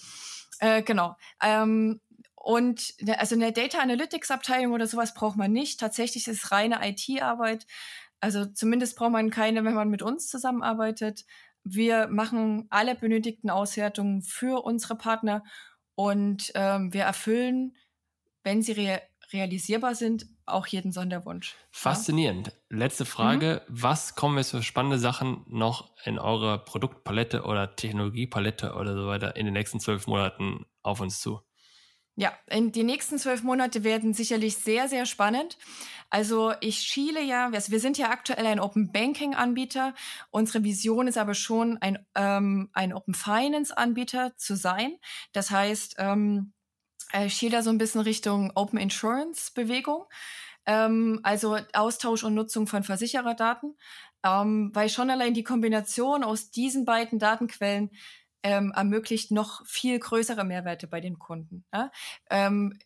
Äh, 0.61 0.83
genau. 0.83 1.15
Ähm, 1.43 2.01
und 2.37 2.95
ne, 3.03 3.21
also 3.21 3.35
eine 3.35 3.53
Data 3.53 3.81
Analytics 3.81 4.31
Abteilung 4.31 4.73
oder 4.73 4.87
sowas 4.87 5.13
braucht 5.13 5.37
man 5.37 5.53
nicht. 5.53 5.79
Tatsächlich 5.79 6.27
ist 6.27 6.43
es 6.43 6.53
reine 6.53 6.81
IT-Arbeit. 6.83 7.67
Also 8.21 8.47
zumindest 8.47 8.97
braucht 8.97 9.13
man 9.13 9.29
keine, 9.29 9.63
wenn 9.63 9.75
man 9.75 9.91
mit 9.91 10.01
uns 10.01 10.29
zusammenarbeitet. 10.29 11.27
Wir 11.65 12.09
machen 12.09 12.67
alle 12.71 12.95
benötigten 12.95 13.51
Auswertungen 13.51 14.23
für 14.23 14.65
unsere 14.65 14.97
Partner 14.97 15.45
und 15.97 16.51
ähm, 16.55 16.95
wir 16.95 17.03
erfüllen, 17.03 17.77
wenn 18.43 18.63
sie 18.63 18.73
realisierbar 19.33 19.95
sind, 19.95 20.27
auch 20.47 20.67
jeden 20.67 20.93
Sonderwunsch. 20.93 21.55
Faszinierend. 21.71 22.49
Ja? 22.49 22.79
Letzte 22.79 23.05
Frage. 23.05 23.63
Mhm. 23.69 23.75
Was 23.81 24.15
kommen 24.15 24.39
jetzt 24.39 24.51
für 24.51 24.63
spannende 24.63 24.99
Sachen 24.99 25.45
noch 25.49 25.93
in 26.05 26.19
eurer 26.19 26.59
Produktpalette 26.59 27.43
oder 27.43 27.77
Technologiepalette 27.77 28.75
oder 28.75 28.95
so 28.95 29.07
weiter 29.07 29.37
in 29.37 29.47
den 29.47 29.55
nächsten 29.55 29.81
zwölf 29.81 30.07
Monaten 30.07 30.67
auf 30.83 31.01
uns 31.01 31.21
zu? 31.21 31.41
Ja, 32.17 32.33
in 32.51 32.71
die 32.71 32.83
nächsten 32.83 33.19
zwölf 33.19 33.43
Monate 33.43 33.83
werden 33.83 34.13
sicherlich 34.13 34.57
sehr, 34.57 34.89
sehr 34.89 35.07
spannend. 35.07 35.57
Also 36.11 36.53
ich 36.61 36.81
schiele 36.81 37.23
ja, 37.23 37.49
also 37.51 37.73
wir 37.73 37.81
sind 37.81 37.97
ja 37.97 38.11
aktuell 38.11 38.45
ein 38.47 38.61
Open 38.61 38.93
Banking 38.93 39.35
Anbieter. 39.35 39.95
Unsere 40.31 40.65
Vision 40.65 41.07
ist 41.07 41.17
aber 41.17 41.35
schon 41.35 41.79
ein, 41.79 42.05
ähm, 42.15 42.69
ein 42.75 42.93
Open 42.93 43.15
Finance 43.15 43.75
Anbieter 43.75 44.37
zu 44.37 44.57
sein. 44.57 44.99
Das 45.33 45.51
heißt, 45.51 45.95
ähm, 45.99 46.53
ich 47.15 47.35
schiele 47.35 47.53
da 47.53 47.63
so 47.63 47.71
ein 47.71 47.79
bisschen 47.79 48.01
Richtung 48.01 48.53
Open 48.55 48.79
Insurance 48.79 49.53
Bewegung. 49.55 50.05
Ähm, 50.67 51.21
also 51.23 51.59
Austausch 51.73 52.25
und 52.25 52.35
Nutzung 52.35 52.67
von 52.67 52.83
Versichererdaten. 52.83 53.77
Ähm, 54.23 54.71
weil 54.75 54.89
schon 54.89 55.11
allein 55.11 55.35
die 55.35 55.45
Kombination 55.45 56.25
aus 56.25 56.51
diesen 56.51 56.85
beiden 56.85 57.19
Datenquellen 57.19 57.91
ähm, 58.43 58.73
ermöglicht 58.75 59.31
noch 59.31 59.67
viel 59.67 59.99
größere 59.99 60.45
Mehrwerte 60.45 60.87
bei 60.87 61.01
den 61.01 61.19
Kunden. 61.19 61.65
Ja? 61.73 61.91
Ähm, 62.31 62.79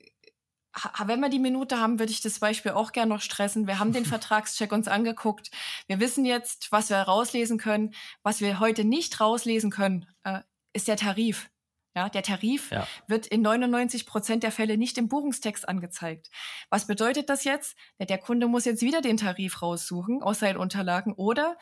wenn 1.07 1.21
wir 1.21 1.29
die 1.29 1.39
Minute 1.39 1.79
haben, 1.79 1.99
würde 1.99 2.13
ich 2.13 2.21
das 2.21 2.41
Beispiel 2.41 2.73
auch 2.73 2.93
gerne 2.93 3.15
noch 3.15 3.21
stressen. 3.21 3.67
Wir 3.67 3.79
haben 3.79 3.93
den 3.93 4.05
Vertragscheck 4.05 4.73
uns 4.73 4.89
angeguckt. 4.89 5.51
Wir 5.87 6.01
wissen 6.01 6.25
jetzt, 6.25 6.73
was 6.73 6.91
wir 6.91 6.99
rauslesen 6.99 7.59
können. 7.59 7.95
Was 8.23 8.41
wir 8.41 8.61
heute 8.61 8.85
nicht 8.85 9.21
rauslesen 9.21 9.71
können, 9.71 10.07
äh, 10.25 10.41
ist 10.73 10.89
der 10.89 10.97
Tarif. 10.97 11.49
Ja, 11.95 12.09
der 12.09 12.23
Tarif 12.23 12.71
ja. 12.71 12.87
wird 13.07 13.27
in 13.27 13.43
99 13.43 14.07
Prozent 14.07 14.43
der 14.43 14.51
Fälle 14.51 14.77
nicht 14.77 14.99
im 14.99 15.09
Buchungstext 15.09 15.69
angezeigt. 15.69 16.31
Was 16.69 16.87
bedeutet 16.87 17.29
das 17.29 17.45
jetzt? 17.45 17.77
Der 18.01 18.19
Kunde 18.19 18.49
muss 18.49 18.65
jetzt 18.65 18.83
wieder 18.83 19.01
den 19.01 19.17
Tarif 19.17 19.63
raussuchen 19.63 20.23
aus 20.23 20.41
seinen 20.41 20.57
Unterlagen 20.57 21.13
oder 21.13 21.57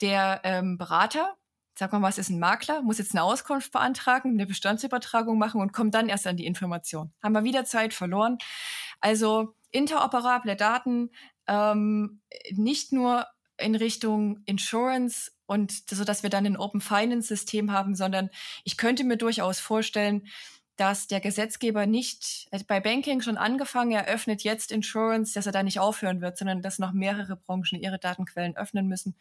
der 0.00 0.40
ähm, 0.44 0.76
Berater 0.76 1.36
sag 1.78 1.92
mal, 1.92 2.02
was 2.02 2.18
ist 2.18 2.30
ein 2.30 2.38
Makler, 2.38 2.82
muss 2.82 2.98
jetzt 2.98 3.12
eine 3.12 3.22
Auskunft 3.22 3.70
beantragen, 3.70 4.30
eine 4.30 4.46
Bestandsübertragung 4.46 5.38
machen 5.38 5.60
und 5.60 5.72
kommt 5.72 5.94
dann 5.94 6.08
erst 6.08 6.26
an 6.26 6.36
die 6.36 6.46
Information. 6.46 7.12
Haben 7.22 7.34
wir 7.34 7.44
wieder 7.44 7.64
Zeit 7.64 7.92
verloren. 7.92 8.38
Also 9.00 9.54
interoperable 9.70 10.56
Daten, 10.56 11.10
ähm, 11.46 12.22
nicht 12.50 12.92
nur 12.92 13.26
in 13.58 13.74
Richtung 13.74 14.40
Insurance 14.46 15.32
und 15.46 15.88
so, 15.88 16.04
dass 16.04 16.22
wir 16.22 16.30
dann 16.30 16.46
ein 16.46 16.56
Open 16.56 16.80
Finance 16.80 17.28
System 17.28 17.72
haben, 17.72 17.94
sondern 17.94 18.30
ich 18.64 18.76
könnte 18.76 19.04
mir 19.04 19.16
durchaus 19.16 19.60
vorstellen, 19.60 20.26
dass 20.76 21.06
der 21.06 21.20
Gesetzgeber 21.20 21.86
nicht 21.86 22.48
bei 22.66 22.80
Banking 22.80 23.22
schon 23.22 23.38
angefangen, 23.38 23.92
er 23.92 24.06
öffnet 24.08 24.42
jetzt 24.42 24.70
Insurance, 24.70 25.32
dass 25.32 25.46
er 25.46 25.52
da 25.52 25.62
nicht 25.62 25.80
aufhören 25.80 26.20
wird, 26.20 26.36
sondern 26.36 26.60
dass 26.60 26.78
noch 26.78 26.92
mehrere 26.92 27.36
Branchen 27.36 27.80
ihre 27.80 27.98
Datenquellen 27.98 28.56
öffnen 28.56 28.86
müssen. 28.86 29.16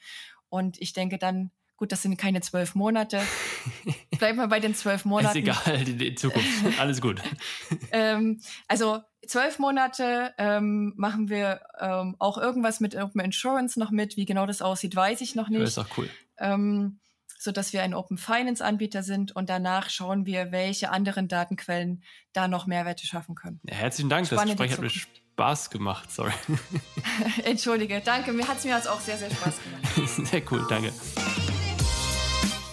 Und 0.50 0.82
ich 0.82 0.94
denke, 0.94 1.18
dann 1.18 1.52
Gut, 1.78 1.92
das 1.92 2.04
sind 2.04 2.18
keine 2.18 2.40
zwölf 2.40 2.74
Monate. 2.74 3.22
Bleiben 4.18 4.38
wir 4.38 4.48
bei 4.48 4.60
den 4.60 4.76
zwölf 4.76 5.06
Monaten. 5.06 5.38
Ist 5.38 5.58
egal, 5.66 5.84
die 5.84 6.16
Zukunft. 6.16 6.80
Alles 6.80 7.02
gut. 7.02 7.22
ähm, 7.92 8.42
also 8.68 9.02
zwölf 9.28 9.60
Monate 9.60 10.34
ähm, 10.38 10.94
machen 10.96 11.30
wir 11.30 11.62
ähm, 11.80 12.16
auch 12.20 12.38
irgendwas 12.38 12.80
mit 12.80 12.96
Open 12.96 13.22
Insurance 13.22 13.80
noch 13.80 13.92
mit. 13.92 14.18
Wie 14.18 14.26
genau 14.26 14.46
das 14.46 14.62
aussieht, 14.62 14.96
weiß 14.96 15.22
ich 15.22 15.36
noch 15.36 15.50
nicht. 15.50 15.62
Das 15.62 15.72
ist 15.72 15.78
auch 15.78 15.98
cool. 15.98 16.10
Ähm, 16.38 17.00
so 17.38 17.52
dass 17.52 17.74
wir 17.74 17.84
ein 17.84 17.94
Open 17.94 18.18
Finance 18.18 18.64
Anbieter 18.64 19.04
sind 19.04 19.36
und 19.36 19.50
danach 19.50 19.90
schauen 19.90 20.26
wir, 20.26 20.52
welche 20.52 20.90
anderen 20.90 21.28
Datenquellen 21.28 22.04
da 22.34 22.48
noch 22.48 22.66
Mehrwerte 22.66 23.06
schaffen 23.06 23.36
können. 23.36 23.60
Ja, 23.64 23.76
herzlichen 23.76 24.10
Dank, 24.10 24.28
Spannende 24.28 24.56
das 24.56 24.68
Gespräch 24.68 25.04
hat 25.04 25.12
mir 25.12 25.26
Spaß 25.36 25.70
gemacht, 25.70 26.12
sorry. 26.12 26.34
Entschuldige, 27.44 28.02
danke, 28.04 28.34
mir 28.34 28.48
hat 28.48 28.58
es 28.58 28.66
mir 28.66 28.78
auch 28.78 29.00
sehr, 29.00 29.18
sehr 29.18 29.30
Spaß 29.30 29.60
gemacht. 29.64 30.28
sehr 30.32 30.42
cool, 30.52 30.66
danke. 30.68 30.92